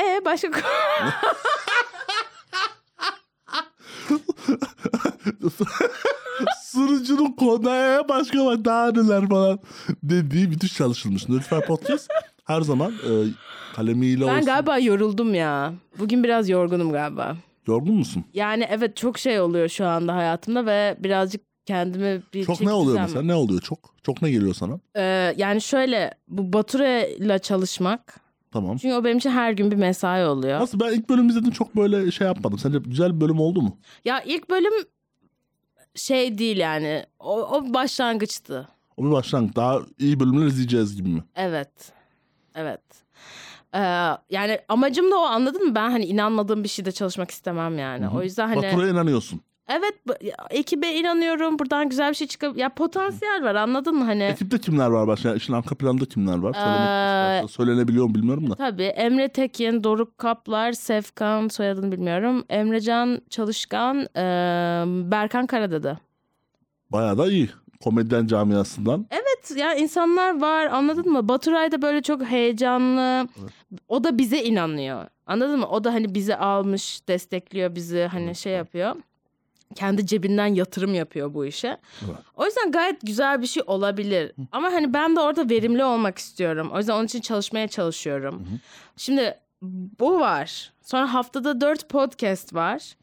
e, 0.00 0.24
başka 0.24 0.48
Sunucunun 6.64 7.32
konuya 7.32 8.08
başka 8.08 8.38
daha 8.38 8.92
neler 8.92 9.28
falan 9.28 9.58
dediği 10.02 10.48
müthiş 10.48 10.74
çalışılmış. 10.76 11.28
Nilüfer 11.28 11.66
Podcast 11.66 12.08
her 12.44 12.60
zaman 12.60 12.92
e, 12.92 13.10
kalemiyle 13.76 14.26
Ben 14.26 14.34
olsun. 14.34 14.46
galiba 14.46 14.78
yoruldum 14.78 15.34
ya. 15.34 15.72
Bugün 15.98 16.24
biraz 16.24 16.48
yorgunum 16.48 16.92
galiba. 16.92 17.36
Yorgun 17.66 17.94
musun? 17.94 18.24
Yani 18.34 18.66
evet 18.70 18.96
çok 18.96 19.18
şey 19.18 19.40
oluyor 19.40 19.68
şu 19.68 19.86
anda 19.86 20.14
hayatımda 20.16 20.66
ve 20.66 20.96
birazcık 21.00 21.40
kendime 21.66 22.20
bir 22.34 22.44
Çok 22.44 22.60
ne 22.60 22.72
oluyor 22.72 23.00
mesela? 23.00 23.22
Ne 23.22 23.34
oluyor 23.34 23.60
çok? 23.60 23.78
Çok 24.02 24.22
ne 24.22 24.30
geliyor 24.30 24.54
sana? 24.54 24.80
Ee, 24.96 25.34
yani 25.36 25.60
şöyle 25.60 26.14
bu 26.28 26.52
Batura'yla 26.52 27.38
çalışmak. 27.38 28.20
Tamam. 28.52 28.76
Çünkü 28.76 28.94
o 28.94 29.04
benim 29.04 29.18
için 29.18 29.30
her 29.30 29.52
gün 29.52 29.70
bir 29.70 29.76
mesai 29.76 30.26
oluyor. 30.26 30.60
Nasıl 30.60 30.80
ben 30.80 30.92
ilk 30.92 31.08
bölüm 31.08 31.28
izledim 31.28 31.50
çok 31.50 31.76
böyle 31.76 32.10
şey 32.10 32.26
yapmadım. 32.26 32.58
Sence 32.58 32.78
güzel 32.78 33.16
bir 33.16 33.20
bölüm 33.20 33.40
oldu 33.40 33.62
mu? 33.62 33.78
Ya 34.04 34.20
ilk 34.22 34.50
bölüm 34.50 34.72
şey 35.94 36.38
değil 36.38 36.56
yani. 36.56 37.04
O, 37.18 37.42
o 37.42 37.74
başlangıçtı. 37.74 38.68
O 38.96 39.04
bir 39.04 39.10
başlangıç. 39.10 39.56
Daha 39.56 39.78
iyi 39.98 40.20
bölümler 40.20 40.46
izleyeceğiz 40.46 40.96
gibi 40.96 41.08
mi? 41.08 41.24
Evet. 41.36 41.92
Evet. 42.54 42.80
Ee, 43.74 43.78
yani 44.30 44.58
amacım 44.68 45.10
da 45.10 45.18
o 45.18 45.22
anladın 45.22 45.66
mı? 45.68 45.74
Ben 45.74 45.90
hani 45.90 46.04
inanmadığım 46.04 46.64
bir 46.64 46.68
şeyde 46.68 46.92
çalışmak 46.92 47.30
istemem 47.30 47.78
yani. 47.78 48.08
O 48.08 48.22
yüzden 48.22 48.48
hani 48.48 48.62
Batura'ya 48.62 48.92
inanıyorsun. 48.92 49.40
Evet 49.70 49.94
ekibe 50.50 50.92
inanıyorum. 50.92 51.58
Buradan 51.58 51.88
güzel 51.88 52.10
bir 52.10 52.14
şey 52.14 52.26
çıkıp 52.26 52.56
ya 52.58 52.68
potansiyel 52.68 53.42
var 53.42 53.54
anladın 53.54 53.94
mı 53.96 54.04
hani? 54.04 54.22
Ekipte 54.22 54.58
kimler 54.58 54.86
var 54.86 55.06
başka? 55.06 55.28
Yani 55.28 55.36
işin 55.38 55.52
arka 55.52 55.74
planında 55.74 56.04
kimler 56.04 56.38
var? 56.38 56.54
Ee, 57.44 57.48
söylenebiliyor 57.48 58.06
mu 58.06 58.14
bilmiyorum 58.14 58.50
da. 58.50 58.54
Tabii 58.54 58.82
Emre 58.82 59.28
Tekin, 59.28 59.84
Doruk 59.84 60.18
Kaplar, 60.18 60.72
Sefkan 60.72 61.48
soyadını 61.48 61.92
bilmiyorum. 61.92 62.44
Emrecan 62.48 63.22
Çalışkan, 63.30 64.06
e, 64.16 64.24
Berkan 65.10 65.46
Karadede. 65.46 65.98
Bayağı 66.92 67.18
da 67.18 67.30
iyi. 67.30 67.50
Komedyen 67.84 68.26
camiasından. 68.26 69.06
Evet 69.10 69.56
ya 69.56 69.74
insanlar 69.74 70.40
var 70.40 70.66
anladın 70.66 71.12
mı? 71.12 71.28
Baturay 71.28 71.72
da 71.72 71.82
böyle 71.82 72.02
çok 72.02 72.24
heyecanlı. 72.24 73.28
O 73.88 74.04
da 74.04 74.18
bize 74.18 74.42
inanıyor. 74.42 75.06
Anladın 75.26 75.58
mı? 75.60 75.66
O 75.66 75.84
da 75.84 75.92
hani 75.94 76.14
bizi 76.14 76.36
almış, 76.36 77.08
destekliyor 77.08 77.74
bizi 77.74 78.08
hani 78.12 78.34
şey 78.34 78.52
yapıyor. 78.52 78.96
Kendi 79.74 80.06
cebinden 80.06 80.46
yatırım 80.46 80.94
yapıyor 80.94 81.34
bu 81.34 81.46
işe. 81.46 81.68
Evet. 82.04 82.16
O 82.36 82.44
yüzden 82.44 82.72
gayet 82.72 83.00
güzel 83.02 83.42
bir 83.42 83.46
şey 83.46 83.62
olabilir. 83.66 84.32
Ama 84.52 84.72
hani 84.72 84.94
ben 84.94 85.16
de 85.16 85.20
orada 85.20 85.48
verimli 85.50 85.84
olmak 85.84 86.18
istiyorum. 86.18 86.70
O 86.74 86.78
yüzden 86.78 86.94
onun 86.94 87.06
için 87.06 87.20
çalışmaya 87.20 87.68
çalışıyorum. 87.68 88.48
Şimdi 88.96 89.38
bu 90.00 90.20
var. 90.20 90.72
Sonra 90.82 91.14
haftada 91.14 91.60
dört 91.60 91.88
podcast 91.88 92.54
var. 92.54 92.96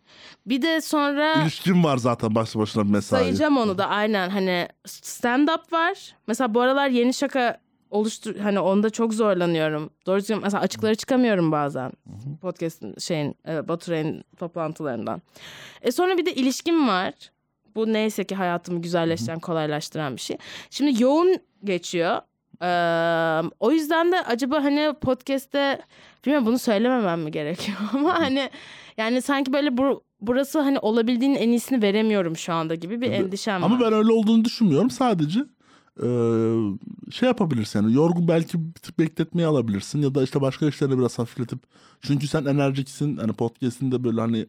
Bir 0.46 0.62
de 0.62 0.82
sonra 0.82 1.34
İlişkin 1.34 1.84
var 1.84 1.98
zaten 1.98 2.36
başlı 2.36 2.60
başına 2.60 2.84
bir 2.84 2.90
mesai. 2.90 3.20
sayacağım 3.20 3.58
onu 3.58 3.78
da 3.78 3.88
aynen 3.88 4.30
hani 4.30 4.68
stand 4.86 5.48
up 5.48 5.74
var. 5.74 6.16
Mesela 6.28 6.54
bu 6.54 6.62
aralar 6.62 6.88
yeni 6.90 7.14
şaka 7.14 7.60
oluştur 7.92 8.36
hani 8.36 8.60
onda 8.60 8.90
çok 8.90 9.14
zorlanıyorum. 9.14 9.90
Doğru 10.06 10.20
düzgün 10.20 10.40
mesela 10.42 10.62
açıklara 10.64 10.96
çıkamıyorum 10.96 11.52
bazen. 11.52 11.92
Podcast'ın 12.42 12.96
şeyin 13.00 13.36
e, 13.48 13.68
Baturay'ın 13.68 14.24
toplantılarından. 14.38 15.22
E 15.82 15.92
sonra 15.92 16.18
bir 16.18 16.26
de 16.26 16.34
ilişkim 16.34 16.88
var. 16.88 17.14
Bu 17.76 17.94
neyse 17.94 18.24
ki 18.24 18.36
hayatımı 18.36 18.82
güzelleştiren, 18.82 19.40
kolaylaştıran 19.40 20.16
bir 20.16 20.22
şey. 20.22 20.38
Şimdi 20.70 21.04
yoğun 21.04 21.38
geçiyor. 21.64 22.22
Ee, 22.62 23.50
o 23.60 23.72
yüzden 23.72 24.12
de 24.12 24.22
acaba 24.22 24.64
hani 24.64 24.94
podcast'te 25.02 25.82
bilmiyorum 26.26 26.48
bunu 26.48 26.60
söylememem 26.60 27.22
mi 27.22 27.32
gerekiyor 27.32 27.78
ama 27.94 28.20
hani 28.20 28.50
yani 28.98 29.22
sanki 29.22 29.54
böyle 29.54 29.78
bu, 29.78 30.04
burası 30.22 30.60
hani 30.60 30.80
olabildiğinin 30.80 31.36
en 31.36 31.50
iyisini 31.50 31.82
veremiyorum 31.82 32.38
şu 32.38 32.54
anda 32.54 32.76
gibi 32.76 33.02
bir 33.02 33.12
endişem 33.12 33.64
Ama 33.64 33.76
var. 33.80 33.86
ben 33.86 33.94
öyle 33.94 34.12
olduğunu 34.12 34.46
düşünmüyorum. 34.46 34.90
Sadece 34.90 35.40
e, 36.04 36.08
şey 37.12 37.28
yapabilirsin. 37.28 37.82
Yani 37.82 37.94
yorgun 37.94 38.28
belki 38.28 38.66
bir 38.66 38.74
tık 38.74 39.00
bekletmeye 39.00 39.48
alabilirsin. 39.48 40.02
Ya 40.02 40.16
da 40.16 40.24
işte 40.24 40.42
başka 40.42 40.68
işlerini 40.68 41.00
biraz 41.00 41.20
hafifletip. 41.20 41.60
Çünkü 42.02 42.28
sen 42.28 42.46
enerjiksin. 42.46 43.18
Hani 43.18 43.34
podcast'inde 43.34 44.04
böyle 44.04 44.22
hani 44.22 44.46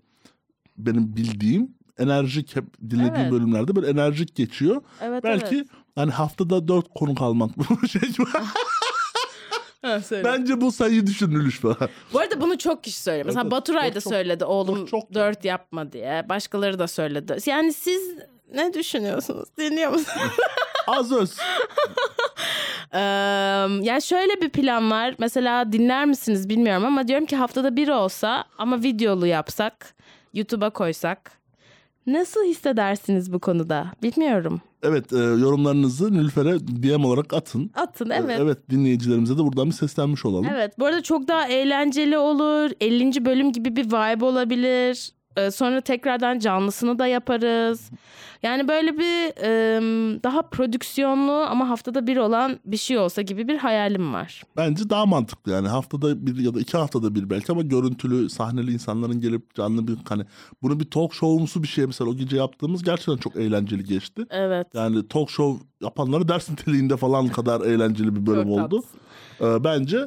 benim 0.78 1.16
bildiğim 1.16 1.70
enerjik 1.98 2.56
hep 2.56 2.64
dinlediğim 2.90 3.14
Evet. 3.16 3.32
bölümlerde 3.32 3.76
böyle 3.76 3.86
enerjik 3.88 4.34
geçiyor. 4.34 4.82
Evet 5.00 5.24
belki 5.24 5.56
evet. 5.56 5.66
hani 5.94 6.10
haftada 6.10 6.68
dört 6.68 6.86
konuk 6.94 7.22
almak 7.22 7.50
bu 7.58 7.88
şey. 7.88 8.00
Ha, 9.82 10.00
söyle. 10.00 10.24
Bence 10.24 10.60
bu 10.60 10.72
sayıyı 10.72 11.06
düşünülüş 11.06 11.58
falan. 11.60 11.76
Bu 12.12 12.18
arada 12.18 12.40
bunu 12.40 12.58
çok 12.58 12.84
kişi 12.84 13.02
söylüyor. 13.02 13.26
Mesela 13.26 13.42
Evet, 13.42 13.52
Baturay 13.52 13.94
da 13.94 14.00
çok- 14.00 14.12
söyledi 14.12 14.44
oğlum 14.44 14.78
çok- 14.78 14.88
çok- 14.88 15.14
dört 15.14 15.44
yapma 15.44 15.92
diye. 15.92 16.26
Başkaları 16.28 16.78
da 16.78 16.86
söyledi. 16.88 17.36
Yani 17.46 17.72
siz 17.72 18.02
ne 18.54 18.74
düşünüyorsunuz? 18.74 19.48
Dinliyor 19.58 19.90
musunuz? 19.90 20.32
Az 20.86 21.12
öz. 21.12 21.36
Eee, 22.94 23.00
yani 23.82 24.02
şöyle 24.02 24.40
bir 24.40 24.48
plan 24.48 24.90
var. 24.90 25.14
Mesela 25.18 25.72
dinler 25.72 26.06
misiniz 26.06 26.48
bilmiyorum 26.48 26.84
ama 26.84 27.08
diyorum 27.08 27.26
ki 27.26 27.36
haftada 27.36 27.76
bir 27.76 27.88
olsa 27.88 28.44
ama 28.58 28.82
videolu 28.82 29.26
yapsak, 29.26 29.94
YouTube'a 30.34 30.70
koysak. 30.70 31.32
Nasıl 32.06 32.44
hissedersiniz 32.44 33.32
bu 33.32 33.38
konuda? 33.38 33.86
Bilmiyorum. 34.02 34.60
Evet 34.82 35.12
e, 35.12 35.16
yorumlarınızı 35.16 36.12
Nilüfer'e 36.12 36.60
DM 36.60 37.04
olarak 37.04 37.34
atın. 37.34 37.70
Atın 37.74 38.10
E, 38.10 38.14
evet. 38.14 38.40
Evet 38.40 38.70
dinleyicilerimize 38.70 39.34
de 39.38 39.38
buradan 39.38 39.66
bir 39.66 39.72
seslenmiş 39.74 40.24
olalım. 40.24 40.46
Evet 40.54 40.78
bu 40.78 40.86
arada 40.86 41.02
çok 41.02 41.28
daha 41.28 41.48
eğlenceli 41.48 42.18
olur. 42.18 42.70
50. 42.80 43.24
bölüm 43.24 43.52
gibi 43.52 43.76
bir 43.76 43.86
vibe 43.86 44.24
olabilir. 44.24 45.12
Ee, 45.36 45.50
sonra 45.50 45.80
tekrardan 45.80 46.38
canlısını 46.38 46.98
da 46.98 47.06
yaparız. 47.06 47.90
Yani 48.42 48.68
böyle 48.68 48.98
bir 48.98 49.28
daha 50.22 50.42
prodüksiyonlu 50.42 51.32
ama 51.32 51.68
haftada 51.68 52.06
bir 52.06 52.16
olan 52.16 52.58
bir 52.64 52.76
şey 52.76 52.98
olsa 52.98 53.22
gibi 53.22 53.48
bir 53.48 53.58
hayalim 53.58 54.14
var. 54.14 54.42
Bence 54.56 54.90
daha 54.90 55.06
mantıklı 55.06 55.52
yani 55.52 55.68
haftada 55.68 56.26
bir 56.26 56.36
ya 56.36 56.54
da 56.54 56.60
iki 56.60 56.76
haftada 56.76 57.14
bir 57.14 57.30
belki 57.30 57.52
ama 57.52 57.62
görüntülü 57.62 58.30
sahneli 58.30 58.72
insanların 58.72 59.20
gelip 59.20 59.54
canlı 59.54 59.88
bir 59.88 59.96
hani 60.08 60.24
bunu 60.62 60.80
bir 60.80 60.90
talk 60.90 61.14
show'umsu 61.14 61.62
bir 61.62 61.68
şey 61.68 61.86
mesela 61.86 62.10
o 62.10 62.16
gece 62.16 62.36
yaptığımız 62.36 62.82
gerçekten 62.82 63.16
çok 63.16 63.36
eğlenceli 63.36 63.84
geçti. 63.84 64.26
Evet. 64.30 64.66
Yani 64.74 65.08
talk 65.08 65.30
show 65.30 65.66
yapanları 65.82 66.28
ders 66.28 66.50
niteliğinde 66.50 66.96
falan 66.96 67.28
kadar 67.28 67.60
eğlenceli 67.60 68.16
bir 68.16 68.26
bölüm 68.26 68.50
oldu. 68.50 68.82
Ee, 69.40 69.64
bence 69.64 69.98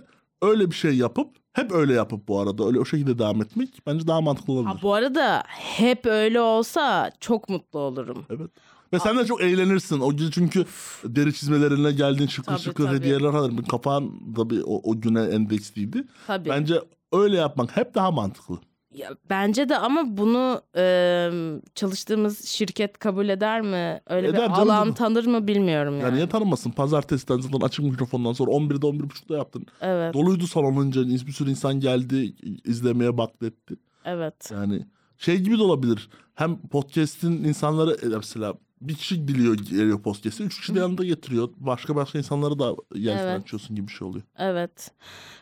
öyle 0.42 0.72
bir 0.72 0.76
şey 0.76 0.98
yapıp 0.98 1.41
hep 1.54 1.72
öyle 1.72 1.94
yapıp 1.94 2.28
bu 2.28 2.40
arada 2.40 2.66
öyle 2.66 2.80
o 2.80 2.86
şekilde 2.86 3.20
devam 3.20 3.42
etmek 3.42 3.70
bence 3.88 4.08
daha 4.08 4.22
mantıklı 4.22 4.54
olabilir. 4.54 4.76
Ha, 4.76 4.80
bu 4.82 4.94
arada 4.94 5.44
hep 5.48 6.06
öyle 6.06 6.42
olsa 6.42 7.12
çok 7.20 7.50
mutlu 7.50 7.80
olurum. 7.80 8.26
Evet. 8.30 8.52
Ve 8.94 9.00
sen 9.00 9.18
de 9.18 9.26
çok 9.26 9.42
eğlenirsin. 9.42 10.00
O 10.00 10.12
gece 10.12 10.32
çünkü 10.32 10.66
deri 11.04 11.34
çizmelerine 11.34 11.92
geldin 11.92 12.28
şıkır 12.28 12.52
Tabii, 12.52 12.62
şıkır 12.62 12.86
tabii. 12.86 12.96
hediyeler 12.96 13.34
alır. 13.34 13.64
Kafan 13.70 14.36
da 14.36 14.50
bir 14.50 14.62
o, 14.62 14.82
o 14.84 15.02
güne 15.02 15.22
endeksliydi. 15.22 16.04
Tabii. 16.28 16.50
Bence 16.50 16.82
öyle 17.14 17.38
yapmak 17.38 17.78
hep 17.78 17.96
daha 17.96 18.12
mantıklı. 18.12 18.58
Ya, 18.94 19.10
bence 19.30 19.70
de 19.70 19.78
ama 19.78 20.18
bunu 20.18 20.62
e, 20.78 21.30
çalıştığımız 21.76 22.46
şirket 22.46 22.98
kabul 23.00 23.30
eder 23.30 23.62
mi? 23.62 24.02
Öyle 24.08 24.28
Eder 24.28 24.42
bir 24.50 24.56
canım. 24.56 24.70
alan 24.70 24.94
tanır 24.94 25.26
mı 25.26 25.48
bilmiyorum 25.48 25.94
yani. 25.94 26.04
Yani 26.04 26.16
niye 26.16 26.30
tanımasın? 26.30 26.72
Pazartesiden 26.72 27.40
zaten 27.40 27.60
açık 27.60 27.86
mikrofondan 27.86 28.34
sonra 28.34 28.52
11'de 28.52 28.86
11.30'da 28.86 29.38
yaptın. 29.38 29.66
Evet. 29.82 30.14
Doluydu 30.14 30.48
salonunca 30.48 31.02
bir 31.08 31.32
sürü 31.32 31.50
insan 31.50 31.80
geldi 31.80 32.36
izlemeye 32.66 33.18
baktı 33.18 33.46
etti. 33.46 33.76
Evet. 34.06 34.52
Yani 34.52 34.86
şey 35.18 35.38
gibi 35.38 35.58
de 35.58 35.64
olabilir. 35.64 36.10
Hem 36.36 36.58
podcast'in 36.68 37.44
insanları 37.44 37.98
e, 38.06 38.18
mesela 38.18 38.54
bir 38.82 38.96
kişi 38.96 39.28
biliyor 39.28 39.56
geliyor 39.56 40.02
podcast'i. 40.02 40.44
Üç 40.44 40.60
kişi 40.60 40.76
de 40.76 40.80
yanında 40.80 41.06
getiriyor. 41.06 41.50
Başka 41.58 41.96
başka 41.96 42.18
insanları 42.18 42.60
da 42.60 42.76
yelken 42.96 43.28
Evet. 43.28 43.42
açıyorsun 43.42 43.76
gibi 43.76 43.88
bir 43.88 43.94
şey 43.94 44.08
oluyor. 44.08 44.24
Evet. 44.38 44.92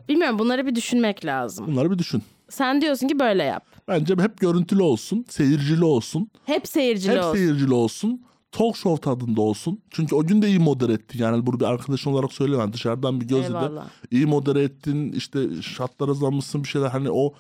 Bilmiyorum 0.10 0.40
bunları 0.40 0.66
bir 0.66 0.76
düşünmek 0.76 1.26
lazım. 1.26 1.68
Bunları 1.68 1.92
bir 1.92 1.98
düşün. 1.98 2.24
Sen 2.50 2.82
diyorsun 2.82 3.08
ki 3.08 3.20
böyle 3.20 3.44
yap. 3.44 3.66
Bence 3.88 4.16
hep 4.16 4.38
görüntülü 4.40 4.82
olsun, 4.82 5.26
seyircili 5.30 5.84
olsun, 5.84 6.30
Hep 6.46 6.68
seyircili 6.68 7.12
hep 7.18 7.24
olsun. 7.24 7.34
seyircili 7.38 7.74
olsun. 7.74 8.22
Talk 8.52 8.78
show 8.78 9.02
tadında 9.02 9.42
olsun. 9.42 9.82
Çünkü 9.92 10.16
o 10.16 10.24
gün 10.28 10.42
de 10.42 10.48
iyi 10.48 10.60
modere 10.60 10.94
ettin. 10.94 11.20
Yani 11.20 11.46
bunu 11.46 11.60
bir 11.60 11.66
arkadaşın 11.66 12.12
olarak 12.12 12.34
söylemem. 12.34 12.74
Dışarıdan 12.74 13.22
bir 13.22 13.26
gözle 13.28 13.44
de 13.54 13.58
Eyvallah. 13.58 13.86
iyi 14.12 14.26
modere 14.26 14.64
ettin. 14.64 15.12
İşte 15.12 15.62
şartlara 15.62 16.14
zammışsın 16.14 16.64
bir 16.64 16.68
şeyler. 16.68 16.88
Hani 16.90 17.12
o 17.12 17.34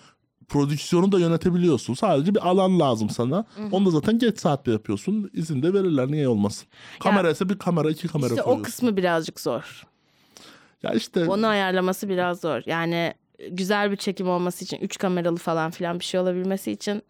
prodüksiyonu 0.49 1.12
da 1.12 1.20
yönetebiliyorsun. 1.20 1.93
Sadece 1.93 2.36
bir 2.36 2.47
alan 2.49 2.80
lazım 2.80 3.10
sana. 3.10 3.45
Onu 3.72 3.86
da 3.86 3.89
zaten 3.91 4.20
geç 4.20 4.39
saatte 4.39 4.72
yapıyorsun. 4.72 5.30
İzin 5.34 5.64
de 5.64 5.74
verirler. 5.74 6.07
Niye 6.12 6.28
olmasın? 6.28 6.68
Kamera 6.99 7.32
ise 7.32 7.49
bir 7.49 7.57
kamera, 7.57 7.89
iki 7.91 8.07
kamera 8.07 8.30
İşte 8.30 8.41
o 8.41 8.45
koyuyorsun. 8.45 8.64
kısmı 8.64 8.97
birazcık 8.97 9.39
zor. 9.39 9.84
Ya 10.84 10.91
işte 10.93 11.26
Onu 11.30 11.47
ayarlaması 11.47 12.10
biraz 12.10 12.39
zor. 12.41 12.62
Yani 12.66 13.14
güzel 13.52 13.92
bir 13.92 13.98
çekim 13.98 14.30
olması 14.30 14.66
için, 14.66 14.78
üç 14.78 14.98
kameralı 14.98 15.38
falan 15.38 15.72
filan 15.72 16.00
bir 16.00 16.06
şey 16.06 16.20
olabilmesi 16.20 16.72
için 16.72 17.04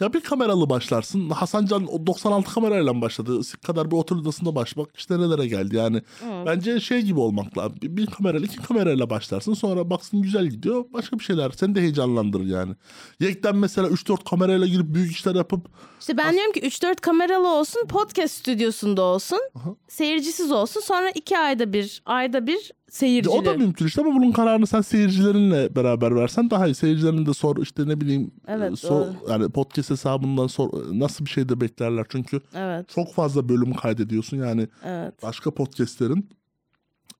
Ya 0.00 0.12
bir 0.12 0.20
kameralı 0.20 0.70
başlarsın. 0.70 1.30
Hasan 1.30 1.66
Can 1.66 1.86
o 1.86 2.06
96 2.06 2.54
kamerayla 2.54 2.94
mı 2.94 3.02
başladı? 3.02 3.44
Sik 3.44 3.62
kadar 3.62 3.90
bir 3.90 3.96
otel 3.96 4.18
odasında 4.18 4.54
başlamak 4.54 4.96
işte 4.96 5.18
nelere 5.18 5.46
geldi 5.46 5.76
yani. 5.76 6.02
Bence 6.46 6.80
şey 6.80 7.02
gibi 7.02 7.20
olmak 7.20 7.58
lazım. 7.58 7.78
Bir, 7.82 7.96
bir 7.96 8.06
kamerayla 8.06 8.46
iki 8.46 8.56
kamerayla 8.56 9.10
başlarsın. 9.10 9.54
Sonra 9.54 9.90
baksın 9.90 10.22
güzel 10.22 10.46
gidiyor. 10.46 10.84
Başka 10.92 11.18
bir 11.18 11.24
şeyler. 11.24 11.50
Seni 11.50 11.74
de 11.74 11.80
heyecanlandırır 11.80 12.46
yani. 12.46 12.74
Yekten 13.20 13.56
mesela 13.56 13.88
3-4 13.88 14.24
kamerayla 14.30 14.66
girip 14.66 14.94
büyük 14.94 15.12
işler 15.12 15.34
yapıp 15.34 15.68
İşte 16.00 16.16
ben 16.16 16.34
diyorum 16.34 16.52
ki 16.52 16.60
3-4 16.60 16.96
kameralı 16.96 17.48
olsun, 17.48 17.86
podcast 17.86 18.34
stüdyosunda 18.34 19.02
olsun, 19.02 19.40
seyircisiz 19.88 20.52
olsun. 20.52 20.80
Sonra 20.80 21.10
iki 21.10 21.38
ayda 21.38 21.72
bir, 21.72 22.02
ayda 22.06 22.46
bir 22.46 22.72
seyircili. 22.90 23.32
o 23.32 23.44
da 23.44 23.54
mümkün 23.54 23.86
işte 23.86 24.00
ama 24.00 24.14
bunun 24.14 24.32
kararını 24.32 24.66
sen 24.66 24.80
seyircilerinle 24.80 25.76
beraber 25.76 26.16
versen 26.16 26.50
daha 26.50 26.66
iyi. 26.66 26.74
Seyircilerin 26.74 27.26
de 27.26 27.34
sor 27.34 27.56
işte 27.56 27.88
ne 27.88 28.00
bileyim 28.00 28.30
Evet, 28.48 28.78
sor, 28.78 28.90
doğru. 28.90 29.30
yani 29.30 29.48
podcast 29.48 29.90
hesabından 29.90 30.46
sor 30.46 30.70
nasıl 30.92 31.24
bir 31.24 31.30
şey 31.30 31.48
de 31.48 31.60
beklerler 31.60 32.06
çünkü 32.08 32.40
Evet, 32.54 32.88
çok 32.88 33.14
fazla 33.14 33.48
bölüm 33.48 33.74
kaydediyorsun 33.74 34.36
yani 34.36 34.68
evet. 34.84 35.22
başka 35.22 35.50
podcastlerin 35.50 36.28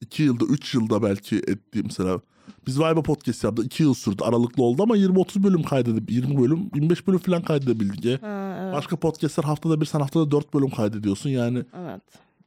2 0.00 0.22
yılda 0.22 0.44
3 0.44 0.74
yılda 0.74 1.02
belki 1.02 1.36
ettiğim 1.36 1.86
mesela 1.86 2.20
biz 2.66 2.80
Vibe 2.80 3.02
podcast 3.02 3.44
yaptık 3.44 3.66
2 3.66 3.82
yıl 3.82 3.94
sürdü 3.94 4.24
aralıklı 4.24 4.62
oldu 4.62 4.82
ama 4.82 4.96
20-30 4.96 5.42
bölüm 5.42 5.62
kaydedip 5.62 6.10
20 6.10 6.42
bölüm 6.42 6.70
25 6.74 7.06
bölüm 7.06 7.18
falan 7.18 7.42
kaydedebildik. 7.42 8.22
Ha, 8.22 8.58
evet, 8.62 8.74
Başka 8.74 8.96
podcastler 8.96 9.44
haftada 9.44 9.80
bir 9.80 9.86
sen 9.86 10.00
haftada 10.00 10.30
4 10.30 10.54
bölüm 10.54 10.70
kaydediyorsun 10.70 11.30
yani 11.30 11.58
evet, 11.58 12.02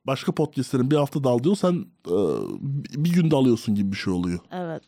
başka 0.07 0.31
podcastlerin 0.31 0.91
bir 0.91 0.95
hafta 0.95 1.29
alıyor 1.29 1.55
sen 1.55 1.85
e, 2.07 2.15
bir 3.03 3.13
günde 3.13 3.35
alıyorsun 3.35 3.75
gibi 3.75 3.91
bir 3.91 3.97
şey 3.97 4.13
oluyor. 4.13 4.39
evet. 4.51 4.83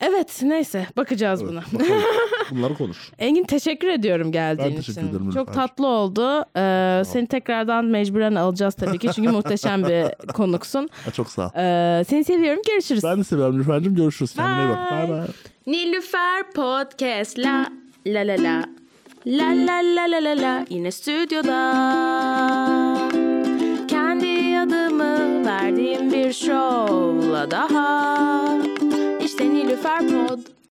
Evet, 0.00 0.40
neyse 0.42 0.86
bakacağız 0.96 1.44
buna. 1.46 1.62
Bakalım. 1.72 2.02
Bunları 2.50 2.74
konuş. 2.74 3.10
Engin 3.18 3.44
teşekkür 3.44 3.88
ediyorum 3.88 4.32
geldiğin 4.32 4.70
Ben 4.70 4.76
teşekkür 4.76 5.00
için. 5.00 5.10
ederim 5.10 5.30
Çok 5.30 5.54
tatlı 5.54 5.86
oldu. 5.86 6.44
Ee, 6.56 7.02
seni 7.06 7.26
tekrardan 7.26 7.84
mecburen 7.84 8.34
alacağız 8.34 8.74
tabii 8.74 8.98
ki. 8.98 9.10
Çünkü 9.14 9.28
muhteşem 9.30 9.82
bir 9.84 10.26
konuksun. 10.32 10.88
Ha, 11.04 11.10
çok 11.10 11.30
sağ 11.30 11.46
ol. 11.46 11.50
Ee, 11.56 12.04
seni 12.04 12.24
seviyorum. 12.24 12.62
Görüşürüz. 12.68 13.04
Ben 13.04 13.18
de 13.18 13.24
seviyorum 13.24 13.54
Nilüfer'cim. 13.54 13.94
Görüşürüz. 13.94 14.34
Kendine 14.34 14.64
iyi 14.64 14.68
bak. 14.68 14.90
Bye. 14.92 14.98
Bay 15.08 15.08
bay. 15.18 15.26
Nilüfer 15.66 16.50
Podcast 16.54 17.38
la 17.38 17.66
la 18.06 18.20
la 18.20 18.42
la 18.42 18.64
la 19.26 19.44
la 19.66 19.80
la 19.96 20.10
la 20.10 20.24
la 20.24 20.42
la 20.42 20.66
yine 20.70 20.90
stüdyoda 20.90 21.58
verdiğim 25.48 26.12
bir 26.12 26.32
şovla 26.32 27.50
daha. 27.50 28.18
İşte 29.20 29.50
Nilüfer 29.50 29.98
Pod 29.98 30.57